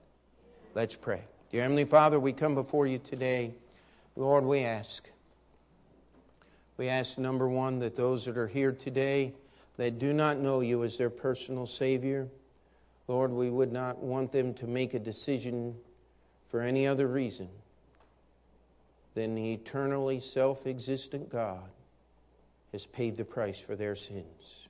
Let's 0.74 0.96
pray. 0.96 1.22
Dear 1.50 1.62
Heavenly 1.62 1.86
Father, 1.86 2.20
we 2.20 2.34
come 2.34 2.56
before 2.56 2.86
you 2.86 2.98
today. 2.98 3.54
Lord, 4.18 4.44
we 4.44 4.60
ask. 4.60 5.10
We 6.76 6.90
ask, 6.90 7.18
number 7.18 7.48
one, 7.48 7.80
that 7.80 7.96
those 7.96 8.26
that 8.26 8.38
are 8.38 8.48
here 8.48 8.74
today 8.74 9.34
that 9.78 9.98
do 9.98 10.12
not 10.12 10.40
know 10.40 10.60
you 10.60 10.84
as 10.84 10.98
their 10.98 11.10
personal 11.10 11.66
Savior, 11.66 12.28
Lord, 13.08 13.32
we 13.32 13.50
would 13.50 13.72
not 13.72 14.04
want 14.04 14.34
them 14.34 14.54
to 14.56 14.68
make 14.68 14.94
a 14.94 15.00
decision 15.00 15.78
for 16.50 16.60
any 16.60 16.86
other 16.86 17.08
reason 17.08 17.48
than 19.14 19.36
the 19.36 19.54
eternally 19.54 20.20
self 20.20 20.68
existent 20.68 21.30
God 21.30 21.70
has 22.74 22.86
paid 22.86 23.16
the 23.16 23.24
price 23.24 23.60
for 23.60 23.78
their 23.78 23.96
sins. 23.96 24.68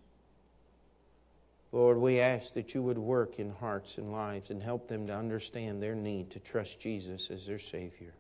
Lord, 1.76 1.98
we 1.98 2.22
ask 2.22 2.54
that 2.54 2.74
you 2.74 2.82
would 2.82 2.98
work 2.98 3.38
in 3.38 3.50
hearts 3.50 3.98
and 3.98 4.10
lives 4.10 4.50
and 4.50 4.64
help 4.64 4.88
them 4.88 5.08
to 5.08 5.14
understand 5.14 5.84
their 5.84 5.94
need 5.94 6.30
to 6.32 6.40
trust 6.40 6.80
Jesus 6.80 7.30
as 7.30 7.46
their 7.46 7.60
Savior. 7.60 8.14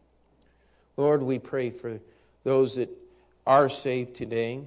Lord, 0.97 1.23
we 1.23 1.39
pray 1.39 1.69
for 1.69 2.01
those 2.43 2.75
that 2.75 2.89
are 3.47 3.69
saved 3.69 4.13
today 4.13 4.59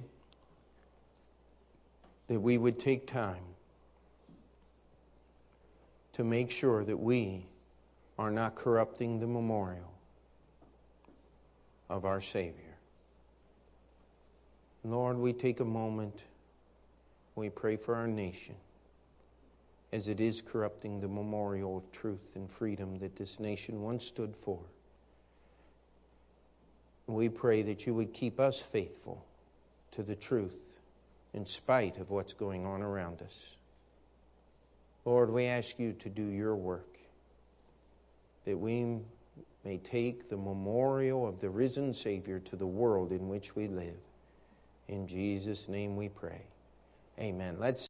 that 2.29 2.39
we 2.39 2.57
would 2.57 2.79
take 2.79 3.05
time 3.05 3.43
to 6.13 6.23
make 6.23 6.49
sure 6.49 6.83
that 6.83 6.97
we 6.97 7.45
are 8.17 8.31
not 8.31 8.55
corrupting 8.55 9.19
the 9.19 9.27
memorial 9.27 9.93
of 11.91 12.05
our 12.05 12.21
Savior. 12.21 12.75
Lord, 14.83 15.19
we 15.19 15.31
take 15.31 15.59
a 15.59 15.65
moment, 15.65 16.23
we 17.35 17.51
pray 17.51 17.75
for 17.77 17.93
our 17.93 18.07
nation 18.07 18.55
as 19.91 20.07
it 20.07 20.19
is 20.19 20.41
corrupting 20.41 20.99
the 20.99 21.07
memorial 21.07 21.77
of 21.77 21.91
truth 21.91 22.35
and 22.35 22.51
freedom 22.51 22.99
that 22.99 23.15
this 23.15 23.39
nation 23.39 23.81
once 23.81 24.05
stood 24.05 24.35
for. 24.35 24.59
We 27.07 27.29
pray 27.29 27.63
that 27.63 27.87
you 27.87 27.95
would 27.95 28.13
keep 28.13 28.39
us 28.39 28.61
faithful 28.61 29.25
to 29.91 30.03
the 30.03 30.15
truth 30.15 30.79
in 31.33 31.45
spite 31.45 31.97
of 31.97 32.11
what's 32.11 32.33
going 32.33 32.65
on 32.65 32.83
around 32.83 33.21
us. 33.21 33.55
Lord, 35.05 35.31
we 35.31 35.45
ask 35.45 35.79
you 35.79 35.93
to 35.93 36.09
do 36.09 36.23
your 36.23 36.55
work, 36.55 36.97
that 38.45 38.57
we 38.57 38.97
may 39.65 39.77
take 39.77 40.29
the 40.29 40.37
memorial 40.37 41.27
of 41.27 41.41
the 41.41 41.49
risen 41.49 41.93
Savior 41.93 42.39
to 42.39 42.55
the 42.55 42.67
world 42.67 43.11
in 43.11 43.27
which 43.27 43.55
we 43.55 43.67
live. 43.67 43.97
In 44.87 45.07
Jesus' 45.07 45.67
name 45.67 45.95
we 45.95 46.09
pray. 46.09 46.41
Amen. 47.19 47.57
Let's 47.59 47.88